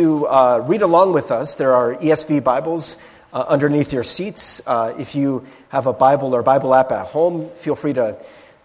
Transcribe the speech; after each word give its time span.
to 0.00 0.28
uh, 0.28 0.64
read 0.68 0.82
along 0.82 1.12
with 1.12 1.32
us, 1.32 1.56
there 1.56 1.74
are 1.74 1.96
ESV 1.96 2.44
Bibles 2.44 2.98
uh, 3.32 3.44
underneath 3.48 3.92
your 3.92 4.04
seats. 4.04 4.64
Uh, 4.64 4.94
if 4.96 5.16
you 5.16 5.44
have 5.70 5.88
a 5.88 5.92
Bible 5.92 6.36
or 6.36 6.42
Bible 6.44 6.72
app 6.72 6.92
at 6.92 7.08
home, 7.08 7.50
feel 7.56 7.74
free 7.74 7.94
to 7.94 8.16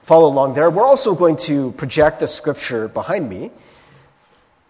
follow 0.04 0.28
along 0.28 0.54
there. 0.54 0.70
We're 0.70 0.86
also 0.86 1.16
going 1.16 1.38
to 1.38 1.72
project 1.72 2.20
the 2.20 2.28
scripture 2.28 2.88
behind 2.88 3.28
me. 3.28 3.50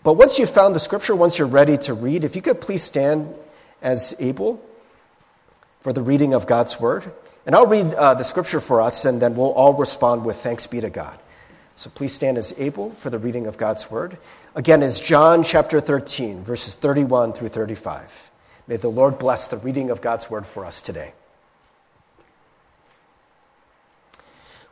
But 0.04 0.14
once 0.14 0.40
you've 0.40 0.52
found 0.52 0.74
the 0.74 0.80
scripture, 0.80 1.14
once 1.18 1.38
you're 1.38 1.50
ready 1.50 1.76
to 1.80 1.94
read, 1.94 2.24
if 2.24 2.34
you 2.34 2.42
could 2.42 2.62
please 2.62 2.82
stand 2.82 3.36
as 3.82 4.16
able 4.22 4.64
for 5.82 5.92
the 5.92 6.02
reading 6.02 6.34
of 6.34 6.48
God's 6.48 6.80
word. 6.80 7.12
And 7.46 7.58
I'll 7.58 7.68
read 7.68 7.94
uh, 7.94 8.14
the 8.14 8.24
scripture 8.24 8.62
for 8.62 8.80
us, 8.80 9.04
and 9.04 9.22
then 9.22 9.36
we'll 9.36 9.52
all 9.52 9.74
respond 9.74 10.24
with 10.24 10.38
thanks 10.38 10.66
be 10.66 10.80
to 10.80 10.90
God. 10.90 11.20
So 11.76 11.90
please 11.90 12.14
stand 12.14 12.38
as 12.38 12.54
able 12.58 12.92
for 12.92 13.10
the 13.10 13.18
reading 13.18 13.48
of 13.48 13.58
God's 13.58 13.90
word. 13.90 14.18
Again, 14.56 14.84
is 14.84 15.00
John 15.00 15.44
chapter 15.44 15.82
13, 15.82 16.44
verses 16.44 16.76
31 16.76 17.34
through 17.34 17.50
35. 17.50 18.30
May 18.68 18.78
the 18.78 18.90
Lord 18.90 19.18
bless 19.18 19.48
the 19.48 19.58
reading 19.58 19.90
of 19.90 20.02
God's 20.02 20.30
word 20.30 20.46
for 20.46 20.66
us 20.66 20.82
today. 20.82 21.14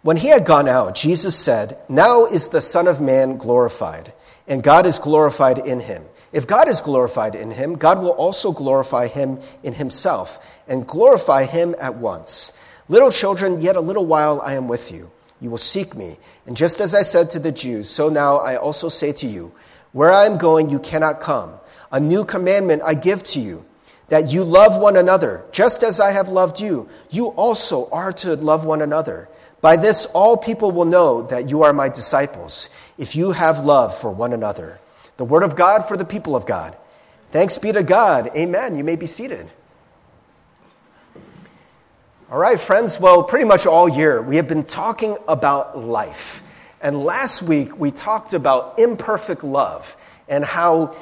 When 0.03 0.17
he 0.17 0.29
had 0.29 0.45
gone 0.45 0.67
out, 0.67 0.95
Jesus 0.95 1.35
said, 1.35 1.77
Now 1.89 2.25
is 2.25 2.49
the 2.49 2.61
Son 2.61 2.87
of 2.87 3.01
Man 3.01 3.37
glorified, 3.37 4.13
and 4.47 4.63
God 4.63 4.85
is 4.85 4.97
glorified 4.99 5.59
in 5.59 5.79
him. 5.79 6.03
If 6.31 6.47
God 6.47 6.67
is 6.67 6.81
glorified 6.81 7.35
in 7.35 7.51
him, 7.51 7.75
God 7.75 8.01
will 8.01 8.11
also 8.11 8.51
glorify 8.51 9.07
him 9.07 9.39
in 9.63 9.73
himself, 9.73 10.39
and 10.67 10.87
glorify 10.87 11.45
him 11.45 11.75
at 11.79 11.95
once. 11.95 12.53
Little 12.89 13.11
children, 13.11 13.61
yet 13.61 13.75
a 13.75 13.81
little 13.81 14.05
while 14.05 14.41
I 14.41 14.53
am 14.53 14.67
with 14.67 14.91
you. 14.91 15.11
You 15.41 15.49
will 15.49 15.57
seek 15.57 15.95
me. 15.95 16.17
And 16.45 16.55
just 16.55 16.79
as 16.79 16.95
I 16.95 17.01
said 17.01 17.31
to 17.31 17.39
the 17.39 17.51
Jews, 17.51 17.89
so 17.89 18.07
now 18.07 18.37
I 18.37 18.55
also 18.55 18.87
say 18.87 19.11
to 19.13 19.27
you, 19.27 19.51
where 19.91 20.13
I 20.13 20.25
am 20.25 20.37
going, 20.37 20.69
you 20.69 20.79
cannot 20.79 21.19
come. 21.19 21.55
A 21.91 21.99
new 21.99 22.23
commandment 22.23 22.83
I 22.85 22.93
give 22.93 23.23
to 23.23 23.39
you, 23.39 23.65
that 24.07 24.31
you 24.31 24.43
love 24.43 24.81
one 24.81 24.95
another, 24.95 25.43
just 25.51 25.83
as 25.83 25.99
I 25.99 26.11
have 26.11 26.29
loved 26.29 26.61
you. 26.61 26.87
You 27.09 27.27
also 27.29 27.89
are 27.89 28.13
to 28.13 28.35
love 28.35 28.65
one 28.65 28.81
another. 28.81 29.27
By 29.61 29.75
this, 29.75 30.05
all 30.07 30.37
people 30.37 30.71
will 30.71 30.85
know 30.85 31.23
that 31.23 31.49
you 31.49 31.63
are 31.63 31.73
my 31.73 31.89
disciples, 31.89 32.69
if 32.97 33.15
you 33.15 33.31
have 33.31 33.65
love 33.65 33.97
for 33.97 34.11
one 34.11 34.33
another. 34.33 34.79
The 35.17 35.25
word 35.25 35.43
of 35.43 35.55
God 35.55 35.87
for 35.87 35.97
the 35.97 36.05
people 36.05 36.35
of 36.35 36.45
God. 36.45 36.77
Thanks 37.31 37.57
be 37.57 37.71
to 37.71 37.83
God. 37.83 38.31
Amen. 38.35 38.75
You 38.75 38.83
may 38.83 38.95
be 38.95 39.05
seated. 39.05 39.49
All 42.31 42.37
right, 42.37 42.57
friends. 42.57 42.97
Well, 42.97 43.23
pretty 43.23 43.43
much 43.43 43.65
all 43.65 43.89
year, 43.89 44.21
we 44.21 44.37
have 44.37 44.47
been 44.47 44.63
talking 44.63 45.17
about 45.27 45.77
life. 45.77 46.41
And 46.79 47.03
last 47.03 47.43
week, 47.43 47.77
we 47.77 47.91
talked 47.91 48.33
about 48.33 48.79
imperfect 48.79 49.43
love 49.43 49.97
and 50.29 50.45
how 50.45 50.95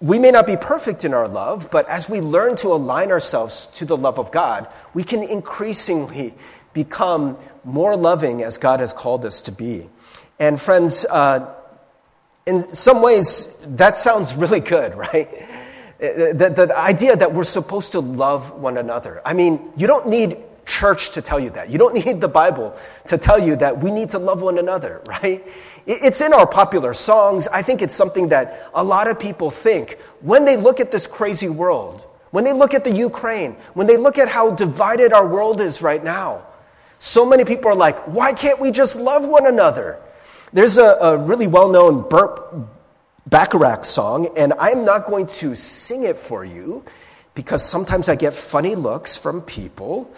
we 0.00 0.18
may 0.18 0.32
not 0.32 0.48
be 0.48 0.56
perfect 0.56 1.04
in 1.04 1.14
our 1.14 1.28
love, 1.28 1.70
but 1.70 1.88
as 1.88 2.10
we 2.10 2.20
learn 2.20 2.56
to 2.56 2.70
align 2.70 3.12
ourselves 3.12 3.68
to 3.74 3.84
the 3.84 3.96
love 3.96 4.18
of 4.18 4.32
God, 4.32 4.66
we 4.94 5.04
can 5.04 5.22
increasingly 5.22 6.34
become 6.72 7.38
more 7.62 7.94
loving 7.94 8.42
as 8.42 8.58
God 8.58 8.80
has 8.80 8.92
called 8.92 9.24
us 9.24 9.42
to 9.42 9.52
be. 9.52 9.88
And, 10.40 10.60
friends, 10.60 11.06
uh, 11.08 11.54
in 12.46 12.62
some 12.62 13.00
ways, 13.00 13.64
that 13.76 13.96
sounds 13.96 14.34
really 14.34 14.58
good, 14.58 14.92
right? 14.96 15.28
The, 16.00 16.32
the, 16.34 16.66
the 16.66 16.78
idea 16.78 17.16
that 17.16 17.32
we're 17.32 17.44
supposed 17.44 17.92
to 17.92 18.00
love 18.00 18.52
one 18.52 18.76
another. 18.76 19.22
I 19.24 19.34
mean, 19.34 19.72
you 19.76 19.86
don't 19.86 20.08
need 20.08 20.36
church 20.68 21.10
to 21.10 21.22
tell 21.22 21.40
you 21.40 21.50
that. 21.50 21.70
You 21.70 21.78
don't 21.78 21.94
need 22.06 22.20
the 22.20 22.28
Bible 22.28 22.76
to 23.08 23.18
tell 23.18 23.40
you 23.40 23.56
that 23.56 23.82
we 23.82 23.90
need 23.90 24.10
to 24.10 24.18
love 24.18 24.42
one 24.42 24.58
another, 24.58 25.02
right? 25.08 25.44
It's 25.86 26.20
in 26.20 26.34
our 26.34 26.46
popular 26.46 26.92
songs. 26.92 27.48
I 27.48 27.62
think 27.62 27.80
it's 27.80 27.94
something 27.94 28.28
that 28.28 28.70
a 28.74 28.84
lot 28.84 29.08
of 29.08 29.18
people 29.18 29.50
think 29.50 29.98
when 30.20 30.44
they 30.44 30.56
look 30.56 30.80
at 30.80 30.90
this 30.90 31.06
crazy 31.06 31.48
world, 31.48 32.06
when 32.30 32.44
they 32.44 32.52
look 32.52 32.74
at 32.74 32.84
the 32.84 32.90
Ukraine, 32.90 33.56
when 33.72 33.86
they 33.86 33.96
look 33.96 34.18
at 34.18 34.28
how 34.28 34.50
divided 34.50 35.14
our 35.14 35.26
world 35.26 35.62
is 35.62 35.80
right 35.80 36.04
now. 36.04 36.44
So 36.98 37.24
many 37.24 37.44
people 37.44 37.70
are 37.70 37.76
like, 37.76 37.98
why 38.06 38.32
can't 38.32 38.60
we 38.60 38.70
just 38.70 39.00
love 39.00 39.26
one 39.26 39.46
another? 39.46 39.98
There's 40.52 40.76
a, 40.76 40.98
a 41.00 41.16
really 41.16 41.46
well 41.46 41.70
known 41.70 42.06
Burt 42.06 42.54
Bacharach 43.26 43.84
song, 43.84 44.28
and 44.36 44.52
I'm 44.58 44.84
not 44.84 45.06
going 45.06 45.26
to 45.26 45.54
sing 45.54 46.04
it 46.04 46.16
for 46.16 46.44
you 46.44 46.84
because 47.34 47.62
sometimes 47.62 48.08
I 48.08 48.16
get 48.16 48.34
funny 48.34 48.74
looks 48.74 49.16
from 49.16 49.42
people 49.42 50.12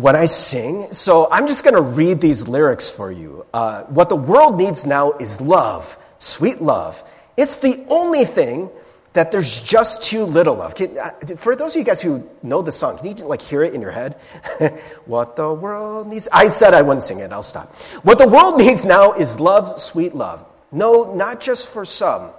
when 0.00 0.16
I 0.16 0.24
sing. 0.24 0.90
So 0.92 1.28
I'm 1.30 1.46
just 1.46 1.62
going 1.62 1.74
to 1.74 1.82
read 1.82 2.20
these 2.20 2.48
lyrics 2.48 2.90
for 2.90 3.12
you. 3.12 3.44
Uh, 3.52 3.84
what 3.84 4.08
the 4.08 4.16
world 4.16 4.56
needs 4.56 4.86
now 4.86 5.12
is 5.12 5.40
love, 5.40 5.98
sweet 6.18 6.62
love. 6.62 7.04
It's 7.36 7.58
the 7.58 7.84
only 7.88 8.24
thing 8.24 8.70
that 9.12 9.30
there's 9.30 9.60
just 9.60 10.02
too 10.02 10.24
little 10.24 10.62
of. 10.62 10.74
Can, 10.74 10.96
uh, 10.96 11.10
for 11.36 11.54
those 11.54 11.74
of 11.74 11.80
you 11.80 11.84
guys 11.84 12.00
who 12.00 12.26
know 12.42 12.62
the 12.62 12.72
song, 12.72 12.96
can 12.96 13.08
you 13.08 13.24
like 13.26 13.42
hear 13.42 13.62
it 13.62 13.74
in 13.74 13.82
your 13.82 13.90
head? 13.90 14.14
what 15.04 15.36
the 15.36 15.52
world 15.52 16.08
needs. 16.08 16.28
I 16.32 16.48
said 16.48 16.72
I 16.72 16.80
wouldn't 16.80 17.02
sing 17.02 17.18
it. 17.18 17.30
I'll 17.30 17.42
stop. 17.42 17.74
What 18.02 18.18
the 18.18 18.28
world 18.28 18.58
needs 18.58 18.84
now 18.84 19.12
is 19.12 19.38
love, 19.38 19.78
sweet 19.78 20.14
love. 20.14 20.46
No, 20.72 21.12
not 21.14 21.40
just 21.40 21.72
for 21.72 21.84
some, 21.84 22.30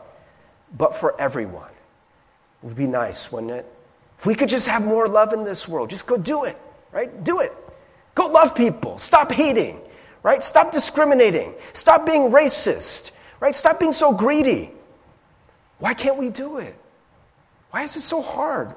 but 0.78 0.96
for 0.96 1.20
everyone. 1.22 1.70
It 2.64 2.68
would 2.68 2.78
be 2.78 2.88
nice, 2.88 3.32
wouldn't 3.32 3.52
it? 3.52 3.66
If 4.18 4.26
we 4.26 4.34
could 4.34 4.50
just 4.50 4.68
have 4.68 4.84
more 4.84 5.06
love 5.08 5.34
in 5.34 5.44
this 5.44 5.68
world, 5.68 5.90
just 5.90 6.08
go 6.08 6.18
do 6.18 6.46
it 6.46 6.58
right? 6.91 7.24
Do 7.24 7.40
it. 7.40 7.52
Go 8.16 8.28
love 8.28 8.56
people. 8.56 8.97
Stop 8.97 9.31
hating, 9.31 9.79
right? 10.24 10.44
Stop 10.44 10.72
discriminating. 10.72 11.53
Stop 11.74 12.06
being 12.06 12.31
racist, 12.31 13.12
right? 13.40 13.56
Stop 13.56 13.79
being 13.79 13.91
so 13.94 14.13
greedy. 14.13 14.72
Why 15.79 15.94
can't 15.94 16.18
we 16.18 16.29
do 16.29 16.57
it? 16.57 16.75
Why 17.72 17.84
is 17.84 17.96
it 17.96 18.02
so 18.02 18.22
hard? 18.22 18.74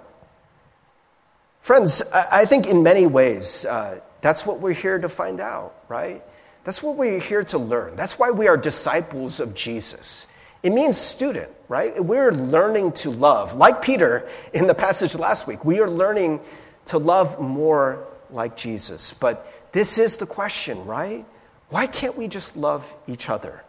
Friends, 1.60 2.02
I 2.12 2.44
think 2.44 2.66
in 2.66 2.82
many 2.82 3.06
ways, 3.06 3.64
uh, 3.64 4.00
that's 4.20 4.46
what 4.46 4.60
we're 4.60 4.72
here 4.72 4.98
to 4.98 5.08
find 5.08 5.41
out, 5.41 5.75
right? 5.88 6.22
That's 6.62 6.82
what 6.82 6.96
we're 6.96 7.20
here 7.20 7.44
to 7.44 7.58
learn. 7.58 7.96
That's 7.96 8.19
why 8.19 8.31
we 8.31 8.48
are 8.48 8.56
disciples 8.56 9.41
of 9.41 9.54
Jesus. 9.54 10.28
It 10.62 10.72
means 10.72 10.96
student, 10.96 11.50
right? 11.69 12.02
We're 12.02 12.32
learning 12.32 12.92
to 12.92 13.10
love. 13.10 13.54
Like 13.56 13.82
Peter 13.82 14.26
in 14.54 14.66
the 14.66 14.75
passage 14.75 15.14
last 15.14 15.46
week, 15.46 15.64
we 15.64 15.81
are 15.81 15.91
learning 15.91 16.41
to 16.87 16.99
love 16.99 17.41
more 17.41 18.06
like 18.31 18.56
Jesus. 18.56 19.15
But 19.15 19.47
this 19.72 19.99
is 19.99 20.17
the 20.17 20.27
question, 20.27 20.84
right? 20.87 21.25
Why 21.71 21.87
can't 21.87 22.17
we 22.17 22.28
just 22.28 22.56
love 22.56 22.95
each 23.06 23.31
other? 23.31 23.62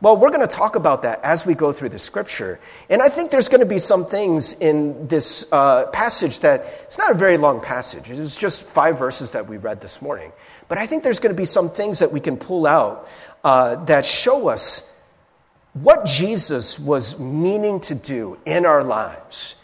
Well, 0.00 0.16
we're 0.16 0.30
going 0.30 0.46
to 0.46 0.46
talk 0.46 0.76
about 0.76 1.02
that 1.02 1.24
as 1.24 1.44
we 1.44 1.54
go 1.54 1.72
through 1.72 1.88
the 1.88 1.98
scripture. 1.98 2.60
And 2.88 3.02
I 3.02 3.08
think 3.08 3.32
there's 3.32 3.48
going 3.48 3.60
to 3.62 3.66
be 3.66 3.80
some 3.80 4.06
things 4.06 4.52
in 4.54 5.08
this 5.08 5.52
uh, 5.52 5.86
passage 5.86 6.38
that 6.40 6.66
it's 6.84 6.98
not 6.98 7.10
a 7.10 7.14
very 7.14 7.36
long 7.36 7.60
passage. 7.60 8.08
It's 8.08 8.36
just 8.36 8.68
five 8.68 8.96
verses 8.96 9.32
that 9.32 9.48
we 9.48 9.56
read 9.56 9.80
this 9.80 10.00
morning. 10.00 10.30
But 10.68 10.78
I 10.78 10.86
think 10.86 11.02
there's 11.02 11.18
going 11.18 11.34
to 11.34 11.36
be 11.36 11.46
some 11.46 11.68
things 11.68 11.98
that 11.98 12.12
we 12.12 12.20
can 12.20 12.36
pull 12.36 12.64
out 12.64 13.08
uh, 13.42 13.84
that 13.86 14.06
show 14.06 14.48
us 14.48 14.92
what 15.72 16.06
Jesus 16.06 16.78
was 16.78 17.18
meaning 17.18 17.80
to 17.80 17.94
do 17.96 18.38
in 18.46 18.66
our 18.66 18.84
lives 18.84 19.56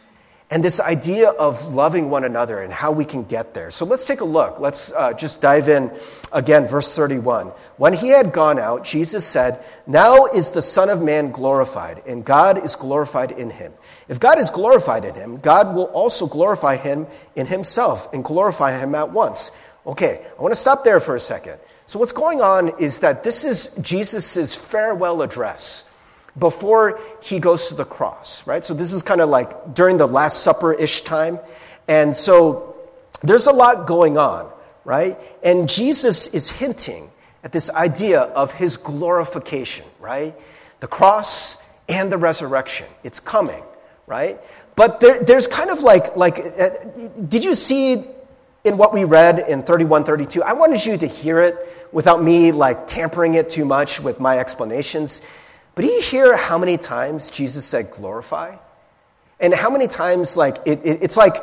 and 0.54 0.64
this 0.64 0.78
idea 0.78 1.30
of 1.30 1.74
loving 1.74 2.10
one 2.10 2.22
another 2.22 2.60
and 2.60 2.72
how 2.72 2.92
we 2.92 3.04
can 3.04 3.24
get 3.24 3.54
there. 3.54 3.72
So 3.72 3.84
let's 3.84 4.04
take 4.04 4.20
a 4.20 4.24
look. 4.24 4.60
Let's 4.60 4.92
uh, 4.92 5.12
just 5.12 5.42
dive 5.42 5.68
in 5.68 5.90
again, 6.32 6.68
verse 6.68 6.94
31. 6.94 7.48
When 7.76 7.92
he 7.92 8.10
had 8.10 8.32
gone 8.32 8.60
out, 8.60 8.84
Jesus 8.84 9.26
said, 9.26 9.64
Now 9.88 10.26
is 10.26 10.52
the 10.52 10.62
Son 10.62 10.90
of 10.90 11.02
Man 11.02 11.32
glorified, 11.32 12.04
and 12.06 12.24
God 12.24 12.64
is 12.64 12.76
glorified 12.76 13.32
in 13.32 13.50
him. 13.50 13.72
If 14.06 14.20
God 14.20 14.38
is 14.38 14.48
glorified 14.48 15.04
in 15.04 15.16
him, 15.16 15.38
God 15.38 15.74
will 15.74 15.86
also 15.86 16.28
glorify 16.28 16.76
him 16.76 17.08
in 17.34 17.46
himself 17.46 18.12
and 18.14 18.22
glorify 18.22 18.78
him 18.78 18.94
at 18.94 19.10
once. 19.10 19.50
Okay, 19.88 20.24
I 20.38 20.40
want 20.40 20.54
to 20.54 20.60
stop 20.60 20.84
there 20.84 21.00
for 21.00 21.16
a 21.16 21.20
second. 21.20 21.58
So, 21.86 21.98
what's 21.98 22.12
going 22.12 22.40
on 22.40 22.78
is 22.78 23.00
that 23.00 23.24
this 23.24 23.44
is 23.44 23.74
Jesus' 23.82 24.54
farewell 24.54 25.20
address 25.22 25.90
before 26.38 27.00
he 27.22 27.38
goes 27.38 27.68
to 27.68 27.74
the 27.74 27.84
cross, 27.84 28.46
right? 28.46 28.64
So 28.64 28.74
this 28.74 28.92
is 28.92 29.02
kind 29.02 29.20
of 29.20 29.28
like 29.28 29.74
during 29.74 29.96
the 29.96 30.06
Last 30.06 30.42
Supper 30.42 30.72
ish 30.72 31.02
time. 31.02 31.38
And 31.86 32.14
so 32.14 32.76
there's 33.22 33.46
a 33.46 33.52
lot 33.52 33.86
going 33.86 34.18
on, 34.18 34.50
right? 34.84 35.18
And 35.42 35.68
Jesus 35.68 36.28
is 36.28 36.50
hinting 36.50 37.10
at 37.44 37.52
this 37.52 37.70
idea 37.70 38.20
of 38.20 38.52
his 38.52 38.76
glorification, 38.76 39.86
right? 40.00 40.34
The 40.80 40.86
cross 40.86 41.58
and 41.88 42.10
the 42.10 42.18
resurrection. 42.18 42.86
It's 43.04 43.20
coming, 43.20 43.62
right? 44.06 44.40
But 44.76 45.00
there, 45.00 45.20
there's 45.20 45.46
kind 45.46 45.70
of 45.70 45.82
like, 45.82 46.16
like, 46.16 46.38
uh, 46.38 46.70
did 47.28 47.44
you 47.44 47.54
see 47.54 48.04
in 48.64 48.76
what 48.78 48.92
we 48.94 49.04
read 49.04 49.38
in 49.38 49.62
31, 49.62 50.04
32? 50.04 50.42
I 50.42 50.54
wanted 50.54 50.84
you 50.84 50.96
to 50.96 51.06
hear 51.06 51.40
it 51.40 51.56
without 51.92 52.22
me 52.22 52.50
like 52.50 52.86
tampering 52.86 53.34
it 53.34 53.48
too 53.48 53.64
much 53.64 54.00
with 54.00 54.20
my 54.20 54.38
explanations. 54.38 55.22
But 55.74 55.82
do 55.82 55.88
you 55.88 56.00
hear 56.00 56.36
how 56.36 56.58
many 56.58 56.76
times 56.76 57.30
Jesus 57.30 57.64
said 57.64 57.90
glorify? 57.90 58.56
And 59.40 59.52
how 59.52 59.70
many 59.70 59.88
times, 59.88 60.36
like, 60.36 60.58
it, 60.66 60.84
it, 60.84 61.02
it's 61.02 61.16
like 61.16 61.36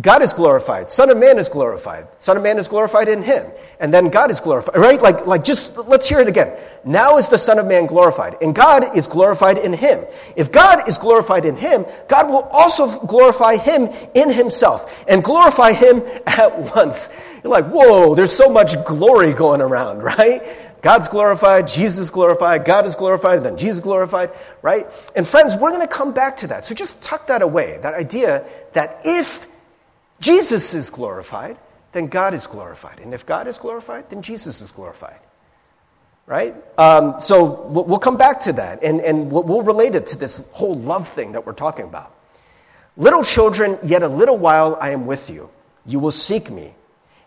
God 0.00 0.22
is 0.22 0.32
glorified. 0.32 0.92
Son 0.92 1.10
of 1.10 1.16
Man 1.16 1.38
is 1.38 1.48
glorified. 1.48 2.06
Son 2.18 2.36
of 2.36 2.42
Man 2.42 2.56
is 2.58 2.68
glorified 2.68 3.08
in 3.08 3.20
him. 3.20 3.50
And 3.80 3.92
then 3.92 4.10
God 4.10 4.30
is 4.30 4.38
glorified, 4.38 4.76
right? 4.76 5.00
Like, 5.02 5.26
like 5.26 5.42
just 5.42 5.76
let's 5.76 6.08
hear 6.08 6.20
it 6.20 6.28
again. 6.28 6.56
Now 6.84 7.16
is 7.16 7.28
the 7.28 7.38
Son 7.38 7.58
of 7.58 7.66
Man 7.66 7.86
glorified, 7.86 8.36
and 8.40 8.54
God 8.54 8.96
is 8.96 9.08
glorified 9.08 9.58
in 9.58 9.72
him. 9.72 10.04
If 10.36 10.52
God 10.52 10.88
is 10.88 10.98
glorified 10.98 11.44
in 11.44 11.56
him, 11.56 11.84
God 12.06 12.28
will 12.28 12.44
also 12.52 13.00
glorify 13.06 13.56
him 13.56 13.88
in 14.14 14.30
himself 14.30 15.04
and 15.08 15.24
glorify 15.24 15.72
him 15.72 16.04
at 16.26 16.76
once. 16.76 17.12
You're 17.42 17.52
like, 17.52 17.66
whoa, 17.66 18.14
there's 18.14 18.32
so 18.32 18.50
much 18.50 18.76
glory 18.84 19.32
going 19.32 19.60
around, 19.60 20.02
right? 20.02 20.42
God's 20.80 21.08
glorified, 21.08 21.66
Jesus 21.66 22.10
glorified, 22.10 22.64
God 22.64 22.86
is 22.86 22.94
glorified, 22.94 23.38
and 23.38 23.46
then 23.46 23.56
Jesus 23.56 23.80
glorified, 23.80 24.30
right? 24.62 24.86
And 25.16 25.26
friends, 25.26 25.56
we're 25.56 25.70
going 25.70 25.86
to 25.86 25.92
come 25.92 26.12
back 26.12 26.36
to 26.38 26.46
that. 26.48 26.64
So 26.64 26.74
just 26.74 27.02
tuck 27.02 27.26
that 27.26 27.42
away, 27.42 27.78
that 27.82 27.94
idea 27.94 28.46
that 28.74 29.00
if 29.04 29.46
Jesus 30.20 30.74
is 30.74 30.90
glorified, 30.90 31.58
then 31.92 32.06
God 32.06 32.34
is 32.34 32.46
glorified. 32.46 33.00
And 33.00 33.12
if 33.12 33.26
God 33.26 33.48
is 33.48 33.58
glorified, 33.58 34.08
then 34.10 34.22
Jesus 34.22 34.60
is 34.60 34.72
glorified. 34.72 35.18
Right? 36.26 36.54
Um, 36.78 37.18
so 37.18 37.62
we'll 37.68 37.98
come 37.98 38.18
back 38.18 38.40
to 38.40 38.52
that 38.52 38.84
and, 38.84 39.00
and 39.00 39.32
we'll 39.32 39.62
relate 39.62 39.94
it 39.94 40.06
to 40.08 40.18
this 40.18 40.50
whole 40.52 40.74
love 40.74 41.08
thing 41.08 41.32
that 41.32 41.46
we're 41.46 41.54
talking 41.54 41.86
about. 41.86 42.14
Little 42.98 43.22
children, 43.22 43.78
yet 43.82 44.02
a 44.02 44.08
little 44.08 44.36
while 44.36 44.76
I 44.80 44.90
am 44.90 45.06
with 45.06 45.30
you. 45.30 45.48
You 45.86 46.00
will 46.00 46.12
seek 46.12 46.50
me. 46.50 46.74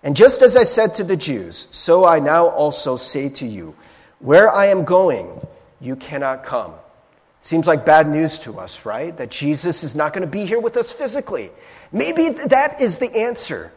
And 0.03 0.15
just 0.15 0.41
as 0.41 0.55
I 0.55 0.63
said 0.63 0.95
to 0.95 1.03
the 1.03 1.17
Jews, 1.17 1.67
so 1.71 2.05
I 2.05 2.19
now 2.19 2.47
also 2.47 2.95
say 2.95 3.29
to 3.29 3.45
you, 3.45 3.75
where 4.19 4.51
I 4.51 4.67
am 4.67 4.83
going, 4.83 5.39
you 5.79 5.95
cannot 5.95 6.43
come. 6.43 6.73
Seems 7.39 7.67
like 7.67 7.85
bad 7.85 8.07
news 8.07 8.39
to 8.39 8.59
us, 8.59 8.85
right? 8.85 9.15
That 9.17 9.31
Jesus 9.31 9.83
is 9.83 9.95
not 9.95 10.13
going 10.13 10.21
to 10.21 10.31
be 10.31 10.45
here 10.45 10.59
with 10.59 10.77
us 10.77 10.91
physically. 10.91 11.49
Maybe 11.91 12.29
that 12.29 12.81
is 12.81 12.99
the 12.99 13.15
answer 13.15 13.71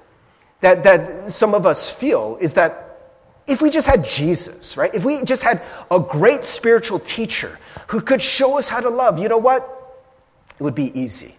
that, 0.61 0.85
that 0.85 1.31
some 1.31 1.55
of 1.55 1.67
us 1.67 1.93
feel 1.93 2.37
is 2.41 2.55
that 2.55 2.85
if 3.47 3.61
we 3.61 3.71
just 3.71 3.87
had 3.87 4.05
Jesus, 4.05 4.77
right? 4.77 4.95
If 4.95 5.05
we 5.05 5.23
just 5.23 5.43
had 5.43 5.63
a 5.91 6.01
great 6.01 6.45
spiritual 6.45 6.99
teacher 6.99 7.59
who 7.89 8.01
could 8.01 8.23
show 8.23 8.59
us 8.59 8.69
how 8.69 8.81
to 8.81 8.89
love, 8.89 9.19
you 9.19 9.29
know 9.29 9.39
what? 9.39 9.63
It 10.59 10.63
would 10.63 10.75
be 10.75 10.99
easy, 10.99 11.35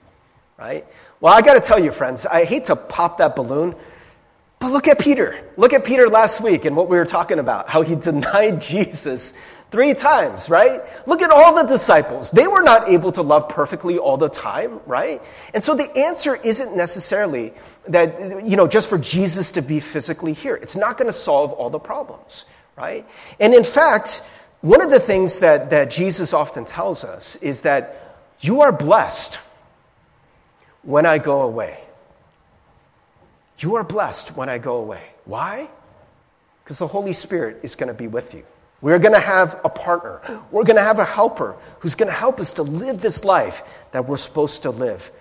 right? 0.57 0.85
Well, 1.19 1.33
I 1.33 1.41
got 1.41 1.53
to 1.55 1.59
tell 1.59 1.79
you, 1.79 1.91
friends, 1.91 2.25
I 2.25 2.45
hate 2.45 2.65
to 2.65 2.75
pop 2.75 3.17
that 3.19 3.35
balloon, 3.35 3.75
but 4.59 4.71
look 4.71 4.87
at 4.87 4.99
Peter. 4.99 5.39
Look 5.57 5.73
at 5.73 5.85
Peter 5.85 6.09
last 6.09 6.41
week 6.41 6.65
and 6.65 6.75
what 6.75 6.89
we 6.89 6.97
were 6.97 7.05
talking 7.05 7.39
about, 7.39 7.69
how 7.69 7.81
he 7.81 7.95
denied 7.95 8.61
Jesus 8.61 9.33
Three 9.75 9.93
times, 9.93 10.49
right? 10.49 10.81
Look 11.05 11.21
at 11.21 11.31
all 11.31 11.55
the 11.55 11.67
disciples. 11.67 12.31
They 12.31 12.47
were 12.47 12.61
not 12.61 12.87
able 12.87 13.11
to 13.11 13.21
love 13.21 13.49
perfectly 13.49 13.97
all 13.97 14.15
the 14.15 14.29
time, 14.29 14.79
right? 14.85 15.21
And 15.53 15.63
so 15.63 15.75
the 15.75 15.91
answer 15.97 16.35
isn't 16.35 16.77
necessarily 16.77 17.51
that, 17.87 18.45
you 18.45 18.55
know, 18.55 18.67
just 18.67 18.89
for 18.89 18.97
Jesus 18.97 19.51
to 19.51 19.61
be 19.61 19.81
physically 19.81 20.31
here. 20.31 20.55
It's 20.55 20.77
not 20.77 20.97
going 20.97 21.07
to 21.07 21.11
solve 21.11 21.51
all 21.51 21.69
the 21.69 21.77
problems, 21.77 22.45
right? 22.77 23.05
And 23.39 23.53
in 23.53 23.65
fact, 23.65 24.21
one 24.61 24.81
of 24.81 24.91
the 24.91 24.99
things 24.99 25.41
that, 25.41 25.71
that 25.71 25.89
Jesus 25.89 26.33
often 26.33 26.63
tells 26.63 27.03
us 27.03 27.35
is 27.37 27.63
that 27.63 28.17
you 28.39 28.61
are 28.61 28.71
blessed 28.71 29.39
when 30.83 31.05
I 31.05 31.17
go 31.17 31.41
away. 31.41 31.79
You 33.59 33.75
are 33.75 33.83
blessed 33.83 34.35
when 34.35 34.49
I 34.49 34.57
go 34.57 34.77
away. 34.77 35.03
Why? 35.25 35.69
Because 36.63 36.79
the 36.79 36.87
Holy 36.87 37.13
Spirit 37.13 37.59
is 37.63 37.75
going 37.75 37.87
to 37.87 37.93
be 37.93 38.07
with 38.07 38.33
you. 38.33 38.43
We're 38.81 38.99
going 38.99 39.13
to 39.13 39.19
have 39.19 39.61
a 39.63 39.69
partner. 39.69 40.21
We're 40.51 40.63
going 40.63 40.75
to 40.75 40.83
have 40.83 40.99
a 40.99 41.05
helper 41.05 41.55
who's 41.79 41.95
going 41.95 42.09
to 42.09 42.15
help 42.15 42.39
us 42.39 42.53
to 42.53 42.63
live 42.63 43.01
this 43.01 43.23
life 43.23 43.63
that 43.91 44.07
we're 44.07 44.17
supposed 44.17 44.63
to 44.63 44.69
live. 44.69 45.11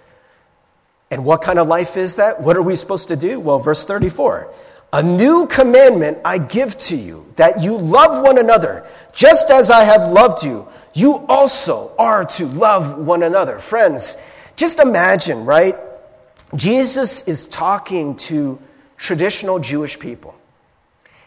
And 1.10 1.25
what 1.25 1.42
kind 1.42 1.58
of 1.58 1.69
life 1.69 1.96
is 1.96 2.16
that? 2.16 2.42
What 2.42 2.56
are 2.56 2.62
we 2.62 2.76
supposed 2.76 3.08
to 3.08 3.16
do? 3.16 3.38
Well, 3.38 3.60
verse 3.60 3.84
34 3.84 4.52
A 4.92 5.02
new 5.02 5.46
commandment 5.46 6.19
I 6.25 6.38
give 6.38 6.76
to 6.78 6.96
you, 6.96 7.25
that 7.37 7.62
you 7.62 7.78
love 7.78 8.22
one 8.22 8.38
another, 8.38 8.87
just 9.12 9.50
as 9.50 9.70
I 9.70 9.84
have 9.84 10.10
loved 10.10 10.44
you. 10.44 10.66
You 10.92 11.25
also 11.28 11.92
are 11.98 12.25
to 12.25 12.46
love 12.46 12.98
one 12.98 13.22
another. 13.22 13.58
Friends, 13.58 14.16
just 14.56 14.78
imagine, 14.78 15.44
right? 15.44 15.76
Jesus 16.54 17.26
is 17.26 17.46
talking 17.46 18.16
to 18.16 18.58
traditional 18.96 19.58
Jewish 19.58 19.98
people. 19.98 20.34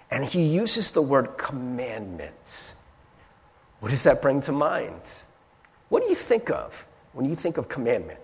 And 0.10 0.24
he 0.24 0.44
uses 0.44 0.92
the 0.92 1.02
word 1.02 1.38
commandments. 1.38 2.76
What 3.80 3.90
does 3.90 4.04
that 4.04 4.22
bring 4.22 4.42
to 4.42 4.52
mind? 4.52 5.02
What 5.90 6.04
do 6.04 6.10
you 6.10 6.16
think 6.16 6.50
of 6.50 6.86
when 7.14 7.26
you 7.26 7.36
think 7.36 7.58
of 7.58 7.68
commandment? 7.68 8.20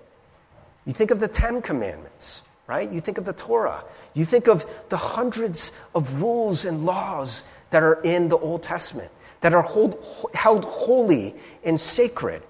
You 0.86 0.94
think 0.94 1.12
of 1.12 1.20
the 1.20 1.28
Ten 1.28 1.62
Commandments, 1.62 2.44
right? 2.68 2.90
You 2.90 3.02
think 3.02 3.18
of 3.18 3.26
the 3.26 3.34
Torah. 3.34 3.84
You 4.14 4.26
think 4.26 4.48
of 4.48 4.66
the 4.90 4.98
hundreds 4.98 5.72
of 5.96 6.22
rules 6.22 6.66
and 6.66 6.86
laws 6.86 7.46
that 7.70 7.84
are 7.84 8.02
in 8.02 8.30
the 8.30 8.38
Old 8.38 8.64
Testament, 8.64 9.12
that 9.42 9.54
are 9.54 9.62
hold, 9.62 10.04
held 10.34 10.66
holy 10.66 11.36
and 11.64 11.80
sacred, 11.80 12.44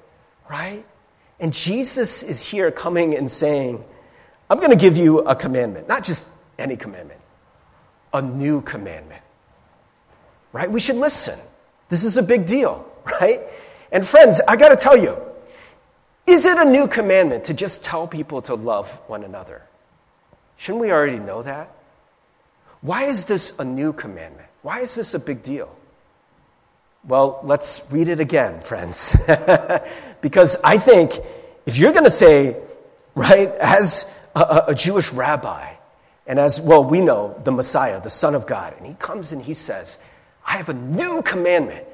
right? 0.49 0.85
And 1.39 1.53
Jesus 1.53 2.23
is 2.23 2.47
here 2.47 2.71
coming 2.71 3.15
and 3.15 3.29
saying, 3.29 3.83
I'm 4.53 4.59
going 4.59 4.71
to 4.71 4.77
give 4.77 4.95
you 4.95 5.19
a 5.19 5.35
commandment, 5.35 5.89
not 5.89 6.05
just 6.05 6.27
any 6.57 6.77
commandment, 6.77 7.19
a 8.13 8.21
new 8.21 8.61
commandment 8.61 9.23
right? 10.53 10.71
We 10.71 10.79
should 10.79 10.95
listen. 10.95 11.37
This 11.89 12.05
is 12.05 12.15
a 12.15 12.23
big 12.23 12.45
deal, 12.45 12.89
right? 13.19 13.41
And 13.91 14.07
friends, 14.07 14.39
I 14.47 14.55
got 14.55 14.69
to 14.69 14.77
tell 14.77 14.95
you, 14.95 15.19
is 16.25 16.45
it 16.45 16.57
a 16.57 16.63
new 16.63 16.87
commandment 16.87 17.45
to 17.45 17.53
just 17.53 17.83
tell 17.83 18.07
people 18.07 18.41
to 18.43 18.55
love 18.55 18.89
one 19.07 19.25
another? 19.25 19.61
Shouldn't 20.55 20.81
we 20.81 20.91
already 20.91 21.19
know 21.19 21.41
that? 21.41 21.69
Why 22.79 23.03
is 23.03 23.25
this 23.25 23.59
a 23.59 23.65
new 23.65 23.91
commandment? 23.91 24.47
Why 24.61 24.79
is 24.79 24.95
this 24.95 25.13
a 25.13 25.19
big 25.19 25.43
deal? 25.43 25.75
Well, 27.05 27.41
let's 27.43 27.85
read 27.91 28.07
it 28.07 28.21
again, 28.21 28.61
friends. 28.61 29.13
because 30.21 30.55
I 30.63 30.77
think 30.77 31.19
if 31.65 31.77
you're 31.77 31.91
going 31.91 32.05
to 32.05 32.11
say, 32.11 32.57
right, 33.15 33.49
as 33.49 34.09
a, 34.35 34.63
a, 34.69 34.75
Jewish 34.75 35.11
rabbi, 35.13 35.73
and 36.25 36.39
as, 36.39 36.59
well, 36.59 36.83
we 36.83 37.01
know 37.01 37.39
the 37.43 37.51
Messiah, 37.51 38.01
the 38.01 38.09
Son 38.09 38.35
of 38.35 38.47
God, 38.47 38.73
and 38.77 38.85
he 38.85 38.93
comes 38.95 39.31
and 39.31 39.41
he 39.41 39.53
says, 39.53 39.99
I 40.47 40.57
have 40.57 40.69
a 40.69 40.73
new 40.73 41.21
commandment. 41.21 41.85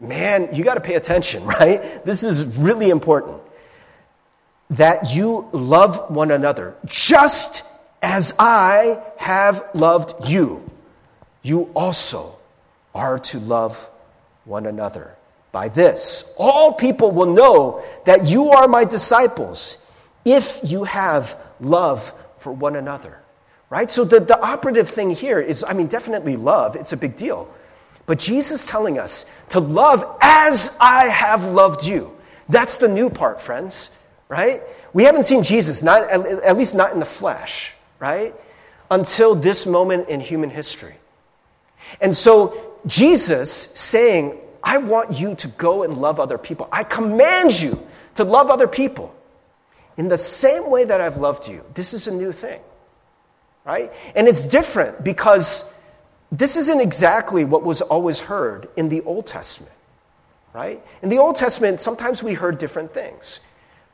Man, 0.00 0.48
you 0.52 0.64
got 0.64 0.74
to 0.74 0.80
pay 0.80 0.94
attention, 0.94 1.44
right? 1.60 2.04
This 2.04 2.24
is 2.24 2.58
really 2.58 2.90
important. 2.90 3.40
That 4.70 5.14
you 5.14 5.48
love 5.52 6.10
one 6.10 6.30
another 6.30 6.74
just 6.86 7.64
as 8.02 8.34
I 8.38 9.02
have 9.16 9.64
loved 9.74 10.28
you. 10.28 10.68
You 11.42 11.70
also 11.74 12.36
are 12.94 13.18
to 13.18 13.38
love 13.40 13.90
one 14.44 14.66
another. 14.66 15.16
By 15.52 15.68
this, 15.68 16.34
all 16.36 16.72
people 16.72 17.12
will 17.12 17.32
know 17.32 17.84
that 18.06 18.26
you 18.26 18.50
are 18.50 18.66
my 18.66 18.84
disciples 18.84 19.86
if 20.24 20.60
you 20.64 20.84
have 20.84 21.38
love 21.60 22.12
for 22.36 22.52
one 22.52 22.76
another. 22.76 23.20
Right? 23.70 23.90
So 23.90 24.04
the, 24.04 24.20
the 24.20 24.40
operative 24.40 24.88
thing 24.88 25.10
here 25.10 25.40
is, 25.40 25.64
I 25.66 25.72
mean, 25.72 25.88
definitely 25.88 26.36
love. 26.36 26.76
It's 26.76 26.92
a 26.92 26.96
big 26.96 27.16
deal. 27.16 27.52
But 28.06 28.18
Jesus 28.18 28.66
telling 28.66 28.98
us 28.98 29.30
to 29.50 29.60
love 29.60 30.18
as 30.20 30.76
I 30.80 31.06
have 31.06 31.46
loved 31.46 31.84
you. 31.84 32.14
That's 32.48 32.76
the 32.76 32.88
new 32.88 33.08
part, 33.08 33.40
friends, 33.40 33.90
right? 34.28 34.62
We 34.92 35.04
haven't 35.04 35.24
seen 35.24 35.42
Jesus, 35.42 35.82
not, 35.82 36.08
at 36.10 36.56
least 36.56 36.74
not 36.74 36.92
in 36.92 37.00
the 37.00 37.06
flesh, 37.06 37.74
right? 37.98 38.34
Until 38.90 39.34
this 39.34 39.66
moment 39.66 40.08
in 40.08 40.20
human 40.20 40.50
history. 40.50 40.94
And 42.00 42.14
so 42.14 42.76
Jesus 42.86 43.50
saying, 43.50 44.38
I 44.62 44.78
want 44.78 45.18
you 45.18 45.34
to 45.36 45.48
go 45.48 45.82
and 45.82 45.96
love 45.96 46.20
other 46.20 46.38
people. 46.38 46.68
I 46.70 46.84
command 46.84 47.60
you 47.60 47.82
to 48.16 48.24
love 48.24 48.50
other 48.50 48.68
people 48.68 49.14
in 49.96 50.08
the 50.08 50.16
same 50.16 50.70
way 50.70 50.84
that 50.84 51.00
I've 51.00 51.18
loved 51.18 51.48
you. 51.48 51.64
This 51.74 51.94
is 51.94 52.08
a 52.08 52.14
new 52.14 52.32
thing, 52.32 52.60
right? 53.64 53.92
And 54.16 54.28
it's 54.28 54.44
different 54.44 55.04
because 55.04 55.72
this 56.32 56.56
isn't 56.56 56.80
exactly 56.80 57.44
what 57.44 57.62
was 57.62 57.80
always 57.80 58.20
heard 58.20 58.68
in 58.76 58.88
the 58.88 59.02
Old 59.02 59.26
Testament, 59.26 59.74
right? 60.52 60.82
In 61.02 61.08
the 61.08 61.18
Old 61.18 61.36
Testament, 61.36 61.80
sometimes 61.80 62.22
we 62.22 62.34
heard 62.34 62.58
different 62.58 62.92
things, 62.92 63.40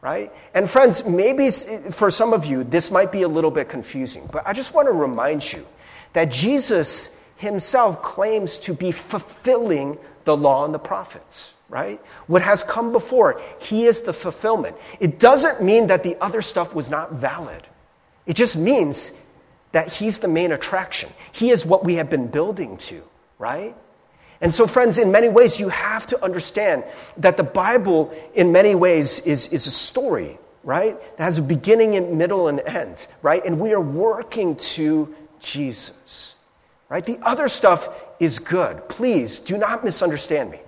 right? 0.00 0.32
And 0.54 0.68
friends, 0.68 1.06
maybe 1.06 1.50
for 1.90 2.10
some 2.10 2.32
of 2.32 2.46
you, 2.46 2.64
this 2.64 2.90
might 2.90 3.12
be 3.12 3.22
a 3.22 3.28
little 3.28 3.50
bit 3.50 3.68
confusing, 3.68 4.28
but 4.32 4.46
I 4.46 4.52
just 4.52 4.74
want 4.74 4.88
to 4.88 4.92
remind 4.92 5.52
you 5.52 5.66
that 6.14 6.30
Jesus 6.30 7.16
himself 7.36 8.02
claims 8.02 8.58
to 8.58 8.72
be 8.72 8.92
fulfilling 8.92 9.98
the 10.24 10.36
law 10.36 10.64
and 10.64 10.74
the 10.74 10.78
prophets, 10.78 11.54
right? 11.70 11.98
What 12.26 12.42
has 12.42 12.62
come 12.62 12.92
before, 12.92 13.40
he 13.58 13.86
is 13.86 14.02
the 14.02 14.12
fulfillment. 14.12 14.76
It 15.00 15.18
doesn't 15.18 15.62
mean 15.62 15.86
that 15.86 16.02
the 16.02 16.16
other 16.20 16.42
stuff 16.42 16.74
was 16.74 16.90
not 16.90 17.12
valid. 17.12 17.66
It 18.26 18.34
just 18.34 18.58
means 18.58 19.18
that 19.72 19.90
He's 19.90 20.18
the 20.18 20.28
main 20.28 20.52
attraction. 20.52 21.10
He 21.32 21.50
is 21.50 21.64
what 21.64 21.84
we 21.84 21.94
have 21.94 22.10
been 22.10 22.26
building 22.26 22.76
to, 22.78 23.02
right? 23.38 23.74
And 24.42 24.52
so, 24.52 24.66
friends, 24.66 24.98
in 24.98 25.12
many 25.12 25.28
ways, 25.28 25.60
you 25.60 25.68
have 25.68 26.06
to 26.08 26.22
understand 26.24 26.84
that 27.18 27.36
the 27.36 27.44
Bible, 27.44 28.12
in 28.34 28.52
many 28.52 28.74
ways, 28.74 29.20
is, 29.20 29.48
is 29.48 29.66
a 29.66 29.70
story 29.70 30.38
right? 30.62 31.00
That 31.16 31.24
has 31.24 31.38
a 31.38 31.42
beginning 31.42 31.96
and 31.96 32.18
middle 32.18 32.48
and 32.48 32.60
end, 32.60 33.06
right? 33.22 33.44
And 33.44 33.58
we 33.58 33.72
are 33.72 33.80
working 33.80 34.56
to 34.56 35.14
Jesus, 35.40 36.36
right? 36.88 37.04
The 37.04 37.18
other 37.22 37.48
stuff 37.48 38.04
is 38.20 38.38
good. 38.38 38.86
Please 38.88 39.38
do 39.38 39.56
not 39.56 39.84
misunderstand 39.84 40.50
me. 40.50 40.60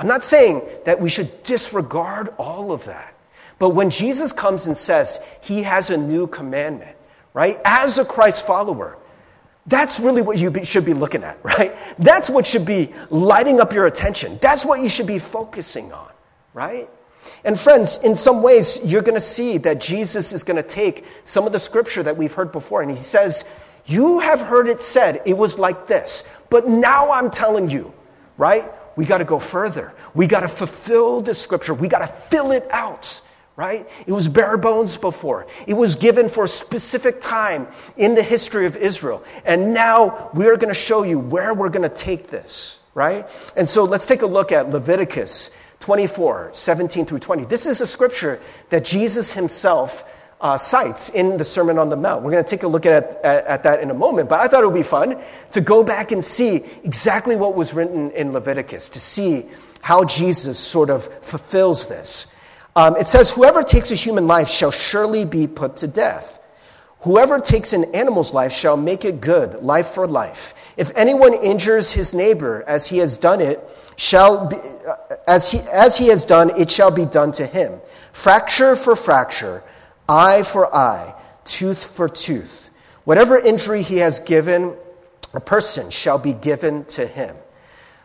I'm 0.00 0.06
not 0.06 0.24
saying 0.24 0.62
that 0.86 0.98
we 0.98 1.10
should 1.10 1.42
disregard 1.42 2.30
all 2.38 2.72
of 2.72 2.86
that. 2.86 3.14
But 3.58 3.70
when 3.70 3.90
Jesus 3.90 4.32
comes 4.32 4.66
and 4.66 4.74
says 4.74 5.20
he 5.42 5.62
has 5.62 5.90
a 5.90 5.96
new 5.98 6.26
commandment, 6.26 6.96
right? 7.34 7.60
As 7.66 7.98
a 7.98 8.04
Christ 8.06 8.46
follower, 8.46 8.96
that's 9.66 10.00
really 10.00 10.22
what 10.22 10.38
you 10.38 10.64
should 10.64 10.86
be 10.86 10.94
looking 10.94 11.22
at, 11.22 11.38
right? 11.44 11.76
That's 11.98 12.30
what 12.30 12.46
should 12.46 12.64
be 12.64 12.94
lighting 13.10 13.60
up 13.60 13.74
your 13.74 13.84
attention. 13.84 14.38
That's 14.40 14.64
what 14.64 14.80
you 14.80 14.88
should 14.88 15.06
be 15.06 15.18
focusing 15.18 15.92
on, 15.92 16.10
right? 16.54 16.88
And 17.44 17.60
friends, 17.60 18.02
in 18.02 18.16
some 18.16 18.40
ways, 18.40 18.80
you're 18.82 19.02
going 19.02 19.16
to 19.16 19.20
see 19.20 19.58
that 19.58 19.82
Jesus 19.82 20.32
is 20.32 20.42
going 20.42 20.56
to 20.56 20.62
take 20.62 21.04
some 21.24 21.46
of 21.46 21.52
the 21.52 21.60
scripture 21.60 22.02
that 22.02 22.16
we've 22.16 22.32
heard 22.32 22.52
before, 22.52 22.80
and 22.80 22.90
he 22.90 22.96
says, 22.96 23.44
You 23.84 24.20
have 24.20 24.40
heard 24.40 24.66
it 24.66 24.80
said, 24.80 25.20
it 25.26 25.36
was 25.36 25.58
like 25.58 25.86
this, 25.86 26.34
but 26.48 26.66
now 26.66 27.10
I'm 27.10 27.30
telling 27.30 27.68
you, 27.68 27.92
right? 28.38 28.62
We 29.00 29.06
got 29.06 29.18
to 29.18 29.24
go 29.24 29.38
further. 29.38 29.94
We 30.12 30.26
got 30.26 30.40
to 30.40 30.48
fulfill 30.48 31.22
the 31.22 31.32
scripture. 31.32 31.72
We 31.72 31.88
got 31.88 32.00
to 32.00 32.06
fill 32.06 32.52
it 32.52 32.68
out 32.70 33.22
right? 33.56 33.86
It 34.06 34.12
was 34.12 34.26
bare 34.26 34.56
bones 34.56 34.96
before. 34.96 35.46
It 35.66 35.74
was 35.74 35.94
given 35.94 36.28
for 36.28 36.44
a 36.44 36.48
specific 36.48 37.20
time 37.20 37.68
in 37.98 38.14
the 38.14 38.22
history 38.22 38.64
of 38.64 38.74
Israel. 38.74 39.22
And 39.44 39.74
now 39.74 40.30
we're 40.32 40.56
going 40.56 40.72
to 40.72 40.80
show 40.80 41.02
you 41.02 41.18
where 41.18 41.52
we're 41.52 41.68
going 41.68 41.86
to 41.86 41.94
take 41.94 42.28
this, 42.28 42.80
right? 42.94 43.26
And 43.56 43.68
so 43.68 43.84
let's 43.84 44.06
take 44.06 44.22
a 44.22 44.26
look 44.26 44.50
at 44.50 44.70
Leviticus 44.70 45.50
24, 45.80 46.50
17 46.52 47.04
through 47.04 47.18
20. 47.18 47.44
This 47.44 47.66
is 47.66 47.82
a 47.82 47.86
scripture 47.86 48.40
that 48.70 48.82
Jesus 48.82 49.32
himself 49.32 50.04
uh, 50.40 50.56
cites 50.56 51.10
in 51.10 51.36
the 51.36 51.44
Sermon 51.44 51.78
on 51.78 51.88
the 51.88 51.96
Mount. 51.96 52.22
We're 52.22 52.30
going 52.30 52.42
to 52.42 52.48
take 52.48 52.62
a 52.62 52.68
look 52.68 52.86
at, 52.86 53.20
at, 53.24 53.46
at, 53.46 53.62
that 53.64 53.80
in 53.80 53.90
a 53.90 53.94
moment, 53.94 54.28
but 54.28 54.40
I 54.40 54.48
thought 54.48 54.62
it 54.62 54.66
would 54.66 54.74
be 54.74 54.82
fun 54.82 55.20
to 55.50 55.60
go 55.60 55.84
back 55.84 56.12
and 56.12 56.24
see 56.24 56.64
exactly 56.82 57.36
what 57.36 57.54
was 57.54 57.74
written 57.74 58.10
in 58.12 58.32
Leviticus, 58.32 58.88
to 58.90 59.00
see 59.00 59.46
how 59.82 60.04
Jesus 60.04 60.58
sort 60.58 60.90
of 60.90 61.04
fulfills 61.22 61.88
this. 61.88 62.32
Um, 62.76 62.96
it 62.96 63.08
says, 63.08 63.30
Whoever 63.30 63.62
takes 63.62 63.90
a 63.90 63.94
human 63.94 64.26
life 64.26 64.48
shall 64.48 64.70
surely 64.70 65.24
be 65.24 65.46
put 65.46 65.76
to 65.76 65.86
death. 65.86 66.38
Whoever 67.00 67.38
takes 67.38 67.72
an 67.72 67.94
animal's 67.94 68.34
life 68.34 68.52
shall 68.52 68.76
make 68.76 69.06
it 69.06 69.22
good, 69.22 69.62
life 69.62 69.88
for 69.88 70.06
life. 70.06 70.52
If 70.76 70.96
anyone 70.96 71.32
injures 71.32 71.90
his 71.90 72.12
neighbor 72.12 72.62
as 72.66 72.86
he 72.86 72.98
has 72.98 73.16
done 73.16 73.40
it, 73.40 73.66
shall 73.96 74.46
be, 74.48 74.56
uh, 74.56 74.96
as, 75.26 75.50
he, 75.50 75.60
as 75.72 75.96
he 75.96 76.08
has 76.08 76.26
done, 76.26 76.50
it 76.58 76.70
shall 76.70 76.90
be 76.90 77.06
done 77.06 77.32
to 77.32 77.46
him. 77.46 77.80
Fracture 78.12 78.76
for 78.76 78.94
fracture, 78.94 79.62
eye 80.10 80.42
for 80.42 80.74
eye, 80.74 81.14
tooth 81.44 81.86
for 81.96 82.08
tooth. 82.08 82.70
Whatever 83.04 83.38
injury 83.38 83.82
he 83.82 83.98
has 83.98 84.18
given, 84.20 84.74
a 85.32 85.40
person 85.40 85.88
shall 85.90 86.18
be 86.18 86.32
given 86.32 86.84
to 86.86 87.06
him. 87.06 87.36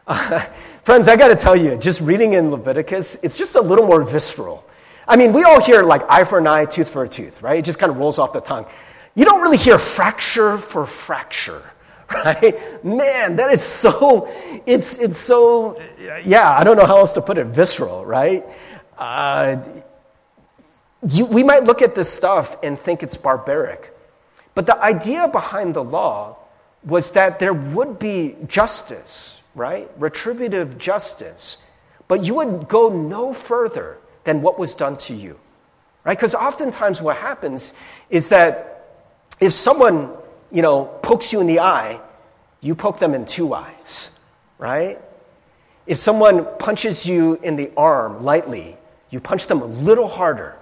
Uh, 0.08 0.40
friends, 0.84 1.08
I 1.08 1.16
got 1.18 1.30
to 1.30 1.36
tell 1.36 1.56
you, 1.56 1.78
just 1.78 2.02
reading 2.02 2.34
in 2.34 2.52
Leviticus, 2.52 3.18
it's 3.24 3.38
just 3.38 3.56
a 3.56 3.62
little 3.62 3.88
more 3.88 4.04
visceral. 4.04 4.64
I 5.08 5.16
mean, 5.16 5.34
we 5.34 5.44
all 5.44 5.62
hear 5.62 5.84
like 5.84 6.04
eye 6.10 6.24
for 6.24 6.38
an 6.38 6.48
eye, 6.48 6.66
tooth 6.66 6.90
for 6.90 7.04
a 7.04 7.10
tooth, 7.10 7.42
right? 7.42 7.58
It 7.58 7.66
just 7.66 7.80
kind 7.80 7.92
of 7.92 7.98
rolls 7.98 8.20
off 8.20 8.34
the 8.34 8.42
tongue. 8.42 8.66
You 9.16 9.26
don't 9.26 9.42
really 9.42 9.58
hear 9.58 9.78
fracture 9.78 10.58
for 10.58 10.86
fracture, 10.86 11.64
right? 12.14 12.54
Man, 12.84 13.36
that 13.36 13.52
is 13.52 13.62
so, 13.64 14.30
it's, 14.66 15.00
it's 15.00 15.20
so, 15.20 15.82
yeah, 16.24 16.52
I 16.52 16.64
don't 16.64 16.78
know 16.78 16.86
how 16.86 16.98
else 16.98 17.14
to 17.14 17.22
put 17.22 17.38
it, 17.38 17.48
visceral, 17.48 18.06
right? 18.06 18.44
Uh, 18.98 19.58
you, 21.10 21.26
we 21.26 21.44
might 21.44 21.64
look 21.64 21.82
at 21.82 21.96
this 21.96 22.10
stuff 22.12 22.58
and 22.64 22.80
think 22.80 23.04
it's 23.04 23.18
barbaric. 23.18 23.96
But 24.56 24.66
the 24.66 24.82
idea 24.82 25.28
behind 25.28 25.74
the 25.74 25.84
law 25.84 26.38
was 26.84 27.12
that 27.12 27.40
there 27.40 27.54
would 27.54 28.00
be 28.00 28.36
justice, 28.48 29.42
right? 29.54 29.90
Retributive 29.98 30.78
justice. 30.78 31.58
But 32.08 32.24
you 32.24 32.36
would 32.36 32.68
go 32.68 32.90
no 32.90 33.34
further 33.34 33.98
than 34.24 34.42
what 34.42 34.58
was 34.58 34.74
done 34.74 34.98
to 34.98 35.14
you, 35.14 35.40
right? 36.04 36.18
Because 36.18 36.36
oftentimes 36.36 37.02
what 37.02 37.18
happens 37.18 37.74
is 38.10 38.30
that 38.30 38.88
if 39.40 39.52
someone, 39.52 40.12
you 40.52 40.62
know, 40.62 40.86
pokes 41.02 41.34
you 41.34 41.42
in 41.42 41.48
the 41.48 41.60
eye, 41.60 42.00
you 42.62 42.76
poke 42.76 43.00
them 43.00 43.14
in 43.14 43.26
two 43.26 43.54
eyes, 43.54 44.12
right? 44.58 45.00
If 45.86 45.98
someone 45.98 46.48
punches 46.58 47.06
you 47.06 47.40
in 47.44 47.56
the 47.56 47.72
arm 47.78 48.24
lightly, 48.24 48.78
you 49.10 49.20
punch 49.20 49.48
them 49.48 49.62
a 49.62 49.66
little 49.66 50.08
harder. 50.08 50.56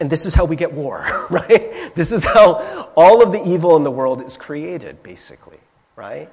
And 0.00 0.10
this 0.10 0.26
is 0.26 0.34
how 0.34 0.44
we 0.44 0.56
get 0.56 0.72
war, 0.72 1.26
right? 1.30 1.94
This 1.94 2.12
is 2.12 2.24
how 2.24 2.90
all 2.96 3.22
of 3.22 3.32
the 3.32 3.42
evil 3.46 3.76
in 3.76 3.82
the 3.82 3.90
world 3.90 4.22
is 4.22 4.36
created, 4.36 5.02
basically, 5.02 5.58
right? 5.94 6.28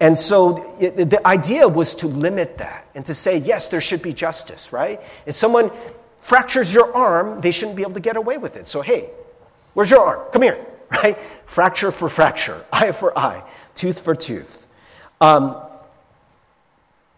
And 0.00 0.18
so 0.18 0.54
the 0.78 1.20
idea 1.24 1.68
was 1.68 1.94
to 1.96 2.08
limit 2.08 2.58
that 2.58 2.88
and 2.94 3.06
to 3.06 3.14
say, 3.14 3.38
yes, 3.38 3.68
there 3.68 3.80
should 3.80 4.02
be 4.02 4.12
justice, 4.12 4.72
right? 4.72 5.00
If 5.24 5.34
someone 5.34 5.70
fractures 6.20 6.74
your 6.74 6.94
arm, 6.96 7.40
they 7.40 7.52
shouldn't 7.52 7.76
be 7.76 7.82
able 7.82 7.94
to 7.94 8.00
get 8.00 8.16
away 8.16 8.38
with 8.38 8.56
it. 8.56 8.66
So, 8.66 8.80
hey, 8.80 9.10
where's 9.74 9.90
your 9.90 10.00
arm? 10.00 10.30
Come 10.32 10.42
here, 10.42 10.66
right? 10.90 11.16
Fracture 11.46 11.90
for 11.90 12.08
fracture, 12.08 12.64
eye 12.72 12.92
for 12.92 13.16
eye, 13.16 13.48
tooth 13.74 14.00
for 14.00 14.14
tooth. 14.14 14.66
Um, 15.20 15.62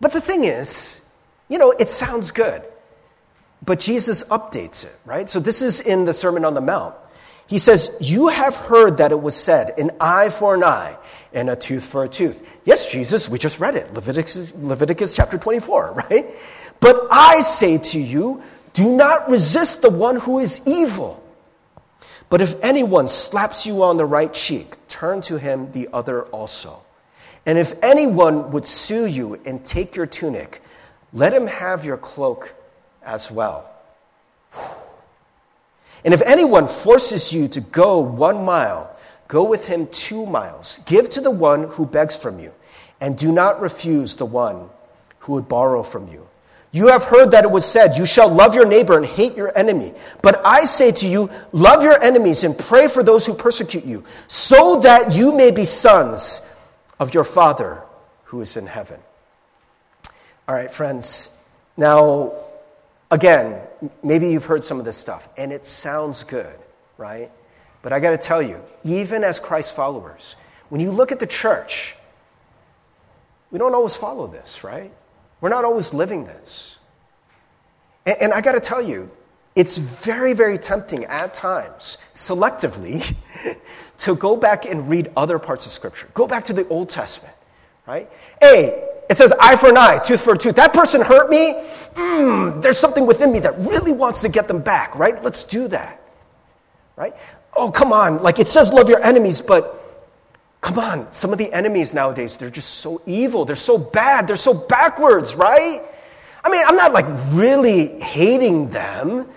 but 0.01 0.13
the 0.13 0.21
thing 0.21 0.45
is, 0.45 1.03
you 1.49 1.59
know, 1.59 1.73
it 1.73 1.89
sounds 1.89 2.31
good. 2.31 2.63
But 3.67 3.81
Jesus 3.81 4.25
updates 4.25 4.85
it, 4.85 4.97
right? 5.05 5.29
So 5.29 5.41
this 5.41 5.61
is 5.61 5.81
in 5.81 6.05
the 6.05 6.13
Sermon 6.13 6.45
on 6.45 6.55
the 6.55 6.61
Mount. 6.61 6.95
He 7.49 7.59
says, 7.59 7.97
You 8.01 8.29
have 8.29 8.57
heard 8.57 8.99
that 8.99 9.13
it 9.13 9.21
was 9.21 9.37
said, 9.37 9.79
an 9.79 9.91
eye 10.01 10.31
for 10.31 10.55
an 10.55 10.65
eye 10.65 10.97
and 11.33 11.51
a 11.51 11.57
tooth 11.57 11.85
for 11.85 12.05
a 12.05 12.09
tooth. 12.09 12.49
Yes, 12.65 12.91
Jesus, 12.91 13.29
we 13.29 13.39
just 13.39 13.61
read 13.61 13.77
it. 13.77 13.93
Leviticus, 13.93 14.55
Leviticus 14.57 15.15
chapter 15.15 15.37
24, 15.37 15.93
right? 16.11 16.27
But 16.81 17.09
I 17.11 17.41
say 17.41 17.79
to 17.79 18.01
you, 18.01 18.43
do 18.73 18.93
not 18.93 19.29
resist 19.29 19.83
the 19.83 19.91
one 19.91 20.17
who 20.17 20.39
is 20.39 20.67
evil. 20.67 21.23
But 22.29 22.41
if 22.41 22.55
anyone 22.63 23.09
slaps 23.09 23.67
you 23.67 23.85
on 23.85 23.97
the 23.97 24.05
right 24.05 24.33
cheek, 24.33 24.77
turn 24.89 25.21
to 25.23 25.39
him 25.39 25.71
the 25.73 25.89
other 25.93 26.25
also. 26.25 26.83
And 27.47 27.59
if 27.59 27.73
anyone 27.83 28.51
would 28.51 28.67
sue 28.67 29.07
you 29.07 29.41
and 29.47 29.65
take 29.65 29.95
your 29.95 30.07
tunic, 30.07 30.61
let 31.13 31.33
him 31.33 31.47
have 31.47 31.85
your 31.85 31.97
cloak 31.97 32.56
as 33.07 33.31
well. 33.31 33.71
And 36.05 36.13
if 36.13 36.23
anyone 36.23 36.67
forces 36.67 37.33
you 37.33 37.49
to 37.49 37.61
go 37.61 38.01
one 38.01 38.45
mile, 38.45 38.95
go 39.29 39.45
with 39.45 39.67
him 39.67 39.87
two 39.89 40.27
miles. 40.27 40.81
Give 40.87 41.09
to 41.11 41.21
the 41.21 41.31
one 41.31 41.65
who 41.65 41.87
begs 41.87 42.17
from 42.17 42.39
you, 42.39 42.53
and 43.01 43.17
do 43.17 43.33
not 43.33 43.61
refuse 43.61 44.15
the 44.15 44.27
one 44.27 44.69
who 45.21 45.33
would 45.33 45.49
borrow 45.49 45.83
from 45.83 46.09
you. 46.09 46.27
You 46.73 46.89
have 46.89 47.05
heard 47.05 47.31
that 47.31 47.45
it 47.45 47.51
was 47.51 47.65
said, 47.65 47.97
You 47.97 48.05
shall 48.05 48.29
love 48.29 48.55
your 48.55 48.67
neighbor 48.67 48.97
and 48.97 49.07
hate 49.07 49.35
your 49.35 49.57
enemy. 49.57 49.95
But 50.21 50.43
I 50.45 50.61
say 50.61 50.93
to 50.93 51.09
you, 51.09 51.31
love 51.53 51.83
your 51.83 52.01
enemies 52.03 52.45
and 52.45 52.57
pray 52.57 52.87
for 52.87 53.03
those 53.03 53.25
who 53.25 53.35
persecute 53.35 53.85
you, 53.85 54.05
so 54.29 54.77
that 54.81 55.15
you 55.15 55.33
may 55.33 55.51
be 55.51 55.65
sons 55.65 56.43
of 57.01 57.15
your 57.15 57.25
Father 57.25 57.83
who 58.25 58.43
is 58.43 58.57
in 58.57 58.67
heaven. 58.67 59.01
All 60.49 60.55
right, 60.55 60.71
friends. 60.71 61.37
Now, 61.77 62.33
again, 63.11 63.61
maybe 64.03 64.29
you've 64.29 64.45
heard 64.45 64.65
some 64.65 64.79
of 64.79 64.85
this 64.85 64.97
stuff, 64.97 65.29
and 65.37 65.53
it 65.53 65.67
sounds 65.67 66.25
good, 66.25 66.59
right? 66.99 67.31
But 67.83 67.93
I 67.93 68.01
got 68.01 68.11
to 68.11 68.19
tell 68.19 68.43
you, 68.43 68.65
even 68.85 69.23
as 69.25 69.39
Christ 69.39 69.77
followers, 69.77 70.37
when 70.69 70.81
you 70.81 70.91
look 70.91 71.13
at 71.13 71.21
the 71.21 71.27
church, 71.27 71.97
we 73.51 73.59
don't 73.59 73.75
always 73.75 73.97
follow 73.97 74.27
this, 74.27 74.65
right? 74.65 74.93
We're 75.41 75.51
not 75.51 75.65
always 75.65 75.95
living 75.95 76.25
this. 76.25 76.77
And, 78.05 78.17
and 78.23 78.33
I 78.33 78.41
got 78.41 78.53
to 78.53 78.61
tell 78.61 78.83
you, 78.83 79.11
it's 79.55 79.79
very, 79.79 80.35
very 80.35 80.59
tempting 80.59 81.05
at 81.07 81.33
times, 81.33 81.97
selectively, 82.13 83.15
to 83.99 84.15
go 84.17 84.37
back 84.37 84.67
and 84.67 84.91
read 84.91 85.11
other 85.17 85.39
parts 85.39 85.65
of 85.65 85.73
Scripture. 85.73 86.09
Go 86.13 86.27
back 86.27 86.45
to 86.45 86.53
the 86.53 86.69
Old 86.69 86.91
Testament, 86.91 87.35
right? 87.87 88.11
Hey, 88.41 88.87
it 89.09 89.17
says 89.17 89.33
eye 89.41 89.57
for 89.57 89.69
an 89.69 89.77
eye, 89.77 89.99
tooth 89.99 90.23
for 90.23 90.35
a 90.35 90.39
tooth. 90.39 90.57
That 90.57 90.73
person 90.73 91.01
hurt 91.01 91.31
me. 91.31 91.55
Mm, 91.95 92.61
there's 92.61 92.79
something 92.79 93.07
within 93.07 93.33
me 93.33 93.41
that 93.41 93.59
really 93.59 93.93
wants 93.93 94.23
to 94.23 94.29
get 94.29 94.49
them 94.49 94.61
back, 94.61 94.97
right? 94.97 95.23
Let's 95.23 95.45
do 95.45 95.69
that, 95.69 96.01
right? 96.97 97.15
Oh, 97.57 97.71
come 97.71 97.93
on. 97.93 98.23
Like 98.23 98.39
it 98.39 98.49
says 98.49 98.73
love 98.73 98.89
your 98.89 99.03
enemies, 99.03 99.41
but 99.41 99.83
come 100.61 100.79
on. 100.79 101.13
Some 101.13 101.33
of 101.33 101.39
the 101.39 101.53
enemies 101.53 101.95
nowadays, 101.95 102.37
they're 102.37 102.51
just 102.51 102.75
so 102.75 103.01
evil. 103.07 103.45
They're 103.45 103.57
so 103.57 103.79
bad. 103.79 104.27
They're 104.27 104.37
so 104.37 104.53
backwards, 104.55 105.35
right? 105.35 105.83
I 106.45 106.51
mean, 106.51 106.63
I'm 106.67 106.77
not 106.77 106.93
like 106.93 107.07
really 107.33 108.01
hating 108.01 108.71
them, 108.71 109.29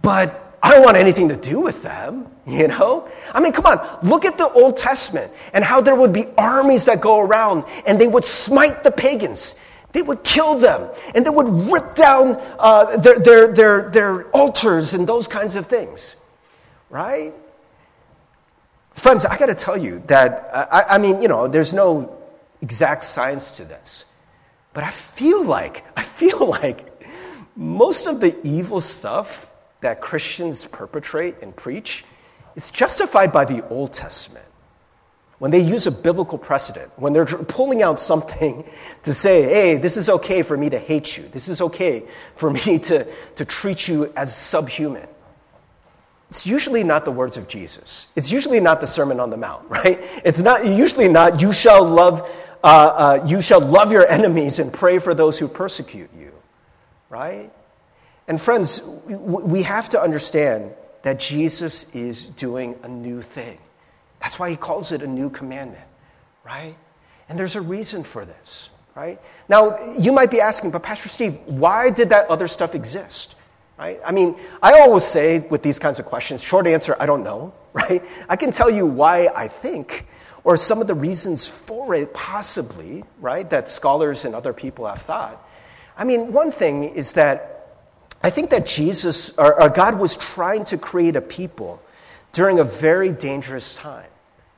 but 0.00 0.41
I 0.62 0.70
don't 0.70 0.84
want 0.84 0.96
anything 0.96 1.28
to 1.28 1.36
do 1.36 1.60
with 1.60 1.82
them, 1.82 2.28
you 2.46 2.68
know? 2.68 3.08
I 3.34 3.40
mean, 3.40 3.52
come 3.52 3.66
on, 3.66 3.98
look 4.02 4.24
at 4.24 4.38
the 4.38 4.48
Old 4.50 4.76
Testament 4.76 5.32
and 5.52 5.64
how 5.64 5.80
there 5.80 5.96
would 5.96 6.12
be 6.12 6.26
armies 6.38 6.84
that 6.84 7.00
go 7.00 7.20
around 7.20 7.64
and 7.86 8.00
they 8.00 8.06
would 8.06 8.24
smite 8.24 8.84
the 8.84 8.90
pagans. 8.90 9.58
They 9.92 10.02
would 10.02 10.24
kill 10.24 10.54
them 10.54 10.88
and 11.14 11.26
they 11.26 11.30
would 11.30 11.48
rip 11.70 11.94
down 11.94 12.40
uh, 12.58 12.96
their, 12.96 13.18
their, 13.18 13.48
their, 13.48 13.90
their 13.90 14.28
altars 14.28 14.94
and 14.94 15.06
those 15.06 15.26
kinds 15.26 15.56
of 15.56 15.66
things, 15.66 16.16
right? 16.88 17.34
Friends, 18.94 19.26
I 19.26 19.36
got 19.36 19.46
to 19.46 19.54
tell 19.54 19.76
you 19.76 20.02
that, 20.06 20.50
I, 20.54 20.94
I 20.94 20.98
mean, 20.98 21.20
you 21.20 21.28
know, 21.28 21.48
there's 21.48 21.72
no 21.74 22.18
exact 22.62 23.04
science 23.04 23.50
to 23.52 23.64
this, 23.64 24.06
but 24.72 24.84
I 24.84 24.90
feel 24.90 25.44
like, 25.44 25.84
I 25.96 26.02
feel 26.02 26.46
like 26.62 26.88
most 27.54 28.06
of 28.06 28.20
the 28.20 28.34
evil 28.46 28.80
stuff 28.80 29.50
that 29.82 30.00
Christians 30.00 30.64
perpetrate 30.64 31.42
and 31.42 31.54
preach 31.54 32.04
is 32.56 32.70
justified 32.70 33.32
by 33.32 33.44
the 33.44 33.66
Old 33.68 33.92
Testament. 33.92 34.44
When 35.38 35.50
they 35.50 35.60
use 35.60 35.88
a 35.88 35.90
biblical 35.90 36.38
precedent, 36.38 36.90
when 36.96 37.12
they're 37.12 37.26
pulling 37.26 37.82
out 37.82 37.98
something 37.98 38.64
to 39.02 39.12
say, 39.12 39.42
hey, 39.42 39.76
this 39.76 39.96
is 39.96 40.08
okay 40.08 40.42
for 40.42 40.56
me 40.56 40.70
to 40.70 40.78
hate 40.78 41.16
you, 41.18 41.24
this 41.28 41.48
is 41.48 41.60
okay 41.60 42.04
for 42.36 42.50
me 42.50 42.78
to, 42.90 43.06
to 43.34 43.44
treat 43.44 43.86
you 43.88 44.12
as 44.16 44.34
subhuman. 44.34 45.08
It's 46.30 46.46
usually 46.46 46.82
not 46.82 47.04
the 47.04 47.12
words 47.12 47.36
of 47.36 47.46
Jesus. 47.46 48.08
It's 48.16 48.32
usually 48.32 48.60
not 48.60 48.80
the 48.80 48.86
Sermon 48.86 49.20
on 49.20 49.28
the 49.28 49.36
Mount, 49.36 49.64
right? 49.68 49.98
It's 50.24 50.40
not 50.40 50.64
usually 50.64 51.08
not 51.08 51.42
you 51.42 51.52
shall 51.52 51.84
love 51.84 52.30
uh, 52.64 52.66
uh, 52.66 53.26
you 53.26 53.40
shall 53.40 53.60
love 53.60 53.90
your 53.90 54.06
enemies 54.06 54.60
and 54.60 54.72
pray 54.72 55.00
for 55.00 55.14
those 55.14 55.36
who 55.36 55.48
persecute 55.48 56.08
you, 56.16 56.32
right? 57.08 57.50
And 58.28 58.40
friends, 58.40 58.82
we 59.06 59.62
have 59.62 59.88
to 59.90 60.00
understand 60.00 60.72
that 61.02 61.18
Jesus 61.18 61.92
is 61.94 62.26
doing 62.26 62.78
a 62.82 62.88
new 62.88 63.20
thing. 63.20 63.58
That's 64.20 64.38
why 64.38 64.50
he 64.50 64.56
calls 64.56 64.92
it 64.92 65.02
a 65.02 65.06
new 65.06 65.28
commandment, 65.30 65.84
right? 66.44 66.76
And 67.28 67.38
there's 67.38 67.56
a 67.56 67.60
reason 67.60 68.04
for 68.04 68.24
this, 68.24 68.70
right? 68.94 69.20
Now, 69.48 69.78
you 69.98 70.12
might 70.12 70.30
be 70.30 70.40
asking, 70.40 70.70
but 70.70 70.82
Pastor 70.82 71.08
Steve, 71.08 71.38
why 71.46 71.90
did 71.90 72.10
that 72.10 72.28
other 72.28 72.46
stuff 72.46 72.74
exist? 72.74 73.34
Right? 73.78 74.00
I 74.04 74.12
mean, 74.12 74.36
I 74.62 74.78
always 74.80 75.02
say 75.02 75.40
with 75.40 75.62
these 75.62 75.80
kinds 75.80 75.98
of 75.98 76.04
questions, 76.04 76.40
short 76.40 76.68
answer, 76.68 76.94
I 77.00 77.06
don't 77.06 77.24
know, 77.24 77.52
right? 77.72 78.04
I 78.28 78.36
can 78.36 78.52
tell 78.52 78.70
you 78.70 78.86
why 78.86 79.28
I 79.34 79.48
think, 79.48 80.06
or 80.44 80.56
some 80.56 80.80
of 80.80 80.86
the 80.86 80.94
reasons 80.94 81.48
for 81.48 81.94
it, 81.94 82.14
possibly, 82.14 83.02
right, 83.20 83.48
that 83.50 83.68
scholars 83.68 84.24
and 84.24 84.36
other 84.36 84.52
people 84.52 84.86
have 84.86 85.02
thought. 85.02 85.48
I 85.96 86.04
mean, 86.04 86.32
one 86.32 86.52
thing 86.52 86.84
is 86.84 87.12
that 87.14 87.51
I 88.22 88.30
think 88.30 88.50
that 88.50 88.66
Jesus, 88.66 89.36
or, 89.36 89.60
or 89.60 89.68
God 89.68 89.98
was 89.98 90.16
trying 90.16 90.64
to 90.64 90.78
create 90.78 91.16
a 91.16 91.20
people 91.20 91.82
during 92.32 92.60
a 92.60 92.64
very 92.64 93.12
dangerous 93.12 93.74
time, 93.74 94.08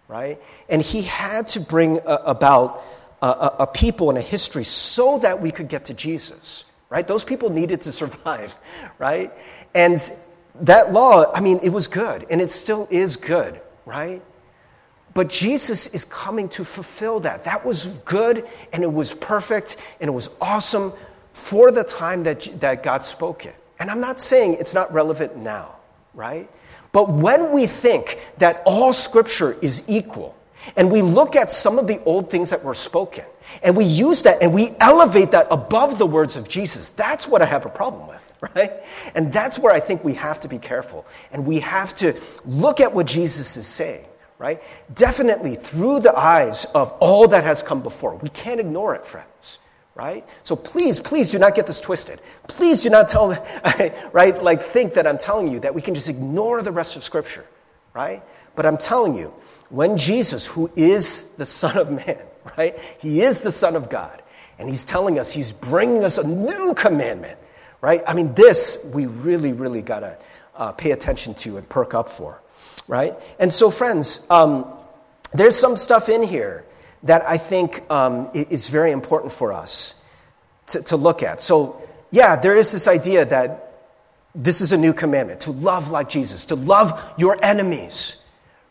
right? 0.06 0.40
And 0.68 0.82
he 0.82 1.02
had 1.02 1.48
to 1.48 1.60
bring 1.60 1.98
a, 1.98 2.20
about 2.24 2.82
a, 3.22 3.52
a, 3.60 3.66
people 3.66 4.10
and 4.10 4.18
a 4.18 4.22
history 4.22 4.64
so 4.64 5.18
that 5.18 5.40
we 5.40 5.50
could 5.50 5.68
get 5.68 5.86
to 5.86 5.94
Jesus, 5.94 6.64
right? 6.90 7.06
Those 7.06 7.24
people 7.24 7.50
needed 7.50 7.80
to 7.82 7.92
survive, 8.00 8.54
right? 8.98 9.32
And 9.74 9.98
that 10.60 10.92
law, 10.92 11.32
I 11.32 11.40
mean, 11.40 11.58
it 11.62 11.70
was 11.70 11.88
good, 11.88 12.26
and 12.30 12.40
it 12.40 12.50
still 12.50 12.86
is 12.90 13.16
good, 13.16 13.60
right? 13.86 14.22
But 15.14 15.28
Jesus 15.28 15.86
is 15.88 16.04
coming 16.04 16.48
to 16.50 16.64
fulfill 16.64 17.20
that. 17.20 17.44
That 17.44 17.64
was 17.64 17.86
good, 18.04 18.46
and 18.72 18.82
it 18.82 18.92
was 18.92 19.14
perfect, 19.14 19.76
and 20.00 20.08
it 20.08 20.12
was 20.12 20.30
awesome, 20.40 20.92
for 21.34 21.72
the 21.72 21.82
time 21.82 22.22
that, 22.22 22.48
that 22.60 22.82
God 22.82 23.04
spoke 23.04 23.44
it. 23.44 23.56
And 23.80 23.90
I'm 23.90 24.00
not 24.00 24.20
saying 24.20 24.54
it's 24.60 24.72
not 24.72 24.90
relevant 24.94 25.36
now, 25.36 25.76
right? 26.14 26.48
But 26.92 27.10
when 27.10 27.50
we 27.52 27.66
think 27.66 28.20
that 28.38 28.62
all 28.64 28.92
scripture 28.92 29.58
is 29.60 29.82
equal, 29.88 30.36
and 30.76 30.90
we 30.90 31.02
look 31.02 31.34
at 31.34 31.50
some 31.50 31.78
of 31.78 31.88
the 31.88 32.02
old 32.04 32.30
things 32.30 32.50
that 32.50 32.62
were 32.62 32.72
spoken, 32.72 33.24
and 33.64 33.76
we 33.76 33.84
use 33.84 34.22
that 34.22 34.42
and 34.42 34.54
we 34.54 34.70
elevate 34.80 35.32
that 35.32 35.48
above 35.50 35.98
the 35.98 36.06
words 36.06 36.36
of 36.36 36.48
Jesus, 36.48 36.90
that's 36.90 37.26
what 37.26 37.42
I 37.42 37.46
have 37.46 37.66
a 37.66 37.68
problem 37.68 38.06
with, 38.06 38.32
right? 38.54 38.72
And 39.16 39.32
that's 39.32 39.58
where 39.58 39.72
I 39.72 39.80
think 39.80 40.04
we 40.04 40.14
have 40.14 40.38
to 40.40 40.48
be 40.48 40.58
careful. 40.58 41.04
And 41.32 41.44
we 41.44 41.58
have 41.60 41.94
to 41.94 42.18
look 42.46 42.80
at 42.80 42.92
what 42.92 43.06
Jesus 43.06 43.56
is 43.56 43.66
saying, 43.66 44.06
right? 44.38 44.62
Definitely 44.94 45.56
through 45.56 45.98
the 45.98 46.16
eyes 46.16 46.64
of 46.76 46.92
all 47.00 47.26
that 47.28 47.42
has 47.42 47.60
come 47.60 47.82
before. 47.82 48.14
We 48.16 48.28
can't 48.28 48.60
ignore 48.60 48.94
it, 48.94 49.04
friends 49.04 49.58
right? 49.94 50.26
So 50.42 50.56
please, 50.56 50.98
please 50.98 51.30
do 51.30 51.38
not 51.38 51.54
get 51.54 51.66
this 51.66 51.80
twisted. 51.80 52.20
Please 52.48 52.82
do 52.82 52.90
not 52.90 53.08
tell, 53.08 53.28
right, 54.12 54.42
like 54.42 54.60
think 54.60 54.94
that 54.94 55.06
I'm 55.06 55.18
telling 55.18 55.48
you 55.48 55.60
that 55.60 55.74
we 55.74 55.82
can 55.82 55.94
just 55.94 56.08
ignore 56.08 56.62
the 56.62 56.72
rest 56.72 56.96
of 56.96 57.02
Scripture, 57.02 57.44
right? 57.94 58.22
But 58.56 58.66
I'm 58.66 58.76
telling 58.76 59.16
you, 59.16 59.32
when 59.70 59.96
Jesus, 59.96 60.46
who 60.46 60.70
is 60.76 61.28
the 61.36 61.46
Son 61.46 61.76
of 61.76 61.90
Man, 61.90 62.18
right, 62.58 62.78
he 62.98 63.22
is 63.22 63.40
the 63.40 63.52
Son 63.52 63.76
of 63.76 63.88
God, 63.88 64.22
and 64.58 64.68
he's 64.68 64.84
telling 64.84 65.18
us 65.18 65.32
he's 65.32 65.52
bringing 65.52 66.04
us 66.04 66.18
a 66.18 66.26
new 66.26 66.74
commandment, 66.74 67.38
right? 67.80 68.02
I 68.06 68.14
mean, 68.14 68.34
this 68.34 68.90
we 68.92 69.06
really, 69.06 69.52
really 69.52 69.82
got 69.82 70.00
to 70.00 70.18
uh, 70.56 70.72
pay 70.72 70.90
attention 70.90 71.34
to 71.34 71.56
and 71.56 71.68
perk 71.68 71.94
up 71.94 72.08
for, 72.08 72.40
right? 72.88 73.14
And 73.38 73.52
so, 73.52 73.70
friends, 73.70 74.26
um, 74.30 74.66
there's 75.32 75.56
some 75.56 75.76
stuff 75.76 76.08
in 76.08 76.22
here 76.22 76.64
that 77.04 77.22
I 77.28 77.36
think 77.36 77.88
um, 77.90 78.30
is 78.34 78.68
very 78.68 78.90
important 78.90 79.32
for 79.32 79.52
us 79.52 80.02
to, 80.68 80.82
to 80.82 80.96
look 80.96 81.22
at. 81.22 81.40
So, 81.40 81.80
yeah, 82.10 82.36
there 82.36 82.56
is 82.56 82.72
this 82.72 82.88
idea 82.88 83.24
that 83.26 83.60
this 84.34 84.60
is 84.60 84.72
a 84.72 84.78
new 84.78 84.92
commandment 84.92 85.40
to 85.42 85.52
love 85.52 85.90
like 85.90 86.08
Jesus, 86.08 86.46
to 86.46 86.56
love 86.56 87.00
your 87.18 87.42
enemies, 87.44 88.16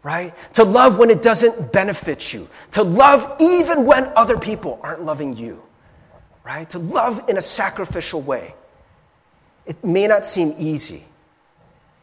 right? 0.02 0.34
To 0.54 0.64
love 0.64 1.00
when 1.00 1.10
it 1.10 1.22
doesn't 1.22 1.72
benefit 1.72 2.34
you, 2.34 2.50
to 2.72 2.84
love 2.84 3.38
even 3.40 3.86
when 3.86 4.12
other 4.16 4.38
people 4.38 4.80
aren't 4.82 5.04
loving 5.04 5.38
you, 5.38 5.64
right? 6.44 6.70
To 6.72 6.80
love 6.80 7.30
in 7.30 7.38
a 7.38 7.42
sacrificial 7.42 8.22
way. 8.22 8.56
It 9.66 9.82
may 9.86 10.08
not 10.08 10.26
seem 10.26 10.56
easy. 10.58 11.06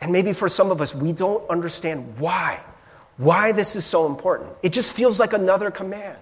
And 0.01 0.13
maybe 0.13 0.33
for 0.33 0.49
some 0.49 0.71
of 0.71 0.81
us, 0.81 0.95
we 0.95 1.13
don't 1.13 1.47
understand 1.51 2.19
why 2.19 2.65
why 3.21 3.53
this 3.53 3.77
is 3.77 3.85
so 3.85 4.07
important. 4.07 4.51
It 4.63 4.73
just 4.73 4.97
feels 4.97 5.21
like 5.21 5.35
another 5.35 5.71
command, 5.71 6.17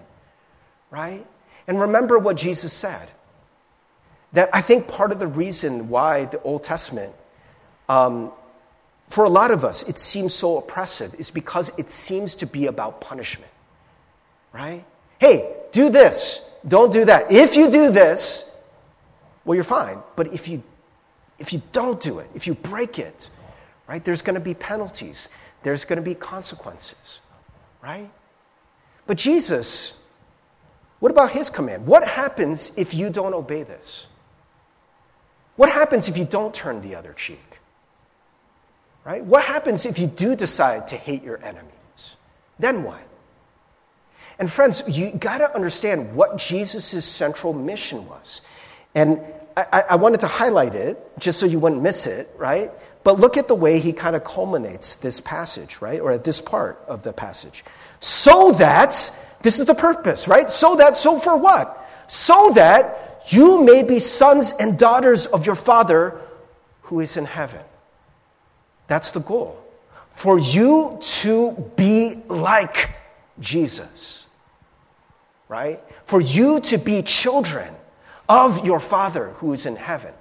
right? 0.91 1.25
And 1.65 1.79
remember 1.79 2.19
what 2.19 2.35
Jesus 2.35 2.73
said. 2.73 3.09
That 4.33 4.49
I 4.53 4.59
think 4.59 4.87
part 4.87 5.13
of 5.13 5.17
the 5.17 5.27
reason 5.27 5.87
why 5.87 6.25
the 6.25 6.41
Old 6.41 6.63
Testament, 6.63 7.13
um, 7.87 8.31
for 9.07 9.23
a 9.23 9.29
lot 9.29 9.49
of 9.49 9.63
us, 9.63 9.87
it 9.87 9.97
seems 9.97 10.33
so 10.33 10.57
oppressive 10.57 11.15
is 11.15 11.31
because 11.31 11.71
it 11.77 11.89
seems 11.89 12.35
to 12.35 12.45
be 12.45 12.67
about 12.67 12.99
punishment, 12.99 13.51
right? 14.51 14.83
Hey, 15.19 15.55
do 15.71 15.89
this, 15.89 16.47
don't 16.67 16.91
do 16.91 17.05
that. 17.05 17.31
If 17.31 17.55
you 17.55 17.71
do 17.71 17.91
this, 17.91 18.51
well, 19.45 19.55
you're 19.55 19.63
fine. 19.63 19.99
But 20.17 20.33
if 20.33 20.49
you, 20.49 20.61
if 21.39 21.53
you 21.53 21.61
don't 21.71 21.99
do 22.01 22.19
it, 22.19 22.29
if 22.35 22.45
you 22.45 22.55
break 22.55 22.99
it, 22.99 23.29
right, 23.87 24.03
there's 24.03 24.21
going 24.21 24.35
to 24.35 24.41
be 24.41 24.53
penalties 24.53 25.29
there's 25.63 25.85
going 25.85 25.97
to 25.97 26.03
be 26.03 26.15
consequences, 26.15 27.19
right? 27.81 28.09
But 29.07 29.17
Jesus, 29.17 29.99
what 30.99 31.11
about 31.11 31.31
his 31.31 31.49
command? 31.49 31.85
What 31.85 32.07
happens 32.07 32.71
if 32.75 32.93
you 32.93 33.09
don't 33.09 33.33
obey 33.33 33.63
this? 33.63 34.07
What 35.55 35.69
happens 35.69 36.07
if 36.07 36.17
you 36.17 36.25
don't 36.25 36.53
turn 36.53 36.81
the 36.81 36.95
other 36.95 37.13
cheek? 37.13 37.59
Right? 39.03 39.23
What 39.23 39.43
happens 39.43 39.85
if 39.85 39.97
you 39.97 40.07
do 40.07 40.35
decide 40.35 40.87
to 40.89 40.95
hate 40.95 41.23
your 41.23 41.43
enemies? 41.43 42.15
Then 42.59 42.83
what? 42.83 43.01
And 44.37 44.49
friends, 44.49 44.83
you 44.87 45.11
got 45.11 45.39
to 45.39 45.53
understand 45.53 46.15
what 46.15 46.37
Jesus' 46.37 47.03
central 47.03 47.53
mission 47.53 48.07
was. 48.07 48.41
And 48.95 49.21
I, 49.57 49.83
I, 49.91 49.95
wanted 49.95 50.21
to 50.21 50.27
highlight 50.27 50.75
it 50.75 50.97
just 51.19 51.39
so 51.39 51.45
you 51.45 51.59
wouldn't 51.59 51.81
miss 51.81 52.07
it, 52.07 52.29
right? 52.37 52.71
But 53.03 53.19
look 53.19 53.37
at 53.37 53.47
the 53.47 53.55
way 53.55 53.79
he 53.79 53.93
kind 53.93 54.15
of 54.15 54.23
culminates 54.23 54.97
this 54.97 55.19
passage, 55.19 55.81
right? 55.81 55.99
Or 55.99 56.11
at 56.11 56.23
this 56.23 56.39
part 56.41 56.83
of 56.87 57.03
the 57.03 57.11
passage. 57.11 57.63
So 57.99 58.51
that, 58.53 58.89
this 59.41 59.59
is 59.59 59.65
the 59.65 59.75
purpose, 59.75 60.27
right? 60.27 60.49
So 60.49 60.75
that, 60.75 60.95
so 60.95 61.19
for 61.19 61.35
what? 61.35 61.77
So 62.07 62.51
that 62.55 63.23
you 63.27 63.63
may 63.63 63.83
be 63.83 63.99
sons 63.99 64.53
and 64.59 64.77
daughters 64.77 65.27
of 65.27 65.45
your 65.45 65.55
Father 65.55 66.19
who 66.83 66.99
is 66.99 67.17
in 67.17 67.25
heaven. 67.25 67.61
That's 68.87 69.11
the 69.11 69.19
goal. 69.19 69.61
For 70.09 70.39
you 70.39 70.97
to 70.99 71.71
be 71.75 72.15
like 72.27 72.89
Jesus, 73.39 74.25
right? 75.47 75.79
For 76.05 76.19
you 76.19 76.59
to 76.61 76.77
be 76.77 77.01
children 77.03 77.73
of 78.29 78.65
your 78.65 78.79
Father 78.79 79.29
who 79.37 79.51
is 79.53 79.65
in 79.65 79.75
heaven. 79.75 80.13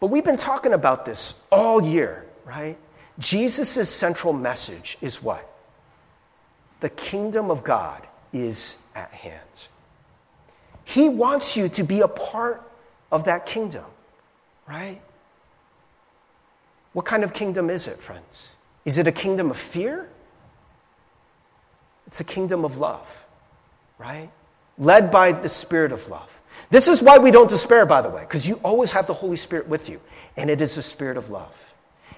But 0.00 0.06
we've 0.06 0.24
been 0.24 0.36
talking 0.36 0.72
about 0.72 1.04
this 1.04 1.42
all 1.50 1.82
year, 1.82 2.24
right? 2.44 2.78
Jesus' 3.18 3.90
central 3.90 4.32
message 4.32 4.96
is 5.00 5.22
what? 5.22 5.46
The 6.80 6.88
kingdom 6.90 7.50
of 7.50 7.62
God 7.62 8.06
is 8.32 8.78
at 8.94 9.10
hand. 9.10 9.68
He 10.84 11.08
wants 11.08 11.56
you 11.56 11.68
to 11.70 11.82
be 11.82 12.00
a 12.00 12.08
part 12.08 12.68
of 13.10 13.24
that 13.24 13.46
kingdom, 13.46 13.84
right? 14.68 15.00
What 16.92 17.04
kind 17.04 17.24
of 17.24 17.32
kingdom 17.32 17.70
is 17.70 17.86
it, 17.86 17.98
friends? 17.98 18.56
Is 18.84 18.98
it 18.98 19.06
a 19.06 19.12
kingdom 19.12 19.50
of 19.50 19.56
fear? 19.56 20.08
It's 22.06 22.20
a 22.20 22.24
kingdom 22.24 22.64
of 22.64 22.78
love, 22.78 23.24
right? 23.98 24.30
led 24.78 25.10
by 25.10 25.32
the 25.32 25.48
Spirit 25.48 25.92
of 25.92 26.08
love. 26.08 26.40
This 26.70 26.88
is 26.88 27.02
why 27.02 27.18
we 27.18 27.30
don't 27.30 27.50
despair, 27.50 27.86
by 27.86 28.02
the 28.02 28.10
way, 28.10 28.22
because 28.22 28.48
you 28.48 28.60
always 28.64 28.92
have 28.92 29.06
the 29.06 29.14
Holy 29.14 29.36
Spirit 29.36 29.68
with 29.68 29.88
you, 29.88 30.00
and 30.36 30.48
it 30.48 30.60
is 30.60 30.76
the 30.76 30.82
Spirit 30.82 31.16
of 31.16 31.30
love. 31.30 31.72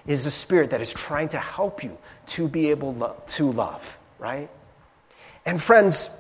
It 0.07 0.13
is 0.13 0.27
a 0.27 0.31
spirit 0.31 0.71
that 0.71 0.81
is 0.81 0.93
trying 0.93 1.29
to 1.31 1.39
help 1.39 1.83
you 1.83 1.97
to 2.27 2.49
be 2.49 2.71
able 2.71 2.95
lo- 2.95 3.17
to 3.27 3.51
love, 3.51 3.99
right? 4.19 4.51
And 5.47 5.61
friends, 5.61 6.11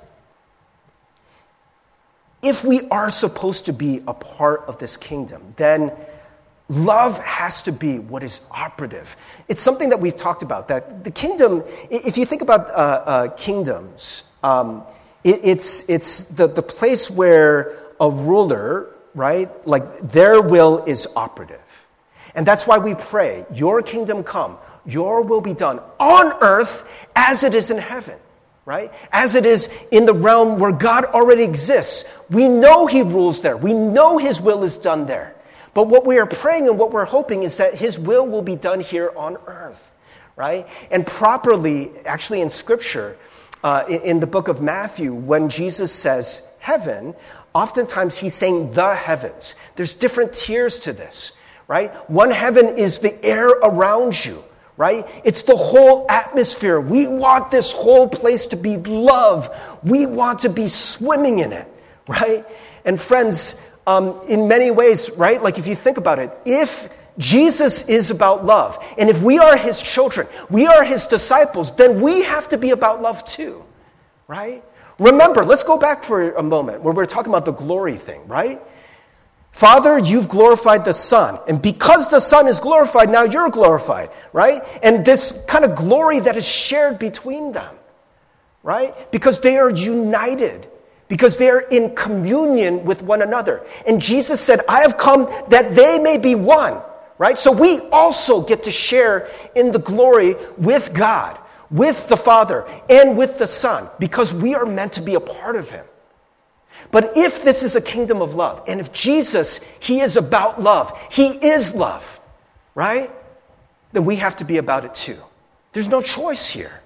if 2.42 2.64
we 2.64 2.88
are 2.88 3.10
supposed 3.10 3.66
to 3.66 3.72
be 3.72 4.02
a 4.06 4.14
part 4.14 4.64
of 4.68 4.78
this 4.78 4.96
kingdom, 4.96 5.54
then 5.56 5.92
love 6.68 7.18
has 7.22 7.62
to 7.64 7.72
be 7.72 7.98
what 7.98 8.22
is 8.22 8.40
operative. 8.50 9.16
It's 9.48 9.60
something 9.60 9.90
that 9.90 10.00
we've 10.00 10.16
talked 10.16 10.42
about 10.42 10.68
that 10.68 11.04
the 11.04 11.10
kingdom, 11.10 11.62
if 11.90 12.16
you 12.16 12.24
think 12.24 12.40
about 12.40 12.70
uh, 12.70 12.72
uh, 12.72 13.28
kingdoms, 13.36 14.24
um, 14.42 14.82
it, 15.24 15.40
it's, 15.42 15.88
it's 15.90 16.24
the, 16.24 16.46
the 16.46 16.62
place 16.62 17.10
where 17.10 17.83
a 18.00 18.10
ruler, 18.10 18.94
right, 19.14 19.48
like 19.66 20.00
their 20.00 20.40
will 20.40 20.84
is 20.84 21.08
operative. 21.16 21.86
And 22.34 22.46
that's 22.46 22.66
why 22.66 22.78
we 22.78 22.94
pray, 22.94 23.46
Your 23.52 23.82
kingdom 23.82 24.24
come, 24.24 24.58
Your 24.84 25.22
will 25.22 25.40
be 25.40 25.54
done 25.54 25.80
on 25.98 26.32
earth 26.42 26.88
as 27.14 27.44
it 27.44 27.54
is 27.54 27.70
in 27.70 27.78
heaven, 27.78 28.18
right? 28.64 28.92
As 29.12 29.34
it 29.34 29.46
is 29.46 29.72
in 29.90 30.04
the 30.04 30.14
realm 30.14 30.58
where 30.58 30.72
God 30.72 31.04
already 31.04 31.44
exists. 31.44 32.04
We 32.30 32.48
know 32.48 32.86
He 32.86 33.02
rules 33.02 33.40
there, 33.40 33.56
we 33.56 33.74
know 33.74 34.18
His 34.18 34.40
will 34.40 34.64
is 34.64 34.76
done 34.76 35.06
there. 35.06 35.34
But 35.74 35.88
what 35.88 36.06
we 36.06 36.18
are 36.18 36.26
praying 36.26 36.68
and 36.68 36.78
what 36.78 36.92
we're 36.92 37.04
hoping 37.04 37.42
is 37.42 37.56
that 37.56 37.74
His 37.74 37.98
will 37.98 38.26
will 38.26 38.42
be 38.42 38.56
done 38.56 38.80
here 38.80 39.12
on 39.16 39.36
earth, 39.46 39.90
right? 40.36 40.66
And 40.90 41.06
properly, 41.06 41.90
actually, 42.06 42.40
in 42.40 42.50
Scripture, 42.50 43.16
uh, 43.64 43.84
in, 43.88 44.00
in 44.02 44.20
the 44.20 44.28
book 44.28 44.46
of 44.46 44.62
Matthew, 44.62 45.12
when 45.12 45.48
Jesus 45.48 45.90
says 45.90 46.46
heaven, 46.60 47.16
oftentimes 47.52 48.16
He's 48.16 48.34
saying 48.34 48.74
the 48.74 48.94
heavens. 48.94 49.56
There's 49.74 49.94
different 49.94 50.32
tiers 50.32 50.78
to 50.80 50.92
this 50.92 51.32
right? 51.68 51.92
One 52.10 52.30
heaven 52.30 52.76
is 52.76 52.98
the 52.98 53.22
air 53.24 53.48
around 53.48 54.24
you, 54.24 54.42
right? 54.76 55.06
It's 55.24 55.42
the 55.42 55.56
whole 55.56 56.06
atmosphere. 56.08 56.80
We 56.80 57.06
want 57.06 57.50
this 57.50 57.72
whole 57.72 58.08
place 58.08 58.46
to 58.48 58.56
be 58.56 58.76
love. 58.76 59.78
We 59.82 60.06
want 60.06 60.40
to 60.40 60.48
be 60.48 60.66
swimming 60.68 61.38
in 61.38 61.52
it, 61.52 61.68
right? 62.08 62.44
And 62.84 63.00
friends, 63.00 63.62
um, 63.86 64.20
in 64.28 64.48
many 64.48 64.70
ways, 64.70 65.10
right? 65.16 65.42
Like 65.42 65.58
if 65.58 65.66
you 65.66 65.74
think 65.74 65.98
about 65.98 66.18
it, 66.18 66.30
if 66.44 66.88
Jesus 67.18 67.88
is 67.88 68.10
about 68.10 68.44
love, 68.44 68.84
and 68.98 69.08
if 69.08 69.22
we 69.22 69.38
are 69.38 69.56
his 69.56 69.80
children, 69.80 70.26
we 70.50 70.66
are 70.66 70.82
his 70.82 71.06
disciples, 71.06 71.74
then 71.76 72.00
we 72.00 72.22
have 72.22 72.48
to 72.48 72.58
be 72.58 72.70
about 72.70 73.02
love 73.02 73.24
too, 73.24 73.64
right? 74.26 74.64
Remember, 74.98 75.44
let's 75.44 75.62
go 75.62 75.78
back 75.78 76.02
for 76.02 76.32
a 76.32 76.42
moment 76.42 76.82
where 76.82 76.94
we're 76.94 77.06
talking 77.06 77.32
about 77.32 77.44
the 77.44 77.52
glory 77.52 77.96
thing, 77.96 78.26
right? 78.26 78.60
Father, 79.52 79.98
you've 79.98 80.28
glorified 80.28 80.84
the 80.84 80.92
Son. 80.92 81.38
And 81.46 81.62
because 81.62 82.10
the 82.10 82.18
Son 82.18 82.48
is 82.48 82.58
glorified, 82.58 83.08
now 83.08 83.22
you're 83.22 83.50
glorified, 83.50 84.10
right? 84.32 84.60
And 84.82 85.04
this 85.04 85.44
kind 85.46 85.64
of 85.64 85.76
glory 85.76 86.18
that 86.18 86.36
is 86.36 86.46
shared 86.46 86.98
between 86.98 87.52
them, 87.52 87.72
right? 88.64 89.12
Because 89.12 89.38
they 89.38 89.56
are 89.56 89.70
united, 89.70 90.66
because 91.06 91.36
they're 91.36 91.60
in 91.60 91.94
communion 91.94 92.84
with 92.84 93.02
one 93.02 93.22
another. 93.22 93.64
And 93.86 94.02
Jesus 94.02 94.40
said, 94.40 94.60
I 94.68 94.80
have 94.80 94.96
come 94.96 95.28
that 95.50 95.76
they 95.76 96.00
may 96.00 96.18
be 96.18 96.34
one, 96.34 96.82
right? 97.18 97.38
So 97.38 97.52
we 97.52 97.80
also 97.90 98.42
get 98.42 98.64
to 98.64 98.70
share 98.70 99.28
in 99.54 99.70
the 99.70 99.78
glory 99.78 100.34
with 100.56 100.92
God, 100.92 101.38
with 101.70 102.08
the 102.08 102.16
Father, 102.16 102.66
and 102.88 103.16
with 103.16 103.38
the 103.38 103.46
Son, 103.46 103.88
because 103.98 104.34
we 104.34 104.54
are 104.54 104.66
meant 104.66 104.94
to 104.94 105.02
be 105.02 105.14
a 105.14 105.20
part 105.20 105.56
of 105.56 105.70
Him. 105.70 105.84
But 106.90 107.16
if 107.16 107.42
this 107.42 107.62
is 107.62 107.76
a 107.76 107.80
kingdom 107.80 108.20
of 108.20 108.34
love, 108.34 108.62
and 108.68 108.80
if 108.80 108.92
Jesus, 108.92 109.64
He 109.80 110.00
is 110.00 110.16
about 110.16 110.60
love, 110.60 110.98
He 111.10 111.26
is 111.26 111.74
love, 111.74 112.20
right? 112.74 113.10
Then 113.92 114.04
we 114.04 114.16
have 114.16 114.36
to 114.36 114.44
be 114.44 114.58
about 114.58 114.84
it 114.84 114.94
too. 114.94 115.18
There's 115.72 115.88
no 115.88 116.00
choice 116.00 116.48
here, 116.48 116.80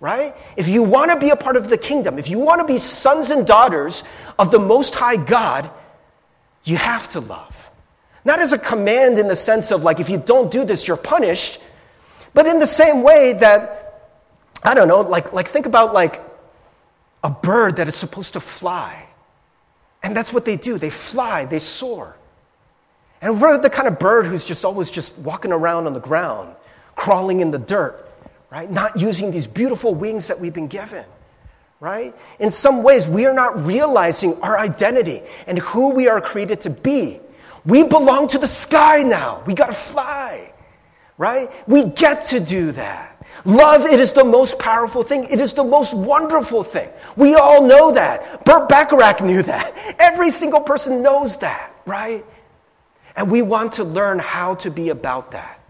right? 0.00 0.34
If 0.56 0.68
you 0.68 0.82
want 0.82 1.10
to 1.10 1.18
be 1.18 1.30
a 1.30 1.36
part 1.36 1.56
of 1.56 1.68
the 1.68 1.78
kingdom, 1.78 2.18
if 2.18 2.28
you 2.28 2.38
want 2.38 2.60
to 2.60 2.66
be 2.66 2.78
sons 2.78 3.30
and 3.30 3.46
daughters 3.46 4.04
of 4.38 4.50
the 4.50 4.60
Most 4.60 4.94
High 4.94 5.16
God, 5.16 5.70
you 6.64 6.76
have 6.76 7.08
to 7.08 7.20
love. 7.20 7.71
Not 8.24 8.38
as 8.38 8.52
a 8.52 8.58
command 8.58 9.18
in 9.18 9.28
the 9.28 9.36
sense 9.36 9.70
of 9.70 9.84
like, 9.84 10.00
if 10.00 10.08
you 10.08 10.18
don't 10.18 10.50
do 10.50 10.64
this, 10.64 10.86
you're 10.86 10.96
punished, 10.96 11.60
but 12.34 12.46
in 12.46 12.58
the 12.58 12.66
same 12.66 13.02
way 13.02 13.32
that, 13.34 14.10
I 14.62 14.74
don't 14.74 14.88
know, 14.88 15.00
like, 15.00 15.32
like 15.32 15.48
think 15.48 15.66
about 15.66 15.92
like 15.92 16.22
a 17.24 17.30
bird 17.30 17.76
that 17.76 17.88
is 17.88 17.96
supposed 17.96 18.34
to 18.34 18.40
fly 18.40 19.08
and 20.02 20.16
that's 20.16 20.32
what 20.32 20.44
they 20.44 20.56
do. 20.56 20.78
They 20.78 20.90
fly, 20.90 21.44
they 21.44 21.58
soar. 21.58 22.16
And 23.20 23.40
we're 23.40 23.58
the 23.58 23.70
kind 23.70 23.86
of 23.86 23.98
bird 23.98 24.26
who's 24.26 24.44
just 24.44 24.64
always 24.64 24.90
just 24.90 25.18
walking 25.18 25.52
around 25.52 25.86
on 25.86 25.92
the 25.92 26.00
ground, 26.00 26.54
crawling 26.96 27.40
in 27.40 27.52
the 27.52 27.58
dirt, 27.58 28.08
right? 28.50 28.68
Not 28.68 29.00
using 29.00 29.30
these 29.30 29.46
beautiful 29.46 29.94
wings 29.94 30.26
that 30.26 30.40
we've 30.40 30.52
been 30.52 30.66
given, 30.66 31.04
right? 31.78 32.14
In 32.40 32.50
some 32.50 32.82
ways, 32.82 33.08
we 33.08 33.26
are 33.26 33.32
not 33.32 33.64
realizing 33.64 34.40
our 34.42 34.58
identity 34.58 35.22
and 35.46 35.58
who 35.58 35.90
we 35.90 36.08
are 36.08 36.20
created 36.20 36.62
to 36.62 36.70
be. 36.70 37.20
We 37.64 37.84
belong 37.84 38.28
to 38.28 38.38
the 38.38 38.46
sky 38.46 39.02
now. 39.02 39.42
We 39.46 39.54
got 39.54 39.66
to 39.66 39.72
fly, 39.72 40.52
right? 41.16 41.48
We 41.68 41.84
get 41.84 42.22
to 42.22 42.40
do 42.40 42.72
that. 42.72 43.24
Love, 43.44 43.82
it 43.84 43.98
is 43.98 44.12
the 44.12 44.24
most 44.24 44.58
powerful 44.58 45.02
thing. 45.02 45.24
It 45.24 45.40
is 45.40 45.52
the 45.52 45.64
most 45.64 45.94
wonderful 45.94 46.62
thing. 46.62 46.90
We 47.16 47.34
all 47.34 47.62
know 47.62 47.92
that. 47.92 48.44
Burt 48.44 48.68
Bacharach 48.68 49.20
knew 49.20 49.42
that. 49.42 49.96
Every 49.98 50.30
single 50.30 50.60
person 50.60 51.02
knows 51.02 51.36
that, 51.38 51.72
right? 51.86 52.24
And 53.16 53.30
we 53.30 53.42
want 53.42 53.72
to 53.72 53.84
learn 53.84 54.18
how 54.18 54.54
to 54.56 54.70
be 54.70 54.90
about 54.90 55.32
that. 55.32 55.60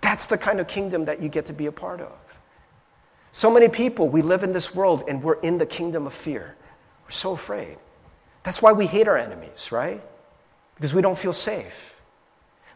That's 0.00 0.26
the 0.26 0.38
kind 0.38 0.60
of 0.60 0.68
kingdom 0.68 1.04
that 1.06 1.20
you 1.20 1.28
get 1.28 1.46
to 1.46 1.52
be 1.52 1.66
a 1.66 1.72
part 1.72 2.00
of. 2.00 2.12
So 3.32 3.50
many 3.50 3.68
people, 3.68 4.08
we 4.08 4.22
live 4.22 4.42
in 4.42 4.52
this 4.52 4.74
world 4.74 5.04
and 5.08 5.22
we're 5.22 5.40
in 5.40 5.58
the 5.58 5.66
kingdom 5.66 6.06
of 6.06 6.14
fear. 6.14 6.56
We're 7.04 7.10
so 7.10 7.32
afraid. 7.32 7.76
That's 8.42 8.62
why 8.62 8.72
we 8.72 8.86
hate 8.86 9.08
our 9.08 9.18
enemies, 9.18 9.70
right? 9.70 10.00
Because 10.78 10.94
we 10.94 11.02
don't 11.02 11.18
feel 11.18 11.32
safe. 11.32 11.96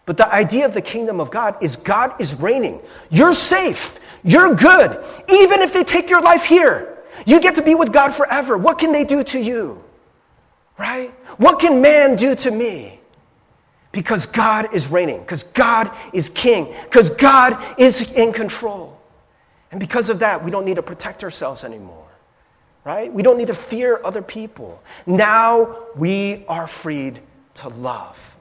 But 0.05 0.17
the 0.17 0.33
idea 0.35 0.67
of 0.67 0.75
the 0.75 0.83
kingdom 0.83 1.21
of 1.21 1.31
God 1.31 1.63
is 1.63 1.77
God 1.77 2.21
is 2.21 2.35
reigning. 2.35 2.81
You're 3.11 3.33
safe. 3.33 4.01
You're 4.25 4.55
good. 4.55 4.91
Even 5.31 5.61
if 5.61 5.73
they 5.73 5.85
take 5.85 6.11
your 6.11 6.21
life 6.21 6.45
here, 6.45 6.99
you 7.25 7.41
get 7.41 7.55
to 7.57 7.63
be 7.63 7.77
with 7.77 7.93
God 7.93 8.13
forever. 8.13 8.59
What 8.59 8.79
can 8.79 8.91
they 8.91 9.05
do 9.05 9.23
to 9.23 9.41
you? 9.41 9.83
Right? 10.77 11.11
What 11.39 11.61
can 11.61 11.81
man 11.81 12.17
do 12.17 12.35
to 12.35 12.51
me? 12.51 12.99
Because 13.93 14.27
God 14.27 14.75
is 14.75 14.91
reigning, 14.91 15.21
because 15.21 15.43
God 15.45 15.91
is 16.13 16.31
king, 16.31 16.75
because 16.85 17.11
God 17.11 17.63
is 17.79 18.11
in 18.13 18.33
control. 18.33 18.99
And 19.71 19.79
because 19.79 20.09
of 20.09 20.19
that, 20.21 20.43
we 20.43 20.51
don't 20.51 20.65
need 20.65 20.77
to 20.77 20.83
protect 20.83 21.23
ourselves 21.23 21.63
anymore. 21.63 22.09
Right? 22.85 23.13
We 23.13 23.23
don't 23.23 23.39
need 23.39 23.47
to 23.47 23.55
fear 23.55 24.01
other 24.03 24.23
people. 24.23 24.83
Now 25.07 25.79
we 25.95 26.45
are 26.49 26.67
freed 26.67 27.21
to 27.57 27.69
love. 27.69 28.37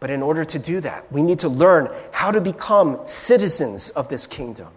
But 0.00 0.10
in 0.10 0.22
order 0.22 0.44
to 0.44 0.58
do 0.58 0.80
that, 0.80 1.10
we 1.12 1.22
need 1.22 1.38
to 1.40 1.48
learn 1.48 1.88
how 2.10 2.32
to 2.32 2.40
become 2.40 3.00
citizens 3.04 3.90
of 3.90 4.08
this 4.08 4.26
kingdom. 4.26 4.68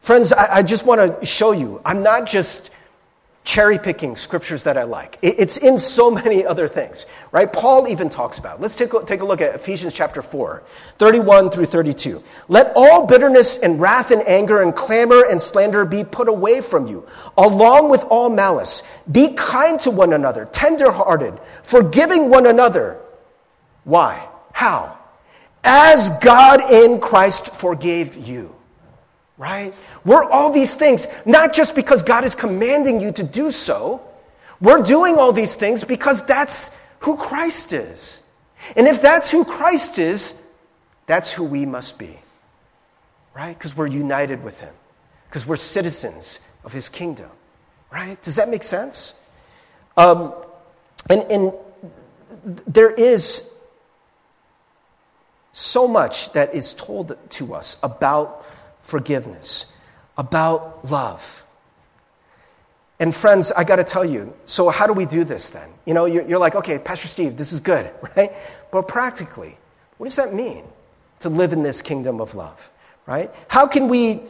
Friends, 0.00 0.32
I, 0.32 0.56
I 0.56 0.62
just 0.62 0.86
want 0.86 1.20
to 1.20 1.26
show 1.26 1.52
you, 1.52 1.80
I'm 1.84 2.02
not 2.02 2.26
just 2.26 2.70
cherry 3.42 3.78
picking 3.78 4.16
scriptures 4.16 4.62
that 4.64 4.76
I 4.76 4.82
like. 4.84 5.18
It's 5.22 5.56
in 5.56 5.78
so 5.78 6.10
many 6.22 6.44
other 6.44 6.68
things, 6.68 7.06
right? 7.32 7.52
Paul 7.52 7.88
even 7.88 8.08
talks 8.08 8.38
about. 8.38 8.60
Let's 8.60 8.76
take 8.76 8.92
a, 8.94 9.04
take 9.04 9.20
a 9.20 9.24
look 9.24 9.40
at 9.40 9.54
Ephesians 9.54 9.94
chapter 9.94 10.22
4, 10.22 10.62
31 10.98 11.50
through 11.50 11.66
32. 11.66 12.22
Let 12.48 12.72
all 12.76 13.06
bitterness 13.06 13.58
and 13.58 13.80
wrath 13.80 14.10
and 14.10 14.26
anger 14.28 14.62
and 14.62 14.74
clamor 14.74 15.24
and 15.30 15.40
slander 15.40 15.84
be 15.84 16.04
put 16.04 16.28
away 16.28 16.60
from 16.60 16.86
you, 16.86 17.06
along 17.38 17.90
with 17.90 18.04
all 18.04 18.30
malice. 18.30 18.82
Be 19.10 19.34
kind 19.34 19.80
to 19.80 19.90
one 19.90 20.12
another, 20.12 20.44
tenderhearted, 20.46 21.38
forgiving 21.62 22.28
one 22.30 22.46
another 22.46 23.00
why? 23.84 24.28
How? 24.52 24.98
As 25.64 26.10
God 26.20 26.70
in 26.70 27.00
Christ 27.00 27.54
forgave 27.54 28.16
you. 28.16 28.54
Right? 29.40 29.72
We're 30.04 30.24
all 30.24 30.50
these 30.50 30.74
things, 30.74 31.06
not 31.24 31.54
just 31.54 31.74
because 31.74 32.02
God 32.02 32.24
is 32.24 32.34
commanding 32.34 33.00
you 33.00 33.10
to 33.12 33.24
do 33.24 33.50
so. 33.50 34.02
We're 34.60 34.82
doing 34.82 35.16
all 35.16 35.32
these 35.32 35.56
things 35.56 35.82
because 35.82 36.26
that's 36.26 36.76
who 36.98 37.16
Christ 37.16 37.72
is. 37.72 38.20
And 38.76 38.86
if 38.86 39.00
that's 39.00 39.30
who 39.30 39.46
Christ 39.46 39.98
is, 39.98 40.42
that's 41.06 41.32
who 41.32 41.44
we 41.44 41.64
must 41.64 41.98
be. 41.98 42.18
Right? 43.34 43.56
Because 43.56 43.74
we're 43.74 43.86
united 43.86 44.44
with 44.44 44.60
Him, 44.60 44.74
because 45.30 45.46
we're 45.46 45.56
citizens 45.56 46.40
of 46.62 46.74
His 46.74 46.90
kingdom. 46.90 47.30
Right? 47.90 48.20
Does 48.20 48.36
that 48.36 48.50
make 48.50 48.62
sense? 48.62 49.18
Um, 49.96 50.34
and, 51.08 51.22
and 51.32 51.52
there 52.66 52.90
is 52.90 53.50
so 55.52 55.88
much 55.88 56.30
that 56.34 56.54
is 56.54 56.74
told 56.74 57.16
to 57.30 57.54
us 57.54 57.78
about 57.82 58.44
forgiveness, 58.82 59.72
about 60.16 60.84
love. 60.90 61.44
And 63.00 63.14
friends, 63.14 63.50
I 63.52 63.64
got 63.64 63.76
to 63.76 63.84
tell 63.84 64.04
you, 64.04 64.32
so 64.44 64.68
how 64.68 64.86
do 64.86 64.92
we 64.92 65.06
do 65.06 65.24
this 65.24 65.50
then? 65.50 65.68
You 65.86 65.94
know, 65.94 66.04
you're, 66.04 66.22
you're, 66.28 66.38
like, 66.38 66.54
okay, 66.54 66.78
Pastor 66.78 67.08
Steve, 67.08 67.36
this 67.36 67.52
is 67.52 67.60
good, 67.60 67.90
right? 68.16 68.30
But 68.70 68.88
practically, 68.88 69.56
what 69.96 70.06
does 70.06 70.16
that 70.16 70.34
mean 70.34 70.64
to 71.20 71.28
live 71.28 71.52
in 71.52 71.62
this 71.62 71.80
kingdom 71.80 72.20
of 72.20 72.34
love, 72.34 72.70
right? 73.06 73.30
How 73.48 73.66
can 73.66 73.88
we 73.88 74.20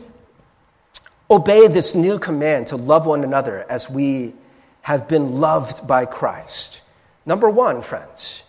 obey 1.31 1.67
this 1.67 1.95
new 1.95 2.19
command 2.19 2.69
to 2.69 2.77
love 2.77 3.07
one 3.07 3.25
another 3.25 3.67
as 3.69 3.91
we 3.91 4.35
have 4.83 5.09
been 5.09 5.41
loved 5.41 5.87
by 5.87 6.05
Christ? 6.07 6.83
Number 7.27 7.51
one, 7.51 7.83
friends, 7.83 8.45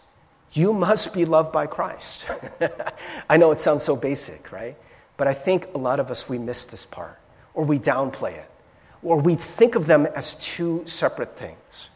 you 0.53 0.73
must 0.73 1.13
be 1.13 1.25
loved 1.25 1.51
by 1.51 1.65
Christ. 1.65 2.29
I 3.29 3.37
know 3.37 3.51
it 3.51 3.59
sounds 3.59 3.83
so 3.83 3.95
basic, 3.95 4.51
right? 4.51 4.75
But 5.21 5.27
I 5.27 5.35
think 5.35 5.75
a 5.75 5.77
lot 5.77 5.99
of 5.99 6.09
us, 6.09 6.27
we 6.27 6.39
miss 6.39 6.65
this 6.65 6.83
part 6.83 7.15
or 7.53 7.63
we 7.63 7.77
downplay 7.77 8.35
it 8.35 8.49
or 9.03 9.21
we 9.21 9.35
think 9.35 9.75
of 9.75 9.85
them 9.85 10.07
as 10.15 10.33
two 10.33 10.81
separate 10.87 11.37
things. 11.37 11.91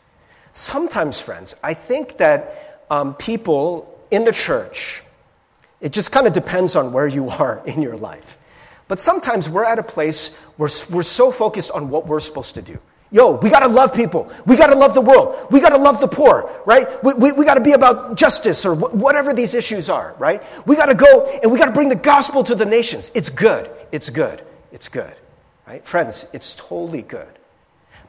Sometimes, 0.53 1.19
friends, 1.19 1.55
I 1.63 1.73
think 1.73 2.17
that 2.17 2.83
um, 2.91 3.15
people 3.15 3.99
in 4.11 4.25
the 4.25 4.31
church, 4.31 5.01
it 5.81 5.91
just 5.91 6.11
kind 6.11 6.27
of 6.27 6.33
depends 6.33 6.75
on 6.75 6.93
where 6.93 7.07
you 7.07 7.27
are 7.39 7.63
in 7.65 7.81
your 7.81 7.97
life. 7.97 8.37
But 8.87 8.99
sometimes 8.99 9.49
we're 9.49 9.65
at 9.65 9.79
a 9.79 9.83
place 9.83 10.35
where 10.57 10.69
we're 10.91 11.01
so 11.01 11.31
focused 11.31 11.71
on 11.71 11.89
what 11.89 12.05
we're 12.05 12.19
supposed 12.19 12.53
to 12.53 12.61
do. 12.61 12.79
Yo, 13.15 13.37
we 13.37 13.49
gotta 13.49 13.69
love 13.69 13.93
people. 13.93 14.29
We 14.45 14.57
gotta 14.57 14.75
love 14.75 14.93
the 14.93 14.99
world. 14.99 15.47
We 15.49 15.61
gotta 15.61 15.77
love 15.77 16.01
the 16.01 16.07
poor, 16.07 16.51
right? 16.65 16.85
We, 17.01 17.13
we, 17.13 17.31
we 17.31 17.45
gotta 17.45 17.61
be 17.61 17.71
about 17.71 18.17
justice 18.17 18.65
or 18.65 18.75
wh- 18.75 18.93
whatever 18.93 19.33
these 19.33 19.53
issues 19.53 19.89
are, 19.89 20.13
right? 20.19 20.43
We 20.67 20.75
gotta 20.75 20.95
go 20.95 21.25
and 21.41 21.49
we 21.49 21.57
gotta 21.57 21.71
bring 21.71 21.87
the 21.87 21.95
gospel 21.95 22.43
to 22.43 22.55
the 22.55 22.65
nations. 22.65 23.11
It's 23.15 23.29
good. 23.29 23.71
It's 23.93 24.09
good. 24.09 24.43
It's 24.73 24.89
good. 24.89 25.15
Right? 25.65 25.85
Friends, 25.87 26.27
it's 26.33 26.55
totally 26.55 27.03
good. 27.03 27.29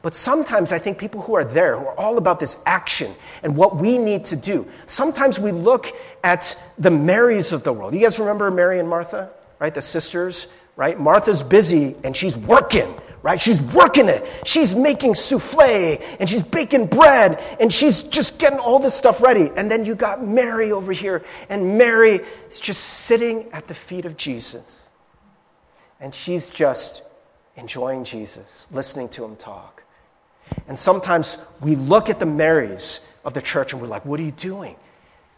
But 0.01 0.13
sometimes 0.13 0.73
I 0.73 0.77
think 0.77 0.97
people 0.97 1.21
who 1.21 1.35
are 1.35 1.45
there, 1.45 1.79
who 1.79 1.85
are 1.85 1.97
all 1.97 2.17
about 2.17 2.41
this 2.41 2.61
action 2.65 3.15
and 3.43 3.55
what 3.55 3.77
we 3.77 3.97
need 3.97 4.25
to 4.25 4.35
do, 4.35 4.67
sometimes 4.87 5.39
we 5.39 5.53
look 5.53 5.87
at 6.25 6.61
the 6.79 6.91
Marys 6.91 7.53
of 7.53 7.63
the 7.63 7.71
world. 7.71 7.93
You 7.93 8.01
guys 8.01 8.19
remember 8.19 8.51
Mary 8.51 8.77
and 8.77 8.89
Martha, 8.89 9.29
right? 9.59 9.73
The 9.73 9.81
sisters, 9.81 10.51
right? 10.75 10.99
Martha's 10.99 11.43
busy 11.43 11.95
and 12.03 12.13
she's 12.13 12.37
working, 12.37 12.93
right? 13.27 13.41
She's 13.41 13.61
working 13.61 14.07
it. 14.07 14.25
She's 14.45 14.73
making 14.73 15.13
souffle 15.13 16.01
and 16.17 16.29
she's 16.29 16.41
baking 16.41 16.87
bread 16.87 17.43
and 17.59 17.73
she's 17.73 18.03
just 18.03 18.39
getting 18.39 18.57
all 18.57 18.79
this 18.79 18.95
stuff 18.95 19.21
ready. 19.21 19.51
And 19.57 19.69
then 19.69 19.83
you 19.83 19.95
got 19.95 20.25
Mary 20.25 20.71
over 20.71 20.93
here, 20.93 21.25
and 21.49 21.77
Mary 21.77 22.21
is 22.49 22.61
just 22.61 22.81
sitting 22.81 23.51
at 23.51 23.67
the 23.67 23.73
feet 23.73 24.05
of 24.05 24.15
Jesus. 24.15 24.81
And 25.99 26.15
she's 26.15 26.47
just 26.47 27.03
enjoying 27.57 28.05
Jesus, 28.05 28.65
listening 28.71 29.09
to 29.09 29.25
him 29.25 29.35
talk. 29.35 29.83
And 30.69 30.79
sometimes 30.79 31.37
we 31.59 31.75
look 31.75 32.09
at 32.09 32.19
the 32.19 32.25
Marys 32.25 33.01
of 33.25 33.33
the 33.33 33.41
church 33.41 33.73
and 33.73 33.81
we're 33.81 33.89
like, 33.89 34.05
what 34.05 34.21
are 34.21 34.23
you 34.23 34.31
doing? 34.31 34.77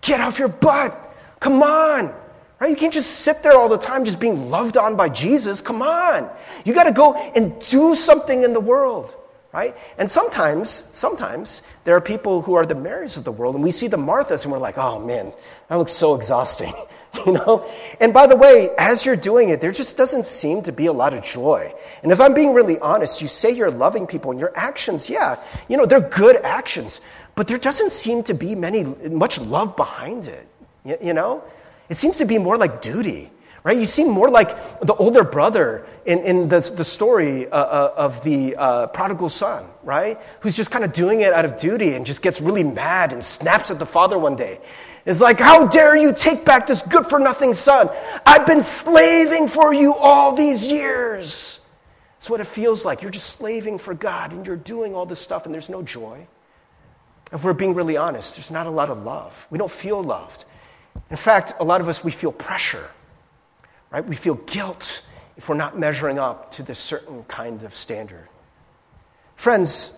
Get 0.01 0.21
off 0.21 0.37
your 0.37 0.49
butt. 0.49 0.95
Come 1.39 1.63
on. 1.63 2.13
Right? 2.59 2.69
You 2.69 2.75
can't 2.75 2.93
just 2.93 3.21
sit 3.21 3.41
there 3.41 3.53
all 3.53 3.69
the 3.69 3.77
time 3.77 4.03
just 4.03 4.19
being 4.19 4.49
loved 4.49 4.77
on 4.77 4.97
by 4.97 5.09
Jesus. 5.09 5.61
Come 5.61 5.81
on. 5.81 6.29
You 6.65 6.73
got 6.73 6.83
to 6.83 6.91
go 6.91 7.15
and 7.15 7.57
do 7.59 7.95
something 7.95 8.43
in 8.43 8.53
the 8.53 8.59
world 8.59 9.15
right? 9.51 9.75
And 9.97 10.09
sometimes, 10.09 10.69
sometimes 10.69 11.63
there 11.83 11.95
are 11.95 12.01
people 12.01 12.41
who 12.41 12.53
are 12.53 12.65
the 12.65 12.75
Marys 12.75 13.17
of 13.17 13.23
the 13.23 13.31
world, 13.31 13.55
and 13.55 13.63
we 13.63 13.71
see 13.71 13.87
the 13.87 13.97
Marthas, 13.97 14.43
and 14.43 14.51
we're 14.51 14.59
like, 14.59 14.77
oh 14.77 14.99
man, 14.99 15.33
that 15.67 15.75
looks 15.75 15.91
so 15.91 16.13
exhausting, 16.13 16.73
you 17.25 17.33
know? 17.33 17.65
And 17.99 18.13
by 18.13 18.27
the 18.27 18.35
way, 18.35 18.69
as 18.77 19.05
you're 19.05 19.15
doing 19.15 19.49
it, 19.49 19.59
there 19.59 19.71
just 19.71 19.97
doesn't 19.97 20.25
seem 20.25 20.61
to 20.63 20.71
be 20.71 20.85
a 20.85 20.93
lot 20.93 21.13
of 21.13 21.23
joy. 21.23 21.73
And 22.03 22.11
if 22.11 22.21
I'm 22.21 22.33
being 22.33 22.53
really 22.53 22.77
honest, 22.79 23.21
you 23.21 23.27
say 23.27 23.49
you're 23.49 23.71
loving 23.71 24.05
people, 24.05 24.31
and 24.31 24.39
your 24.39 24.53
actions, 24.55 25.09
yeah, 25.09 25.41
you 25.67 25.77
know, 25.77 25.85
they're 25.85 25.99
good 25.99 26.35
actions, 26.37 27.01
but 27.35 27.47
there 27.47 27.57
doesn't 27.57 27.91
seem 27.91 28.23
to 28.23 28.35
be 28.35 28.53
many, 28.53 28.83
much 28.83 29.41
love 29.41 29.75
behind 29.75 30.27
it, 30.27 30.47
you, 30.85 30.97
you 31.01 31.13
know? 31.13 31.43
It 31.89 31.95
seems 31.95 32.19
to 32.19 32.25
be 32.25 32.37
more 32.37 32.57
like 32.57 32.81
duty 32.81 33.31
right? 33.63 33.77
You 33.77 33.85
seem 33.85 34.09
more 34.09 34.29
like 34.29 34.79
the 34.81 34.95
older 34.95 35.23
brother 35.23 35.85
in, 36.05 36.19
in 36.19 36.47
the, 36.47 36.59
the 36.75 36.83
story 36.83 37.47
uh, 37.49 37.55
uh, 37.55 37.93
of 37.97 38.23
the 38.23 38.55
uh, 38.55 38.87
prodigal 38.87 39.29
son, 39.29 39.65
right? 39.83 40.19
Who's 40.41 40.55
just 40.55 40.71
kind 40.71 40.85
of 40.85 40.93
doing 40.93 41.21
it 41.21 41.33
out 41.33 41.45
of 41.45 41.57
duty 41.57 41.93
and 41.93 42.05
just 42.05 42.21
gets 42.21 42.41
really 42.41 42.63
mad 42.63 43.11
and 43.11 43.23
snaps 43.23 43.69
at 43.71 43.79
the 43.79 43.85
father 43.85 44.17
one 44.17 44.35
day. 44.35 44.59
It's 45.05 45.21
like, 45.21 45.39
how 45.39 45.65
dare 45.67 45.95
you 45.95 46.13
take 46.13 46.45
back 46.45 46.67
this 46.67 46.81
good 46.81 47.05
for 47.05 47.19
nothing 47.19 47.53
son? 47.53 47.89
I've 48.25 48.45
been 48.45 48.61
slaving 48.61 49.47
for 49.47 49.73
you 49.73 49.95
all 49.95 50.35
these 50.35 50.67
years. 50.67 51.59
That's 52.15 52.29
what 52.29 52.41
it 52.41 52.47
feels 52.47 52.85
like. 52.85 53.01
You're 53.01 53.11
just 53.11 53.37
slaving 53.37 53.77
for 53.77 53.93
God 53.93 54.33
and 54.33 54.45
you're 54.45 54.57
doing 54.57 54.93
all 54.93 55.05
this 55.05 55.19
stuff 55.19 55.45
and 55.45 55.53
there's 55.53 55.69
no 55.69 55.81
joy. 55.81 56.27
If 57.31 57.43
we're 57.43 57.53
being 57.53 57.73
really 57.73 57.97
honest, 57.97 58.35
there's 58.35 58.51
not 58.51 58.67
a 58.67 58.71
lot 58.71 58.89
of 58.89 59.03
love. 59.03 59.47
We 59.49 59.57
don't 59.57 59.71
feel 59.71 60.01
loved. 60.03 60.45
In 61.09 61.17
fact, 61.17 61.53
a 61.59 61.63
lot 61.63 61.81
of 61.81 61.87
us, 61.87 62.03
we 62.03 62.11
feel 62.11 62.31
pressure 62.31 62.89
right? 63.91 64.05
We 64.05 64.15
feel 64.15 64.35
guilt 64.35 65.03
if 65.37 65.49
we're 65.49 65.55
not 65.55 65.77
measuring 65.77 66.19
up 66.19 66.51
to 66.51 66.63
this 66.63 66.79
certain 66.79 67.23
kind 67.23 67.63
of 67.63 67.73
standard. 67.73 68.27
Friends, 69.35 69.97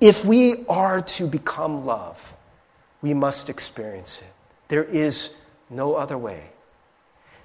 if 0.00 0.24
we 0.24 0.66
are 0.68 1.00
to 1.00 1.26
become 1.26 1.86
love, 1.86 2.34
we 3.02 3.14
must 3.14 3.48
experience 3.48 4.20
it. 4.22 4.32
There 4.68 4.84
is 4.84 5.32
no 5.68 5.94
other 5.94 6.18
way. 6.18 6.42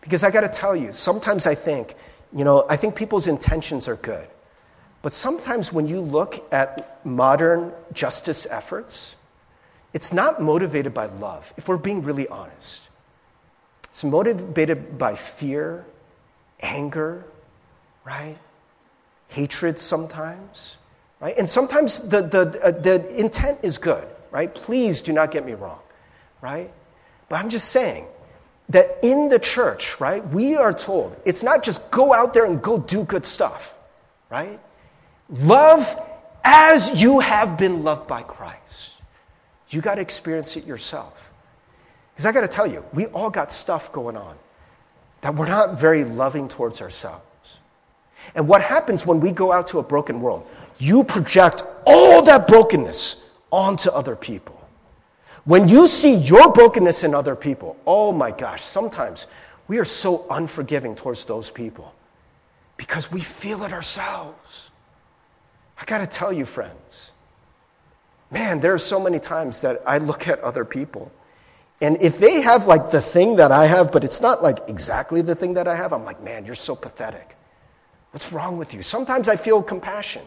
Because 0.02 0.24
I 0.24 0.32
got 0.32 0.42
to 0.42 0.48
tell 0.48 0.76
you, 0.76 0.92
sometimes 0.92 1.48
I 1.48 1.56
think, 1.56 1.96
you 2.34 2.44
know, 2.44 2.66
I 2.70 2.76
think 2.76 2.96
people's 2.96 3.28
intentions 3.28 3.88
are 3.88 3.96
good. 3.98 4.28
But 5.02 5.14
sometimes 5.14 5.72
when 5.72 5.88
you 5.88 6.02
look 6.02 6.44
at 6.52 7.06
modern 7.06 7.72
justice 7.94 8.48
efforts, 8.50 9.15
it's 9.96 10.12
not 10.12 10.42
motivated 10.42 10.94
by 10.94 11.06
love, 11.06 11.54
if 11.56 11.70
we're 11.70 11.78
being 11.78 12.04
really 12.04 12.28
honest. 12.28 12.90
It's 13.86 14.04
motivated 14.04 14.98
by 14.98 15.16
fear, 15.16 15.86
anger, 16.60 17.24
right? 18.04 18.38
Hatred 19.30 19.80
sometimes, 19.80 20.76
right? 21.22 21.38
And 21.38 21.50
sometimes 21.50 22.02
the, 22.10 22.24
the, 22.24 22.62
uh, 22.62 22.72
the 22.72 23.18
intent 23.18 23.60
is 23.64 23.78
good, 23.78 24.06
right? 24.32 24.54
Please 24.54 25.00
do 25.00 25.14
not 25.14 25.32
get 25.32 25.46
me 25.46 25.54
wrong, 25.54 25.80
right? 26.42 26.70
But 27.30 27.38
I'm 27.38 27.48
just 27.48 27.70
saying 27.70 28.06
that 28.68 29.00
in 29.02 29.30
the 29.30 29.40
church, 29.40 30.02
right, 30.02 30.28
we 30.28 30.58
are 30.58 30.74
told 30.74 31.16
it's 31.24 31.42
not 31.42 31.64
just 31.64 31.90
go 31.90 32.14
out 32.14 32.34
there 32.34 32.44
and 32.44 32.62
go 32.62 32.78
do 32.78 33.06
good 33.06 33.26
stuff, 33.26 33.78
right? 34.30 34.60
Love 35.30 35.98
as 36.44 37.02
you 37.02 37.22
have 37.22 37.58
been 37.58 37.86
loved 37.86 38.10
by 38.10 38.24
Christ. 38.24 38.95
You 39.70 39.82
got 39.82 39.96
to 39.96 40.02
experience 40.02 40.58
it 40.58 40.66
yourself. 40.66 41.32
Because 42.14 42.26
I 42.26 42.32
got 42.32 42.42
to 42.42 42.48
tell 42.48 42.68
you, 42.68 42.86
we 42.94 43.08
all 43.08 43.30
got 43.30 43.52
stuff 43.52 43.92
going 43.92 44.16
on 44.16 44.38
that 45.22 45.36
we're 45.36 45.48
not 45.48 45.80
very 45.80 46.04
loving 46.04 46.48
towards 46.48 46.82
ourselves. 46.82 47.60
And 48.36 48.48
what 48.48 48.62
happens 48.62 49.06
when 49.06 49.20
we 49.20 49.32
go 49.32 49.52
out 49.52 49.68
to 49.68 49.80
a 49.80 49.84
broken 49.84 50.22
world? 50.22 50.48
You 50.78 51.04
project 51.04 51.64
all 51.86 52.22
that 52.24 52.48
brokenness 52.48 53.30
onto 53.52 53.90
other 53.90 54.16
people. 54.16 54.60
When 55.46 55.68
you 55.68 55.88
see 55.88 56.16
your 56.16 56.52
brokenness 56.52 57.04
in 57.04 57.14
other 57.14 57.36
people, 57.36 57.78
oh 57.86 58.12
my 58.12 58.32
gosh, 58.32 58.64
sometimes 58.64 59.28
we 59.68 59.78
are 59.78 59.86
so 59.86 60.26
unforgiving 60.30 60.96
towards 60.96 61.26
those 61.26 61.52
people 61.52 61.94
because 62.78 63.12
we 63.12 63.22
feel 63.22 63.64
it 63.64 63.74
ourselves. 63.74 64.70
I 65.80 65.86
got 65.86 66.00
to 66.00 66.08
tell 66.08 66.34
you, 66.34 66.46
friends, 66.46 67.12
man, 68.36 68.60
there 68.60 68.74
are 68.74 68.86
so 68.94 69.00
many 69.00 69.20
times 69.20 69.62
that 69.62 69.82
I 69.88 69.98
look 69.98 70.28
at 70.28 70.40
other 70.42 70.66
people 70.66 71.12
and 71.82 72.02
if 72.02 72.18
they 72.18 72.42
have 72.42 72.68
like 72.68 72.90
the 72.90 73.02
thing 73.02 73.36
that 73.36 73.52
I 73.52 73.66
have, 73.66 73.92
but 73.92 74.04
it's 74.04 74.22
not 74.22 74.42
like 74.42 74.60
exactly 74.70 75.22
the 75.22 75.36
thing 75.36 75.54
that 75.56 75.68
I 75.68 75.76
have, 75.76 75.92
I'm 75.92 76.06
like, 76.06 76.22
man, 76.24 76.46
you're 76.46 76.56
so 76.56 76.76
pathetic. 76.76 77.36
What's 78.12 78.32
wrong 78.32 78.58
with 78.58 78.74
you? 78.74 78.82
Sometimes 78.82 79.28
I 79.28 79.36
feel 79.36 79.62
compassion. 79.62 80.24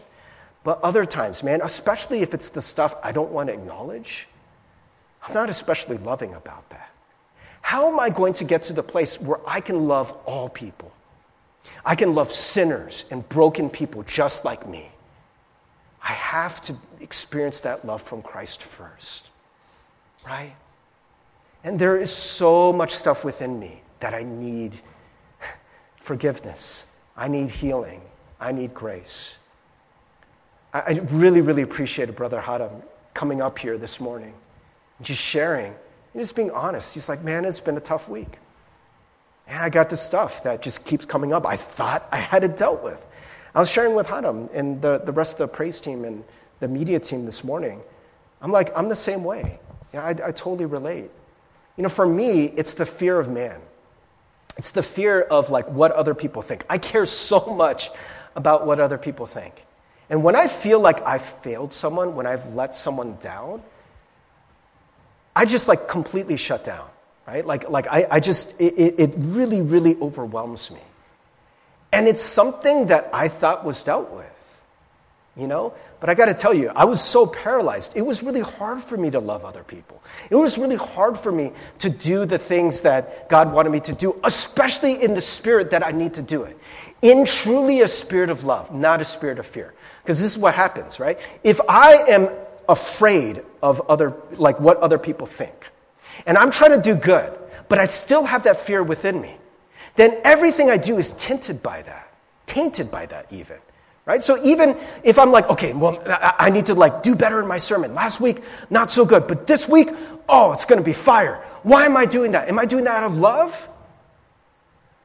But 0.63 0.79
other 0.81 1.05
times, 1.05 1.41
man, 1.41 1.61
especially 1.63 2.21
if 2.21 2.33
it's 2.33 2.49
the 2.49 2.61
stuff 2.61 2.95
I 3.01 3.11
don't 3.11 3.31
want 3.31 3.47
to 3.47 3.53
acknowledge, 3.53 4.27
I'm 5.23 5.33
not 5.33 5.49
especially 5.49 5.97
loving 5.97 6.33
about 6.35 6.69
that. 6.69 6.91
How 7.61 7.91
am 7.91 7.99
I 7.99 8.09
going 8.09 8.33
to 8.33 8.43
get 8.43 8.63
to 8.63 8.73
the 8.73 8.83
place 8.83 9.19
where 9.19 9.39
I 9.47 9.59
can 9.59 9.87
love 9.87 10.11
all 10.25 10.49
people? 10.49 10.91
I 11.85 11.95
can 11.95 12.13
love 12.13 12.31
sinners 12.31 13.05
and 13.09 13.27
broken 13.27 13.69
people 13.69 14.03
just 14.03 14.45
like 14.45 14.67
me. 14.67 14.89
I 16.03 16.13
have 16.13 16.61
to 16.61 16.75
experience 16.99 17.61
that 17.61 17.85
love 17.85 18.01
from 18.01 18.21
Christ 18.21 18.63
first, 18.63 19.29
right? 20.25 20.55
And 21.63 21.77
there 21.77 21.97
is 21.97 22.11
so 22.11 22.71
much 22.71 22.91
stuff 22.91 23.23
within 23.23 23.59
me 23.59 23.81
that 23.99 24.13
I 24.13 24.23
need 24.23 24.79
forgiveness. 25.97 26.87
I 27.17 27.27
need 27.27 27.49
healing. 27.49 28.01
I 28.39 28.51
need 28.51 28.73
grace. 28.73 29.37
I 30.73 31.01
really, 31.09 31.41
really 31.41 31.63
appreciate 31.63 32.15
Brother 32.15 32.39
Hadam 32.39 32.83
coming 33.13 33.41
up 33.41 33.57
here 33.57 33.77
this 33.77 33.99
morning 33.99 34.33
and 34.97 35.05
just 35.05 35.21
sharing 35.21 35.73
and 36.13 36.21
just 36.21 36.35
being 36.35 36.51
honest. 36.51 36.93
He's 36.93 37.09
like, 37.09 37.23
man, 37.23 37.43
it's 37.43 37.59
been 37.59 37.75
a 37.75 37.81
tough 37.81 38.07
week. 38.07 38.37
And 39.47 39.59
I 39.59 39.69
got 39.69 39.89
this 39.89 40.01
stuff 40.01 40.43
that 40.43 40.61
just 40.61 40.85
keeps 40.85 41.05
coming 41.05 41.33
up. 41.33 41.45
I 41.45 41.55
thought 41.55 42.07
I 42.11 42.17
had 42.17 42.43
it 42.43 42.55
dealt 42.55 42.83
with. 42.83 43.03
I 43.55 43.59
was 43.59 43.71
sharing 43.71 43.95
with 43.95 44.07
Hanam 44.07 44.47
and 44.53 44.79
the, 44.79 44.99
the 44.99 45.11
rest 45.11 45.39
of 45.39 45.49
the 45.49 45.55
praise 45.55 45.81
team 45.81 46.05
and 46.05 46.23
the 46.59 46.67
media 46.67 46.99
team 46.99 47.25
this 47.25 47.43
morning. 47.43 47.81
I'm 48.41 48.51
like, 48.51 48.75
I'm 48.77 48.89
the 48.89 48.95
same 48.95 49.23
way. 49.23 49.59
Yeah, 49.93 50.03
I, 50.03 50.09
I 50.09 50.31
totally 50.31 50.65
relate. 50.65 51.09
You 51.77 51.83
know, 51.83 51.89
for 51.89 52.05
me, 52.05 52.45
it's 52.45 52.73
the 52.73 52.85
fear 52.85 53.19
of 53.19 53.29
man. 53.29 53.59
It's 54.57 54.71
the 54.71 54.83
fear 54.83 55.21
of 55.21 55.49
like 55.49 55.69
what 55.69 55.91
other 55.91 56.13
people 56.13 56.41
think. 56.41 56.65
I 56.69 56.77
care 56.77 57.05
so 57.05 57.39
much 57.55 57.89
about 58.35 58.65
what 58.65 58.79
other 58.79 58.97
people 58.97 59.25
think. 59.25 59.65
And 60.09 60.23
when 60.23 60.35
I 60.35 60.47
feel 60.47 60.79
like 60.79 61.05
I've 61.05 61.23
failed 61.23 61.71
someone, 61.71 62.15
when 62.15 62.25
I've 62.25 62.47
let 62.55 62.75
someone 62.75 63.17
down, 63.21 63.61
I 65.35 65.45
just 65.45 65.67
like 65.67 65.87
completely 65.87 66.35
shut 66.35 66.63
down, 66.63 66.89
right? 67.27 67.45
Like, 67.45 67.69
like 67.69 67.87
I, 67.87 68.05
I 68.11 68.19
just, 68.19 68.59
it, 68.59 68.99
it 68.99 69.13
really, 69.17 69.61
really 69.61 69.95
overwhelms 70.01 70.71
me. 70.71 70.81
And 71.93 72.07
it's 72.07 72.21
something 72.21 72.87
that 72.87 73.09
I 73.13 73.27
thought 73.27 73.63
was 73.63 73.83
dealt 73.83 74.11
with 74.11 74.38
you 75.39 75.47
know? 75.47 75.73
But 75.99 76.09
I 76.09 76.13
got 76.13 76.25
to 76.25 76.33
tell 76.33 76.53
you, 76.53 76.71
I 76.75 76.85
was 76.85 77.01
so 77.01 77.25
paralyzed. 77.25 77.95
It 77.95 78.01
was 78.01 78.23
really 78.23 78.41
hard 78.41 78.81
for 78.81 78.97
me 78.97 79.09
to 79.11 79.19
love 79.19 79.45
other 79.45 79.63
people. 79.63 80.01
It 80.29 80.35
was 80.35 80.57
really 80.57 80.75
hard 80.75 81.17
for 81.17 81.31
me 81.31 81.51
to 81.79 81.89
do 81.89 82.25
the 82.25 82.37
things 82.37 82.81
that 82.81 83.29
God 83.29 83.53
wanted 83.53 83.71
me 83.71 83.79
to 83.81 83.93
do, 83.93 84.19
especially 84.23 85.01
in 85.01 85.13
the 85.13 85.21
spirit 85.21 85.71
that 85.71 85.85
I 85.85 85.91
need 85.91 86.13
to 86.15 86.21
do 86.21 86.43
it. 86.43 86.57
In 87.01 87.25
truly 87.25 87.81
a 87.81 87.87
spirit 87.87 88.29
of 88.29 88.43
love, 88.43 88.73
not 88.73 89.01
a 89.01 89.05
spirit 89.05 89.39
of 89.39 89.45
fear. 89.45 89.73
Because 90.03 90.21
this 90.21 90.35
is 90.35 90.37
what 90.37 90.53
happens, 90.53 90.99
right? 90.99 91.19
If 91.43 91.59
I 91.67 92.03
am 92.07 92.29
afraid 92.67 93.41
of 93.61 93.81
other, 93.89 94.15
like 94.37 94.59
what 94.59 94.77
other 94.77 94.97
people 94.97 95.25
think, 95.25 95.69
and 96.25 96.37
I'm 96.37 96.51
trying 96.51 96.71
to 96.71 96.81
do 96.81 96.95
good, 96.95 97.37
but 97.69 97.79
I 97.79 97.85
still 97.85 98.23
have 98.25 98.43
that 98.43 98.57
fear 98.57 98.83
within 98.83 99.21
me, 99.21 99.37
then 99.95 100.19
everything 100.23 100.69
I 100.69 100.77
do 100.77 100.97
is 100.97 101.11
tinted 101.11 101.61
by 101.61 101.81
that, 101.83 102.13
tainted 102.45 102.91
by 102.91 103.05
that 103.07 103.31
even 103.31 103.57
right? 104.09 104.23
So 104.23 104.43
even 104.43 104.75
if 105.03 105.19
I'm 105.19 105.31
like, 105.31 105.47
okay, 105.51 105.71
well, 105.71 106.01
I 106.07 106.49
need 106.49 106.65
to 106.65 106.73
like 106.73 107.03
do 107.03 107.15
better 107.15 107.39
in 107.39 107.47
my 107.47 107.59
sermon. 107.59 107.93
Last 107.93 108.19
week, 108.19 108.41
not 108.71 108.89
so 108.89 109.05
good, 109.05 109.27
but 109.27 109.45
this 109.45 109.69
week, 109.69 109.89
oh, 110.27 110.51
it's 110.51 110.65
going 110.65 110.79
to 110.79 110.83
be 110.83 110.93
fire. 110.93 111.35
Why 111.61 111.85
am 111.85 111.95
I 111.95 112.07
doing 112.07 112.31
that? 112.31 112.49
Am 112.49 112.57
I 112.57 112.65
doing 112.65 112.85
that 112.85 113.03
out 113.03 113.11
of 113.11 113.19
love? 113.19 113.69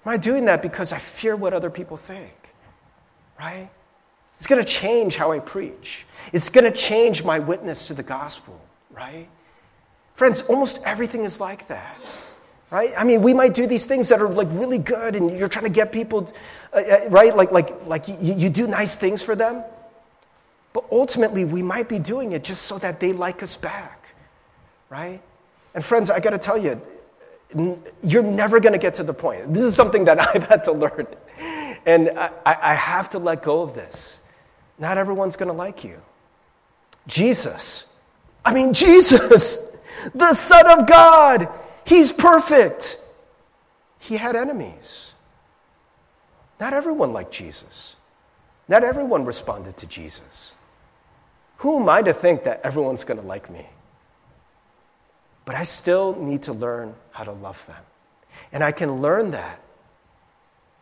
Am 0.07 0.13
I 0.15 0.17
doing 0.17 0.47
that 0.47 0.63
because 0.63 0.91
I 0.91 0.97
fear 0.97 1.37
what 1.37 1.53
other 1.53 1.69
people 1.69 1.99
think? 1.99 2.33
Right? 3.39 3.69
It's 4.39 4.47
going 4.47 4.65
to 4.65 4.67
change 4.67 5.17
how 5.17 5.33
I 5.33 5.39
preach. 5.39 6.07
It's 6.33 6.49
going 6.49 6.65
to 6.65 6.73
change 6.73 7.23
my 7.25 7.41
witness 7.41 7.89
to 7.89 7.95
the 7.95 8.03
gospel, 8.03 8.59
right? 8.91 9.29
Friends, 10.15 10.41
almost 10.49 10.81
everything 10.87 11.25
is 11.25 11.41
like 11.41 11.69
that 11.69 11.99
right? 12.75 12.91
I 12.99 13.05
mean, 13.05 13.23
we 13.23 13.33
might 13.33 13.55
do 13.55 13.69
these 13.69 13.87
things 13.87 14.09
that 14.09 14.21
are 14.21 14.29
like 14.29 14.49
really 14.51 14.79
good 14.79 15.15
and 15.15 15.39
you're 15.39 15.47
trying 15.47 15.65
to 15.65 15.71
get 15.71 15.93
people, 15.93 16.29
uh, 16.73 16.79
uh, 16.79 17.09
right? 17.09 17.35
Like, 17.37 17.53
like, 17.53 17.87
like 17.87 18.09
you, 18.09 18.35
you 18.35 18.51
do 18.51 18.67
nice 18.67 18.97
things 18.97 19.23
for 19.23 19.37
them. 19.37 19.63
But 20.73 20.85
ultimately, 20.91 21.45
we 21.45 21.63
might 21.63 21.89
be 21.89 22.01
doing 22.01 22.33
it 22.33 22.43
just 22.43 22.63
so 22.63 22.79
that 22.79 22.99
they 22.99 23.13
like 23.13 23.45
us 23.45 23.57
back, 23.57 24.09
right? 24.91 25.23
And 25.77 25.85
friends, 25.85 26.11
I 26.11 26.19
got 26.19 26.31
to 26.31 26.39
tell 26.39 26.59
you, 26.59 26.81
you're 28.03 28.25
never 28.25 28.59
going 28.59 28.73
to 28.73 28.79
get 28.81 28.95
to 28.95 29.05
the 29.05 29.15
point. 29.15 29.55
This 29.55 29.63
is 29.63 29.77
something 29.77 30.05
that 30.07 30.19
I've 30.35 30.49
had 30.49 30.65
to 30.65 30.73
learn. 30.73 31.07
And 31.87 32.11
I, 32.19 32.33
I 32.45 32.75
have 32.75 33.09
to 33.11 33.21
let 33.21 33.45
go 33.45 33.63
of 33.63 33.75
this. 33.75 34.21
Not 34.81 34.99
everyone's 34.99 35.37
going 35.37 35.47
to 35.47 35.53
like 35.57 35.85
you. 35.85 36.03
Jesus, 37.07 37.87
I 38.45 38.53
mean, 38.53 38.73
Jesus, 38.73 39.71
the 40.15 40.33
Son 40.33 40.67
of 40.77 40.89
God, 40.89 41.49
He's 41.87 42.13
perfect. 42.13 42.99
He 43.99 44.17
had 44.17 44.37
enemies. 44.37 45.15
Not 46.61 46.73
everyone 46.73 47.13
liked 47.13 47.33
Jesus. 47.33 47.97
Not 48.69 48.85
everyone 48.85 49.25
responded 49.25 49.77
to 49.79 49.87
Jesus. 49.87 50.55
Who 51.59 51.81
am 51.81 51.89
I 51.89 52.03
to 52.03 52.13
think 52.13 52.45
that 52.45 52.61
everyone's 52.65 53.05
going 53.05 53.21
to 53.21 53.27
like 53.27 53.51
me? 53.51 53.67
But 55.45 55.57
I 55.57 55.65
still 55.65 56.15
need 56.17 56.45
to 56.45 56.53
learn 56.53 56.95
how 57.11 57.25
to 57.25 57.33
love 57.33 57.65
them. 57.67 57.83
And 58.53 58.65
I 58.65 58.73
can 58.73 59.03
learn 59.03 59.31
that 59.33 59.61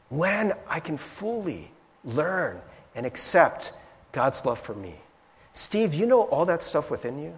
when 0.08 0.52
I 0.68 0.78
can 0.78 0.96
fully 0.96 1.70
learn 2.04 2.60
and 2.94 3.06
accept 3.06 3.72
God's 4.12 4.44
love 4.44 4.58
for 4.58 4.74
me. 4.74 4.94
Steve, 5.52 5.94
you 5.94 6.06
know 6.06 6.22
all 6.22 6.44
that 6.46 6.62
stuff 6.62 6.90
within 6.90 7.22
you? 7.22 7.36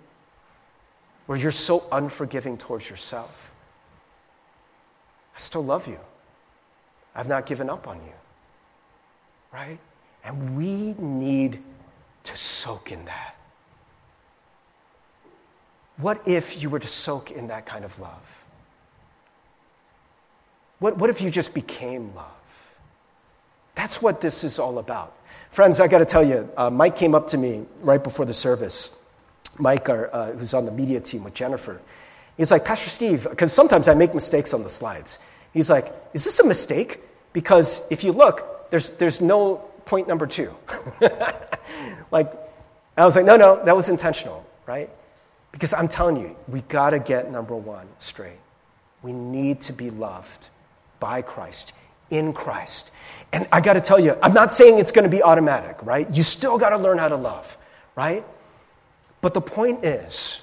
Where 1.27 1.39
you're 1.39 1.51
so 1.51 1.87
unforgiving 1.91 2.59
towards 2.59 2.91
yourself. 2.91 3.53
I 5.35 5.39
still 5.39 5.65
love 5.65 5.87
you. 5.89 5.99
I've 7.15 7.29
not 7.29 7.47
given 7.47 7.71
up 7.71 7.87
on 7.89 7.97
you. 7.97 8.13
Right? 9.53 9.79
And 10.25 10.57
we 10.57 10.95
need 10.99 11.63
to 12.25 12.37
soak 12.37 12.93
in 12.93 13.05
that. 13.05 13.37
What 15.99 16.27
if 16.27 16.61
you 16.63 16.71
were 16.71 16.81
to 16.81 16.89
soak 16.89 17.31
in 17.31 17.49
that 17.49 17.67
kind 17.67 17.85
of 17.85 17.99
love? 18.01 18.45
What, 20.81 20.99
what 20.99 21.09
if 21.09 21.21
you 21.21 21.31
just 21.31 21.55
became 21.55 22.15
love? 22.15 22.27
That's 23.75 24.03
what 24.03 24.21
this 24.21 24.45
is 24.45 24.59
all 24.59 24.79
about. 24.79 25.17
Friends, 25.51 25.79
I 25.79 25.87
got 25.87 25.99
to 25.99 26.05
tell 26.05 26.25
you, 26.25 26.49
uh, 26.57 26.71
Mike 26.71 26.97
came 26.97 27.15
up 27.15 27.27
to 27.29 27.39
me 27.39 27.65
right 27.81 28.03
before 28.03 28.27
the 28.27 28.35
service. 28.35 28.99
Mike, 29.59 29.89
our, 29.89 30.13
uh, 30.13 30.33
who's 30.33 30.53
on 30.53 30.65
the 30.65 30.73
media 30.73 31.01
team 31.01 31.23
with 31.23 31.35
Jennifer, 31.35 31.81
He's 32.37 32.51
like, 32.51 32.65
Pastor 32.65 32.91
Steve, 32.91 33.27
because 33.29 33.53
sometimes 33.53 33.89
I 33.89 33.95
make 33.95 34.15
mistakes 34.15 34.55
on 34.55 34.63
the 34.63 34.69
slides. 34.69 35.21
He's 35.53 35.71
like, 35.71 35.93
Is 36.13 36.25
this 36.25 36.41
a 36.41 36.47
mistake? 36.47 37.01
Because 37.33 37.87
if 37.91 38.05
you 38.05 38.13
look, 38.13 38.71
there's, 38.71 38.91
there's 38.91 39.21
no 39.21 39.57
point 39.87 40.09
number 40.09 40.27
two. 40.27 40.55
like, 42.11 42.33
I 42.97 43.05
was 43.05 43.17
like, 43.17 43.25
No, 43.25 43.37
no, 43.37 43.65
that 43.65 43.77
was 43.77 43.89
intentional, 43.89 44.45
right? 44.67 44.91
Because 45.53 45.73
I'm 45.73 45.87
telling 45.87 46.17
you, 46.17 46.37
we 46.49 46.63
got 46.63 46.91
to 46.91 46.99
get 46.99 47.31
number 47.31 47.55
one 47.55 47.87
straight. 48.01 48.41
We 49.03 49.13
need 49.13 49.61
to 49.63 49.73
be 49.73 49.91
loved 49.91 50.49
by 50.99 51.23
Christ, 51.23 51.73
in 52.11 52.33
Christ. 52.33 52.91
And 53.33 53.47
I 53.53 53.61
got 53.61 53.75
to 53.75 53.81
tell 53.81 54.01
you, 54.01 54.17
I'm 54.23 54.33
not 54.33 54.53
saying 54.53 54.79
it's 54.79 54.91
going 54.91 55.05
to 55.05 55.15
be 55.15 55.23
automatic, 55.23 55.77
right? 55.83 56.09
You 56.11 56.25
still 56.25 56.59
got 56.59 56.71
to 56.71 56.79
learn 56.79 56.99
how 56.99 57.09
to 57.09 57.17
love, 57.17 57.57
right? 57.95 58.25
But 59.21 59.35
the 59.35 59.41
point 59.41 59.85
is, 59.85 60.41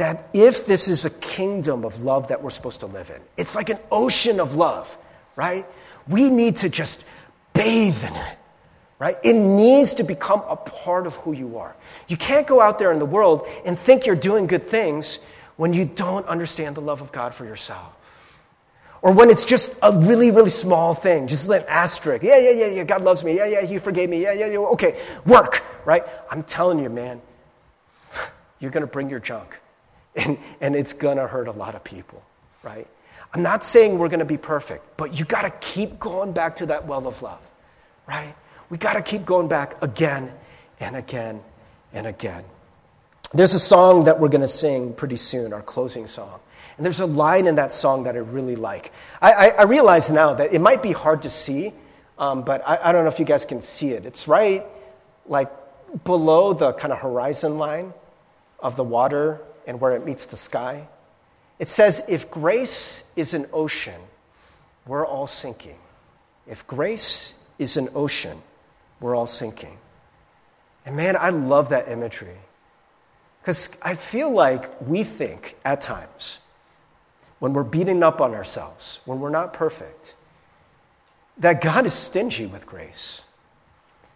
that 0.00 0.30
if 0.32 0.64
this 0.64 0.88
is 0.88 1.04
a 1.04 1.10
kingdom 1.10 1.84
of 1.84 2.02
love 2.02 2.28
that 2.28 2.42
we're 2.42 2.48
supposed 2.48 2.80
to 2.80 2.86
live 2.86 3.10
in, 3.10 3.20
it's 3.36 3.54
like 3.54 3.68
an 3.68 3.78
ocean 3.92 4.40
of 4.40 4.54
love, 4.54 4.96
right? 5.36 5.66
We 6.08 6.30
need 6.30 6.56
to 6.56 6.70
just 6.70 7.04
bathe 7.52 8.02
in 8.02 8.16
it, 8.16 8.38
right? 8.98 9.18
It 9.22 9.34
needs 9.34 9.92
to 9.94 10.02
become 10.02 10.42
a 10.48 10.56
part 10.56 11.06
of 11.06 11.16
who 11.16 11.34
you 11.34 11.58
are. 11.58 11.76
You 12.08 12.16
can't 12.16 12.46
go 12.46 12.62
out 12.62 12.78
there 12.78 12.92
in 12.92 12.98
the 12.98 13.04
world 13.04 13.46
and 13.66 13.78
think 13.78 14.06
you're 14.06 14.16
doing 14.16 14.46
good 14.46 14.62
things 14.62 15.18
when 15.56 15.74
you 15.74 15.84
don't 15.84 16.26
understand 16.26 16.76
the 16.76 16.80
love 16.80 17.02
of 17.02 17.12
God 17.12 17.34
for 17.34 17.44
yourself. 17.44 17.94
Or 19.02 19.12
when 19.12 19.28
it's 19.28 19.44
just 19.44 19.78
a 19.82 19.94
really, 19.94 20.30
really 20.30 20.48
small 20.48 20.94
thing, 20.94 21.26
just 21.26 21.46
an 21.50 21.62
asterisk. 21.68 22.22
Yeah, 22.22 22.38
yeah, 22.38 22.52
yeah, 22.52 22.68
yeah, 22.68 22.84
God 22.84 23.02
loves 23.02 23.22
me. 23.22 23.36
Yeah, 23.36 23.44
yeah, 23.44 23.66
He 23.66 23.76
forgave 23.76 24.08
me. 24.08 24.22
Yeah, 24.22 24.32
yeah, 24.32 24.46
yeah. 24.46 24.60
Okay, 24.60 24.98
work, 25.26 25.62
right? 25.84 26.04
I'm 26.30 26.42
telling 26.42 26.78
you, 26.78 26.88
man, 26.88 27.20
you're 28.60 28.70
going 28.70 28.80
to 28.80 28.86
bring 28.90 29.10
your 29.10 29.20
junk 29.20 29.60
and, 30.16 30.38
and 30.60 30.74
it's 30.74 30.92
going 30.92 31.16
to 31.16 31.26
hurt 31.26 31.48
a 31.48 31.52
lot 31.52 31.74
of 31.74 31.84
people, 31.84 32.22
right? 32.62 32.86
I'm 33.32 33.42
not 33.42 33.64
saying 33.64 33.98
we're 33.98 34.08
going 34.08 34.20
to 34.20 34.24
be 34.24 34.38
perfect, 34.38 34.96
but 34.96 35.18
you 35.18 35.24
got 35.24 35.42
to 35.42 35.50
keep 35.60 35.98
going 35.98 36.32
back 36.32 36.56
to 36.56 36.66
that 36.66 36.86
well 36.86 37.06
of 37.06 37.22
love, 37.22 37.40
right? 38.08 38.34
We 38.70 38.78
got 38.78 38.94
to 38.94 39.02
keep 39.02 39.24
going 39.24 39.48
back 39.48 39.82
again 39.82 40.32
and 40.80 40.96
again 40.96 41.40
and 41.92 42.06
again. 42.06 42.44
There's 43.32 43.54
a 43.54 43.60
song 43.60 44.04
that 44.04 44.18
we're 44.18 44.28
going 44.28 44.40
to 44.40 44.48
sing 44.48 44.92
pretty 44.94 45.16
soon, 45.16 45.52
our 45.52 45.62
closing 45.62 46.06
song. 46.06 46.40
And 46.76 46.84
there's 46.84 47.00
a 47.00 47.06
line 47.06 47.46
in 47.46 47.56
that 47.56 47.72
song 47.72 48.04
that 48.04 48.16
I 48.16 48.20
really 48.20 48.56
like. 48.56 48.92
I, 49.20 49.32
I, 49.32 49.48
I 49.48 49.62
realize 49.62 50.10
now 50.10 50.34
that 50.34 50.52
it 50.52 50.60
might 50.60 50.82
be 50.82 50.92
hard 50.92 51.22
to 51.22 51.30
see, 51.30 51.72
um, 52.18 52.42
but 52.42 52.66
I, 52.66 52.78
I 52.88 52.92
don't 52.92 53.04
know 53.04 53.10
if 53.10 53.20
you 53.20 53.24
guys 53.24 53.44
can 53.44 53.60
see 53.60 53.90
it. 53.90 54.06
It's 54.06 54.26
right 54.26 54.64
like 55.26 55.50
below 56.04 56.52
the 56.52 56.72
kind 56.72 56.92
of 56.92 57.00
horizon 57.00 57.58
line 57.58 57.92
of 58.58 58.76
the 58.76 58.84
water 58.84 59.40
and 59.66 59.80
where 59.80 59.96
it 59.96 60.04
meets 60.04 60.26
the 60.26 60.36
sky. 60.36 60.86
It 61.58 61.68
says, 61.68 62.02
if 62.08 62.30
grace 62.30 63.04
is 63.16 63.34
an 63.34 63.46
ocean, 63.52 64.00
we're 64.86 65.06
all 65.06 65.26
sinking. 65.26 65.78
If 66.46 66.66
grace 66.66 67.36
is 67.58 67.76
an 67.76 67.88
ocean, 67.94 68.42
we're 69.00 69.14
all 69.14 69.26
sinking. 69.26 69.76
And 70.86 70.96
man, 70.96 71.16
I 71.18 71.30
love 71.30 71.68
that 71.68 71.88
imagery. 71.88 72.38
Because 73.40 73.76
I 73.82 73.94
feel 73.94 74.30
like 74.30 74.80
we 74.86 75.04
think 75.04 75.56
at 75.64 75.80
times, 75.80 76.40
when 77.38 77.52
we're 77.52 77.64
beating 77.64 78.02
up 78.02 78.20
on 78.20 78.34
ourselves, 78.34 79.00
when 79.04 79.20
we're 79.20 79.30
not 79.30 79.52
perfect, 79.52 80.14
that 81.38 81.62
God 81.62 81.86
is 81.86 81.94
stingy 81.94 82.46
with 82.46 82.66
grace. 82.66 83.24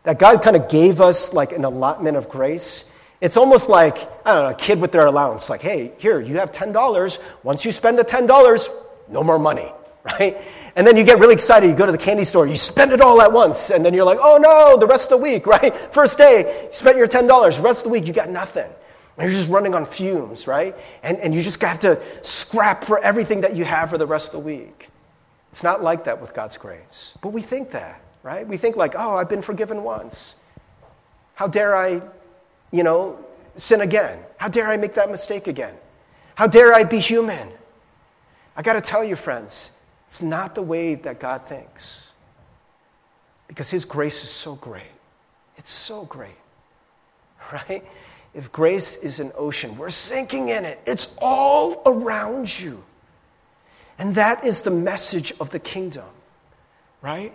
That 0.02 0.18
God 0.18 0.42
kind 0.42 0.56
of 0.56 0.68
gave 0.68 1.00
us 1.00 1.32
like 1.32 1.52
an 1.52 1.64
allotment 1.64 2.18
of 2.18 2.28
grace 2.28 2.90
it's 3.20 3.36
almost 3.36 3.68
like, 3.68 3.96
I 4.26 4.34
don't 4.34 4.44
know, 4.44 4.50
a 4.50 4.54
kid 4.54 4.80
with 4.80 4.92
their 4.92 5.06
allowance. 5.06 5.48
Like, 5.48 5.62
hey, 5.62 5.92
here, 5.98 6.20
you 6.20 6.36
have 6.36 6.52
$10. 6.52 7.18
Once 7.42 7.64
you 7.64 7.72
spend 7.72 7.98
the 7.98 8.04
$10, 8.04 8.68
no 9.08 9.22
more 9.22 9.38
money, 9.38 9.70
right? 10.04 10.36
And 10.76 10.86
then 10.86 10.96
you 10.96 11.04
get 11.04 11.18
really 11.18 11.34
excited, 11.34 11.68
you 11.68 11.76
go 11.76 11.86
to 11.86 11.92
the 11.92 11.98
candy 11.98 12.24
store, 12.24 12.46
you 12.46 12.56
spend 12.56 12.92
it 12.92 13.00
all 13.00 13.22
at 13.22 13.32
once, 13.32 13.70
and 13.70 13.84
then 13.84 13.94
you're 13.94 14.04
like, 14.04 14.18
oh 14.20 14.38
no, 14.38 14.76
the 14.76 14.86
rest 14.86 15.10
of 15.10 15.18
the 15.18 15.22
week, 15.22 15.46
right? 15.48 15.74
First 15.74 16.18
day, 16.18 16.64
you 16.64 16.72
spent 16.72 16.96
your 16.96 17.06
$10, 17.06 17.56
the 17.56 17.62
rest 17.62 17.80
of 17.80 17.84
the 17.84 17.90
week, 17.90 18.06
you 18.06 18.12
got 18.12 18.28
nothing. 18.28 18.70
And 19.16 19.30
you're 19.30 19.38
just 19.38 19.50
running 19.50 19.74
on 19.74 19.86
fumes, 19.86 20.48
right? 20.48 20.74
And, 21.04 21.18
and 21.18 21.34
you 21.34 21.40
just 21.40 21.62
have 21.62 21.78
to 21.80 22.02
scrap 22.22 22.82
for 22.82 22.98
everything 22.98 23.42
that 23.42 23.54
you 23.54 23.64
have 23.64 23.90
for 23.90 23.98
the 23.98 24.06
rest 24.06 24.34
of 24.34 24.40
the 24.40 24.46
week. 24.46 24.88
It's 25.50 25.62
not 25.62 25.84
like 25.84 26.04
that 26.04 26.20
with 26.20 26.34
God's 26.34 26.58
grace. 26.58 27.14
But 27.20 27.28
we 27.28 27.40
think 27.40 27.70
that, 27.70 28.00
right? 28.24 28.46
We 28.46 28.56
think 28.56 28.74
like, 28.74 28.94
oh, 28.96 29.16
I've 29.16 29.28
been 29.28 29.42
forgiven 29.42 29.84
once. 29.84 30.34
How 31.34 31.46
dare 31.46 31.76
I, 31.76 32.02
you 32.74 32.82
know, 32.82 33.24
sin 33.54 33.82
again? 33.82 34.18
How 34.36 34.48
dare 34.48 34.66
I 34.66 34.76
make 34.76 34.94
that 34.94 35.08
mistake 35.08 35.46
again? 35.46 35.74
How 36.34 36.48
dare 36.48 36.74
I 36.74 36.82
be 36.82 36.98
human? 36.98 37.48
I 38.56 38.62
got 38.62 38.72
to 38.72 38.80
tell 38.80 39.04
you, 39.04 39.14
friends, 39.14 39.70
it's 40.08 40.20
not 40.20 40.56
the 40.56 40.62
way 40.62 40.96
that 40.96 41.20
God 41.20 41.46
thinks. 41.46 42.12
Because 43.46 43.70
His 43.70 43.84
grace 43.84 44.24
is 44.24 44.30
so 44.30 44.56
great. 44.56 44.90
It's 45.56 45.70
so 45.70 46.04
great, 46.06 46.34
right? 47.52 47.84
If 48.34 48.50
grace 48.50 48.96
is 48.96 49.20
an 49.20 49.30
ocean, 49.36 49.78
we're 49.78 49.90
sinking 49.90 50.48
in 50.48 50.64
it, 50.64 50.80
it's 50.84 51.14
all 51.22 51.80
around 51.86 52.58
you. 52.58 52.82
And 54.00 54.16
that 54.16 54.44
is 54.44 54.62
the 54.62 54.72
message 54.72 55.32
of 55.38 55.50
the 55.50 55.60
kingdom, 55.60 56.08
right? 57.00 57.32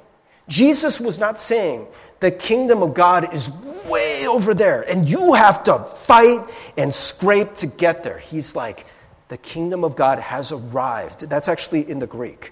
Jesus 0.50 1.00
was 1.00 1.20
not 1.20 1.40
saying 1.40 1.88
the 2.20 2.32
kingdom 2.32 2.84
of 2.84 2.94
God 2.94 3.34
is 3.34 3.50
way 3.88 4.28
over 4.28 4.54
there 4.54 4.82
and 4.90 5.08
you 5.08 5.34
have 5.34 5.64
to 5.64 5.80
fight 5.80 6.42
and 6.78 6.94
scrape 6.94 7.54
to 7.56 7.68
get 7.68 8.04
there. 8.04 8.18
He's 8.18 8.56
like, 8.56 8.86
the 9.30 9.38
kingdom 9.38 9.84
of 9.84 9.96
God 9.96 10.20
has 10.20 10.52
arrived. 10.52 11.30
That's 11.30 11.48
actually 11.48 11.90
in 11.90 12.00
the 12.00 12.08
Greek. 12.08 12.52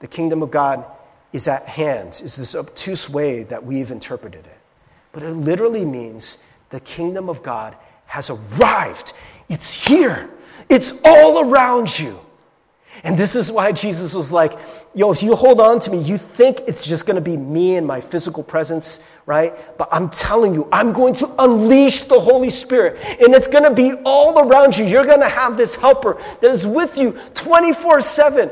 The 0.00 0.08
kingdom 0.08 0.42
of 0.42 0.50
God 0.50 0.84
is 1.32 1.46
at 1.46 1.66
hand, 1.66 2.20
is 2.24 2.36
this 2.36 2.56
obtuse 2.56 3.08
way 3.08 3.44
that 3.44 3.62
we've 3.62 3.90
interpreted 3.90 4.46
it. 4.46 4.58
But 5.12 5.22
it 5.22 5.32
literally 5.32 5.84
means 5.84 6.38
the 6.70 6.80
kingdom 6.80 7.28
of 7.28 7.42
God 7.42 7.76
has 8.06 8.30
arrived. 8.30 9.12
It's 9.48 9.72
here, 9.72 10.30
it's 10.68 11.00
all 11.04 11.50
around 11.50 11.98
you. 11.98 12.18
And 13.02 13.16
this 13.16 13.34
is 13.34 13.50
why 13.50 13.72
Jesus 13.72 14.14
was 14.14 14.32
like, 14.32 14.52
yo, 14.94 15.10
if 15.10 15.22
you 15.22 15.34
hold 15.34 15.60
on 15.60 15.78
to 15.80 15.90
me, 15.90 15.98
you 15.98 16.18
think 16.18 16.60
it's 16.66 16.86
just 16.86 17.06
going 17.06 17.14
to 17.14 17.22
be 17.22 17.36
me 17.36 17.76
and 17.76 17.86
my 17.86 18.00
physical 18.00 18.42
presence, 18.42 19.02
right? 19.24 19.54
But 19.78 19.88
I'm 19.90 20.10
telling 20.10 20.52
you, 20.52 20.68
I'm 20.70 20.92
going 20.92 21.14
to 21.14 21.34
unleash 21.42 22.02
the 22.02 22.20
Holy 22.20 22.50
Spirit, 22.50 23.00
and 23.22 23.34
it's 23.34 23.46
going 23.46 23.64
to 23.64 23.72
be 23.72 23.94
all 24.04 24.38
around 24.38 24.76
you. 24.76 24.84
You're 24.84 25.06
going 25.06 25.20
to 25.20 25.28
have 25.28 25.56
this 25.56 25.74
helper 25.74 26.20
that 26.42 26.50
is 26.50 26.66
with 26.66 26.98
you 26.98 27.12
24 27.34 28.02
7. 28.02 28.50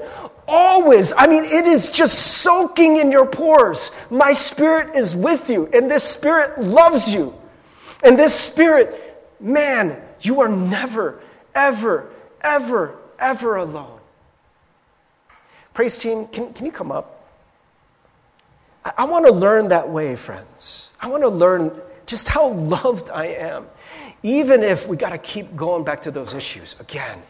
Always. 0.51 1.13
I 1.15 1.27
mean, 1.27 1.45
it 1.45 1.67
is 1.67 1.91
just 1.91 2.39
soaking 2.39 2.97
in 2.97 3.13
your 3.13 3.27
pores. 3.27 3.91
My 4.09 4.33
spirit 4.33 4.97
is 4.97 5.15
with 5.15 5.51
you, 5.51 5.69
and 5.75 5.91
this 5.91 6.05
spirit 6.05 6.59
loves 6.59 7.13
you. 7.13 7.35
And 8.03 8.19
this 8.19 8.35
spirit, 8.35 9.37
man, 9.41 10.01
you 10.23 10.41
are 10.41 10.49
never, 10.49 11.21
ever, 11.55 12.11
ever, 12.41 12.97
ever 13.19 13.57
alone. 13.57 13.98
Praise 15.79 15.97
team, 15.97 16.27
can, 16.27 16.53
can 16.55 16.67
you 16.67 16.73
come 16.73 16.91
up? 16.91 17.25
I, 18.85 18.95
I 18.99 19.05
want 19.05 19.27
to 19.27 19.33
learn 19.33 19.69
that 19.69 19.89
way, 19.89 20.17
friends. 20.17 20.91
I 21.01 21.07
want 21.07 21.23
to 21.23 21.29
learn 21.29 21.71
just 22.05 22.27
how 22.27 22.49
loved 22.53 23.11
I 23.11 23.27
am, 23.27 23.69
even 24.25 24.65
if 24.65 24.89
we 24.89 24.97
got 24.97 25.11
to 25.11 25.19
keep 25.19 25.55
going 25.55 25.85
back 25.85 26.03
to 26.03 26.11
those 26.11 26.35
issues 26.35 26.75
again 26.81 27.23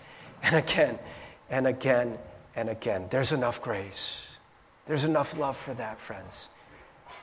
and 0.42 0.56
again 0.56 0.98
and 1.50 1.66
again 1.66 2.16
and 2.56 2.70
again. 2.70 3.04
There's 3.10 3.32
enough 3.32 3.60
grace. 3.60 4.38
There's 4.86 5.04
enough 5.04 5.36
love 5.36 5.58
for 5.58 5.74
that, 5.74 6.00
friends. 6.00 6.48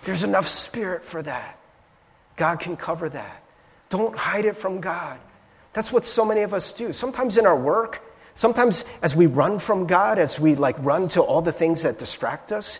There's 0.03 0.23
enough 0.23 0.45
spirit 0.45 1.03
for 1.03 1.23
that. 1.23 1.57
God 2.36 2.59
can 2.59 2.78
cover 2.78 3.09
that. 3.09 3.41
Don't 3.89 4.15
hide 4.15 4.45
it 4.45 4.57
from 4.57 4.80
God. 4.80 5.17
That's 5.73 5.91
what 5.91 6.05
so 6.05 6.23
many 6.23 6.43
of 6.43 6.53
us 6.53 6.71
do. 6.71 6.93
Sometimes 6.93 7.38
in 7.38 7.47
our 7.47 7.57
work, 7.57 8.03
Sometimes 8.36 8.86
as 9.01 9.15
we 9.15 9.25
run 9.25 9.59
from 9.59 9.88
God, 9.88 10.19
as 10.19 10.39
we 10.39 10.55
like 10.55 10.75
run 10.79 11.07
to 11.09 11.21
all 11.21 11.41
the 11.41 11.53
things 11.53 11.83
that 11.83 11.97
distract 11.97 12.51
us, 12.51 12.79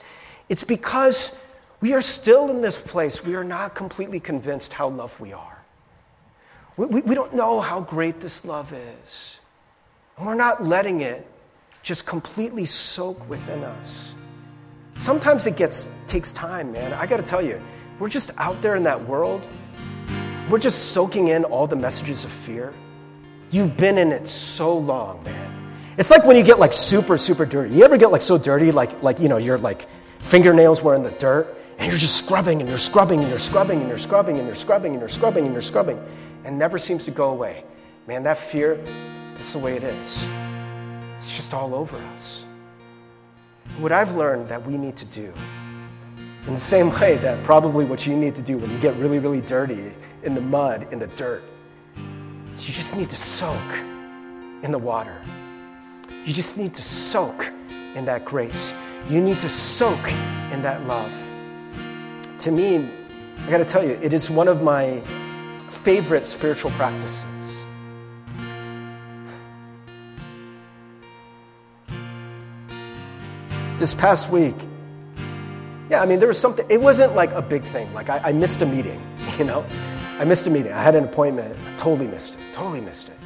it's 0.50 0.64
because 0.64 1.40
we 1.80 1.94
are 1.94 2.02
still 2.02 2.50
in 2.50 2.62
this 2.62 2.78
place. 2.78 3.26
We 3.26 3.36
are 3.36 3.44
not 3.44 3.74
completely 3.74 4.20
convinced 4.20 4.74
how 4.74 4.90
loved 4.90 5.20
we 5.20 5.34
are. 5.34 5.64
We, 6.78 6.88
we, 6.88 7.02
we 7.02 7.16
don't 7.16 7.34
know 7.34 7.62
how 7.62 7.82
great 7.82 8.20
this 8.20 8.44
love 8.44 8.74
is. 8.74 9.40
And 10.18 10.28
we're 10.28 10.36
not 10.36 10.64
letting 10.64 11.02
it 11.02 11.26
just 11.84 12.06
completely 12.06 12.66
soak 12.66 13.28
within 13.30 13.64
us. 13.64 14.16
Sometimes 14.96 15.48
it 15.48 15.56
gets 15.56 15.90
takes 16.08 16.32
time, 16.32 16.72
man. 16.72 16.94
I 16.94 17.06
got 17.06 17.18
to 17.18 17.24
tell 17.24 17.42
you, 17.42 17.62
we're 18.00 18.10
just 18.10 18.32
out 18.38 18.62
there 18.62 18.76
in 18.76 18.84
that 18.84 19.08
world. 19.08 19.48
We're 20.50 20.60
just 20.60 20.94
soaking 20.94 21.30
in 21.30 21.44
all 21.46 21.66
the 21.66 21.76
messages 21.76 22.26
of 22.26 22.32
fear. 22.32 22.74
You've 23.52 23.78
been 23.78 23.98
in 23.98 24.12
it 24.12 24.28
so 24.28 24.78
long, 24.78 25.24
man. 25.24 25.45
It's 25.98 26.12
like 26.12 26.26
when 26.26 26.36
you 26.36 26.44
get 26.44 26.60
like 26.60 26.74
super, 26.74 27.18
super 27.18 27.46
dirty. 27.46 27.74
You 27.76 27.86
ever 27.86 27.98
get 27.98 28.12
like 28.12 28.22
so 28.22 28.38
dirty, 28.38 28.72
like, 28.72 29.02
like 29.02 29.20
you 29.20 29.30
know, 29.30 29.38
your 29.38 29.58
like 29.58 29.88
fingernails 30.20 30.84
were 30.84 30.94
in 30.94 31.04
the 31.04 31.12
dirt, 31.12 31.56
and 31.78 31.90
you're 31.90 32.00
just 32.00 32.18
scrubbing 32.18 32.60
and 32.60 32.68
you're 32.68 32.78
scrubbing 32.78 33.22
and 33.22 33.30
you're 33.30 33.38
scrubbing 33.38 33.80
and 33.80 33.88
you're 33.88 33.98
scrubbing 33.98 34.38
and 34.38 34.46
you're 34.46 34.56
scrubbing 34.56 34.94
and 34.94 35.00
you're 35.00 35.08
scrubbing 35.08 35.46
and 35.46 35.54
you're 35.54 35.62
scrubbing, 35.62 36.04
and 36.44 36.58
never 36.58 36.78
seems 36.78 37.06
to 37.06 37.12
go 37.12 37.30
away. 37.30 37.64
Man, 38.08 38.24
that 38.24 38.38
fear, 38.38 38.76
that's 39.36 39.54
the 39.54 39.60
way 39.60 39.78
it 39.78 39.84
is. 39.84 40.28
It's 41.16 41.36
just 41.36 41.54
all 41.54 41.74
over 41.74 41.98
us. 42.14 42.46
What 43.80 43.92
I've 43.92 44.16
learned 44.16 44.50
that 44.50 44.66
we 44.66 44.78
need 44.78 44.98
to 44.98 45.06
do, 45.06 45.34
in 46.46 46.54
the 46.54 46.60
same 46.60 46.92
way 47.00 47.16
that 47.18 47.42
probably 47.46 47.86
what 47.86 48.06
you 48.06 48.16
need 48.16 48.36
to 48.36 48.42
do 48.42 48.58
when 48.58 48.70
you 48.70 48.78
get 48.80 48.96
really, 48.98 49.20
really 49.20 49.42
dirty 49.42 49.94
in 50.24 50.36
the 50.36 50.42
mud, 50.42 50.88
in 50.92 51.00
the 51.00 51.08
dirt, 51.08 51.44
is 52.52 52.68
you 52.68 52.74
just 52.74 52.96
need 52.98 53.10
to 53.10 53.16
soak 53.16 53.74
in 54.62 54.72
the 54.72 54.78
water. 54.78 55.20
You 56.26 56.34
just 56.34 56.58
need 56.58 56.74
to 56.74 56.82
soak 56.82 57.52
in 57.94 58.04
that 58.06 58.26
grace. 58.26 58.74
You 59.08 59.22
need 59.22 59.40
to 59.42 59.50
soak 59.50 60.12
in 60.52 60.64
that 60.64 60.84
love. 60.88 61.14
To 62.40 62.52
me, 62.52 62.90
I 63.46 63.50
got 63.52 63.60
to 63.60 63.66
tell 63.66 63.84
you, 63.84 63.92
it 64.02 64.12
is 64.12 64.32
one 64.32 64.48
of 64.48 64.64
my 64.64 65.02
favorite 65.70 66.26
spiritual 66.26 66.72
practices. 66.72 67.64
This 73.78 73.94
past 73.94 74.32
week, 74.32 74.56
yeah, 75.92 76.02
I 76.02 76.08
mean, 76.08 76.18
there 76.18 76.28
was 76.28 76.40
something, 76.40 76.66
it 76.72 76.82
wasn't 76.82 77.14
like 77.14 77.34
a 77.34 77.42
big 77.42 77.62
thing. 77.62 77.94
Like, 77.94 78.10
I, 78.10 78.20
I 78.26 78.34
missed 78.34 78.64
a 78.64 78.66
meeting, 78.66 79.00
you 79.38 79.46
know? 79.46 79.64
I 80.18 80.26
missed 80.26 80.48
a 80.48 80.50
meeting. 80.50 80.72
I 80.72 80.82
had 80.82 80.96
an 80.96 81.04
appointment. 81.04 81.56
I 81.68 81.76
totally 81.76 82.08
missed 82.08 82.34
it. 82.34 82.40
Totally 82.52 82.82
missed 82.82 83.10
it. 83.10 83.18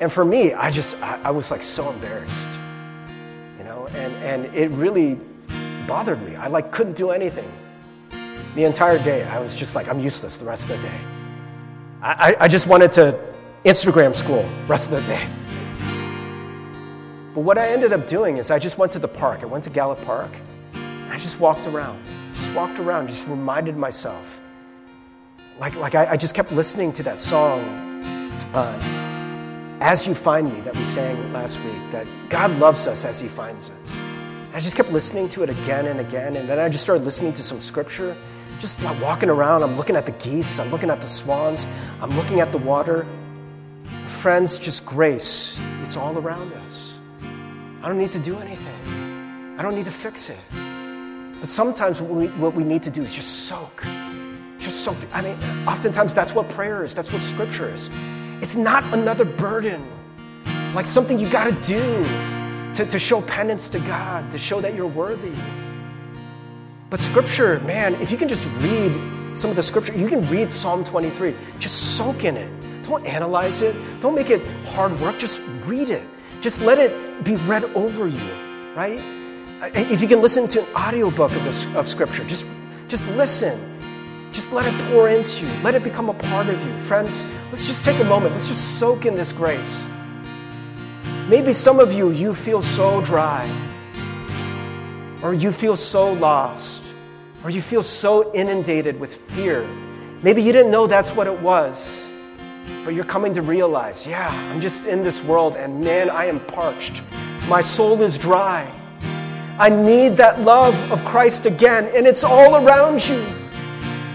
And 0.00 0.12
for 0.12 0.24
me, 0.24 0.52
I 0.52 0.70
just, 0.70 1.00
I, 1.00 1.20
I 1.24 1.30
was 1.30 1.50
like 1.50 1.62
so 1.62 1.90
embarrassed, 1.90 2.48
you 3.58 3.64
know, 3.64 3.86
and, 3.94 4.12
and 4.16 4.54
it 4.54 4.70
really 4.70 5.20
bothered 5.86 6.22
me. 6.22 6.36
I 6.36 6.48
like 6.48 6.72
couldn't 6.72 6.96
do 6.96 7.10
anything. 7.10 7.50
The 8.54 8.64
entire 8.64 8.98
day, 8.98 9.24
I 9.24 9.38
was 9.38 9.56
just 9.56 9.74
like, 9.74 9.88
I'm 9.88 10.00
useless 10.00 10.36
the 10.36 10.44
rest 10.44 10.70
of 10.70 10.76
the 10.76 10.88
day. 10.88 11.00
I, 12.02 12.36
I 12.40 12.48
just 12.48 12.66
wanted 12.66 12.92
to 12.92 13.18
Instagram 13.64 14.14
school 14.14 14.48
rest 14.66 14.90
of 14.90 15.00
the 15.00 15.08
day. 15.08 15.26
But 17.34 17.40
what 17.40 17.58
I 17.58 17.68
ended 17.68 17.92
up 17.92 18.06
doing 18.06 18.36
is 18.36 18.50
I 18.50 18.58
just 18.58 18.78
went 18.78 18.92
to 18.92 18.98
the 18.98 19.08
park. 19.08 19.42
I 19.42 19.46
went 19.46 19.64
to 19.64 19.70
Gallup 19.70 20.02
Park. 20.02 20.30
And 20.74 21.12
I 21.12 21.16
just 21.16 21.40
walked 21.40 21.66
around. 21.66 22.00
Just 22.32 22.52
walked 22.52 22.78
around, 22.78 23.08
just 23.08 23.26
reminded 23.28 23.76
myself. 23.76 24.40
Like, 25.58 25.76
like 25.76 25.94
I, 25.94 26.12
I 26.12 26.16
just 26.16 26.34
kept 26.34 26.52
listening 26.52 26.92
to 26.94 27.02
that 27.04 27.20
song. 27.20 27.62
Uh, 28.52 29.03
as 29.84 30.08
You 30.08 30.14
Find 30.14 30.50
Me 30.50 30.62
that 30.62 30.74
we 30.74 30.82
sang 30.82 31.30
last 31.34 31.62
week, 31.62 31.90
that 31.90 32.06
God 32.30 32.50
loves 32.58 32.86
us 32.86 33.04
as 33.04 33.20
He 33.20 33.28
finds 33.28 33.68
us. 33.68 34.00
I 34.54 34.60
just 34.60 34.76
kept 34.76 34.90
listening 34.90 35.28
to 35.28 35.42
it 35.42 35.50
again 35.50 35.84
and 35.84 36.00
again, 36.00 36.36
and 36.36 36.48
then 36.48 36.58
I 36.58 36.70
just 36.70 36.84
started 36.84 37.04
listening 37.04 37.34
to 37.34 37.42
some 37.42 37.60
scripture. 37.60 38.16
Just 38.58 38.82
walking 39.02 39.28
around, 39.28 39.62
I'm 39.62 39.76
looking 39.76 39.94
at 39.94 40.06
the 40.06 40.12
geese, 40.12 40.58
I'm 40.58 40.70
looking 40.70 40.88
at 40.88 41.02
the 41.02 41.06
swans, 41.06 41.66
I'm 42.00 42.16
looking 42.16 42.40
at 42.40 42.50
the 42.50 42.56
water. 42.56 43.06
Friends, 44.08 44.58
just 44.58 44.86
grace, 44.86 45.60
it's 45.82 45.98
all 45.98 46.16
around 46.16 46.54
us. 46.54 46.98
I 47.82 47.88
don't 47.88 47.98
need 47.98 48.12
to 48.12 48.18
do 48.18 48.38
anything, 48.38 49.54
I 49.58 49.62
don't 49.62 49.74
need 49.74 49.84
to 49.84 49.90
fix 49.90 50.30
it. 50.30 50.40
But 51.40 51.48
sometimes 51.48 52.00
what 52.00 52.10
we, 52.10 52.28
what 52.38 52.54
we 52.54 52.64
need 52.64 52.82
to 52.84 52.90
do 52.90 53.02
is 53.02 53.12
just 53.12 53.48
soak. 53.48 53.84
Just 54.58 54.82
soak. 54.82 54.96
I 55.12 55.20
mean, 55.20 55.36
oftentimes 55.68 56.14
that's 56.14 56.34
what 56.34 56.48
prayer 56.48 56.84
is, 56.84 56.94
that's 56.94 57.12
what 57.12 57.20
scripture 57.20 57.74
is. 57.74 57.90
It's 58.40 58.56
not 58.56 58.84
another 58.92 59.24
burden, 59.24 59.86
like 60.74 60.86
something 60.86 61.18
you 61.18 61.28
got 61.28 61.44
to 61.44 61.52
do 61.62 62.04
to 62.74 62.84
to 62.84 62.98
show 62.98 63.22
penance 63.22 63.68
to 63.70 63.78
God, 63.80 64.30
to 64.30 64.38
show 64.38 64.60
that 64.60 64.74
you're 64.74 64.86
worthy. 64.86 65.32
But 66.90 67.00
scripture, 67.00 67.60
man, 67.60 67.94
if 67.96 68.10
you 68.12 68.16
can 68.16 68.28
just 68.28 68.48
read 68.58 68.92
some 69.36 69.50
of 69.50 69.56
the 69.56 69.62
scripture, 69.62 69.94
you 69.94 70.08
can 70.08 70.28
read 70.28 70.50
Psalm 70.50 70.84
23. 70.84 71.34
Just 71.58 71.96
soak 71.96 72.24
in 72.24 72.36
it. 72.36 72.50
Don't 72.84 73.04
analyze 73.06 73.62
it. 73.62 73.74
Don't 74.00 74.14
make 74.14 74.30
it 74.30 74.42
hard 74.64 74.98
work. 75.00 75.18
Just 75.18 75.42
read 75.64 75.88
it. 75.88 76.06
Just 76.40 76.60
let 76.60 76.78
it 76.78 77.24
be 77.24 77.36
read 77.36 77.64
over 77.74 78.06
you, 78.06 78.30
right? 78.76 79.00
If 79.74 80.02
you 80.02 80.08
can 80.08 80.20
listen 80.20 80.46
to 80.48 80.60
an 80.60 80.74
audiobook 80.76 81.32
of, 81.32 81.42
this, 81.44 81.66
of 81.74 81.88
Scripture, 81.88 82.22
just, 82.24 82.46
just 82.86 83.06
listen. 83.08 83.73
Just 84.34 84.52
let 84.52 84.66
it 84.66 84.74
pour 84.90 85.08
into 85.08 85.46
you. 85.46 85.52
Let 85.62 85.76
it 85.76 85.84
become 85.84 86.08
a 86.08 86.14
part 86.14 86.48
of 86.48 86.66
you. 86.66 86.76
Friends, 86.78 87.24
let's 87.46 87.68
just 87.68 87.84
take 87.84 88.00
a 88.00 88.04
moment. 88.04 88.32
Let's 88.32 88.48
just 88.48 88.80
soak 88.80 89.06
in 89.06 89.14
this 89.14 89.32
grace. 89.32 89.88
Maybe 91.28 91.52
some 91.52 91.78
of 91.78 91.92
you, 91.92 92.10
you 92.10 92.34
feel 92.34 92.60
so 92.60 93.00
dry, 93.00 93.48
or 95.22 95.34
you 95.34 95.52
feel 95.52 95.76
so 95.76 96.12
lost, 96.14 96.82
or 97.44 97.50
you 97.50 97.62
feel 97.62 97.82
so 97.82 98.34
inundated 98.34 98.98
with 98.98 99.14
fear. 99.14 99.64
Maybe 100.24 100.42
you 100.42 100.52
didn't 100.52 100.72
know 100.72 100.88
that's 100.88 101.14
what 101.14 101.28
it 101.28 101.40
was, 101.40 102.12
but 102.84 102.92
you're 102.92 103.04
coming 103.04 103.32
to 103.34 103.42
realize, 103.42 104.04
yeah, 104.04 104.30
I'm 104.50 104.60
just 104.60 104.86
in 104.86 105.04
this 105.04 105.22
world, 105.22 105.54
and 105.56 105.80
man, 105.80 106.10
I 106.10 106.24
am 106.24 106.40
parched. 106.40 107.02
My 107.46 107.60
soul 107.60 108.02
is 108.02 108.18
dry. 108.18 108.68
I 109.60 109.70
need 109.70 110.16
that 110.16 110.40
love 110.40 110.74
of 110.90 111.04
Christ 111.04 111.46
again, 111.46 111.88
and 111.94 112.04
it's 112.04 112.24
all 112.24 112.56
around 112.56 113.08
you. 113.08 113.24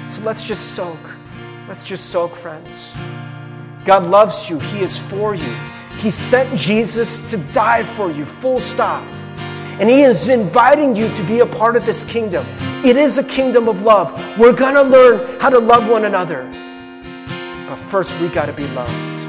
So 0.09 0.23
let's 0.23 0.43
just 0.43 0.75
soak. 0.75 1.17
Let's 1.67 1.85
just 1.85 2.07
soak, 2.07 2.35
friends. 2.35 2.93
God 3.85 4.05
loves 4.05 4.49
you, 4.49 4.59
He 4.59 4.79
is 4.79 4.99
for 4.99 5.35
you. 5.35 5.55
He 5.97 6.09
sent 6.09 6.57
Jesus 6.57 7.19
to 7.29 7.37
die 7.53 7.83
for 7.83 8.11
you, 8.11 8.25
full 8.25 8.59
stop. 8.59 9.03
And 9.79 9.89
He 9.89 10.01
is 10.01 10.27
inviting 10.27 10.95
you 10.95 11.09
to 11.09 11.23
be 11.23 11.39
a 11.41 11.45
part 11.45 11.75
of 11.75 11.85
this 11.85 12.03
kingdom. 12.03 12.45
It 12.83 12.97
is 12.97 13.17
a 13.17 13.23
kingdom 13.23 13.69
of 13.69 13.83
love. 13.83 14.11
We're 14.37 14.53
going 14.53 14.75
to 14.75 14.81
learn 14.81 15.39
how 15.39 15.49
to 15.49 15.59
love 15.59 15.89
one 15.89 16.05
another. 16.05 16.43
But 17.67 17.75
first, 17.75 18.19
we 18.19 18.29
got 18.29 18.47
to 18.47 18.53
be 18.53 18.67
loved. 18.69 19.19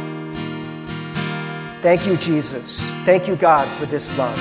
Thank 1.83 2.07
you, 2.07 2.17
Jesus. 2.17 2.91
Thank 3.05 3.29
you, 3.29 3.37
God, 3.37 3.69
for 3.69 3.87
this 3.87 4.17
love. 4.17 4.39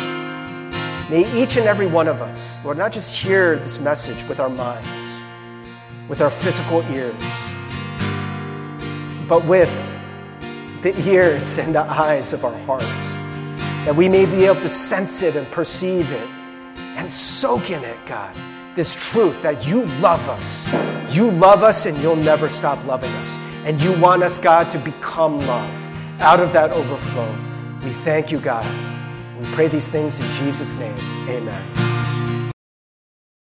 May 1.09 1.25
each 1.41 1.57
and 1.57 1.67
every 1.67 1.87
one 1.87 2.07
of 2.07 2.21
us, 2.21 2.63
Lord, 2.63 2.77
not 2.77 2.91
just 2.91 3.15
hear 3.15 3.57
this 3.57 3.79
message 3.79 4.23
with 4.25 4.39
our 4.39 4.49
minds, 4.49 5.18
with 6.09 6.21
our 6.21 6.29
physical 6.29 6.81
ears, 6.91 7.53
but 9.27 9.45
with 9.45 9.71
the 10.81 10.93
ears 11.07 11.57
and 11.59 11.75
the 11.75 11.83
eyes 11.83 12.33
of 12.33 12.43
our 12.43 12.57
hearts, 12.59 13.13
that 13.85 13.95
we 13.95 14.09
may 14.09 14.25
be 14.25 14.45
able 14.45 14.59
to 14.59 14.69
sense 14.69 15.21
it 15.21 15.35
and 15.35 15.49
perceive 15.51 16.11
it 16.11 16.29
and 16.97 17.09
soak 17.09 17.69
in 17.69 17.83
it, 17.83 17.97
God, 18.05 18.35
this 18.75 18.95
truth 19.11 19.41
that 19.41 19.67
you 19.67 19.85
love 20.01 20.27
us. 20.29 20.67
You 21.15 21.31
love 21.31 21.63
us 21.63 21.85
and 21.85 21.97
you'll 21.99 22.15
never 22.15 22.49
stop 22.49 22.83
loving 22.85 23.11
us. 23.13 23.37
And 23.65 23.79
you 23.79 23.97
want 23.99 24.23
us, 24.23 24.37
God, 24.37 24.69
to 24.71 24.79
become 24.79 25.39
love 25.39 25.89
out 26.21 26.39
of 26.39 26.51
that 26.53 26.71
overflow. 26.71 27.33
We 27.83 27.89
thank 27.89 28.31
you, 28.31 28.39
God. 28.39 28.65
We 29.39 29.45
pray 29.53 29.67
these 29.67 29.89
things 29.89 30.19
in 30.19 30.29
Jesus' 30.31 30.75
name. 30.75 30.97
Amen. 31.29 31.88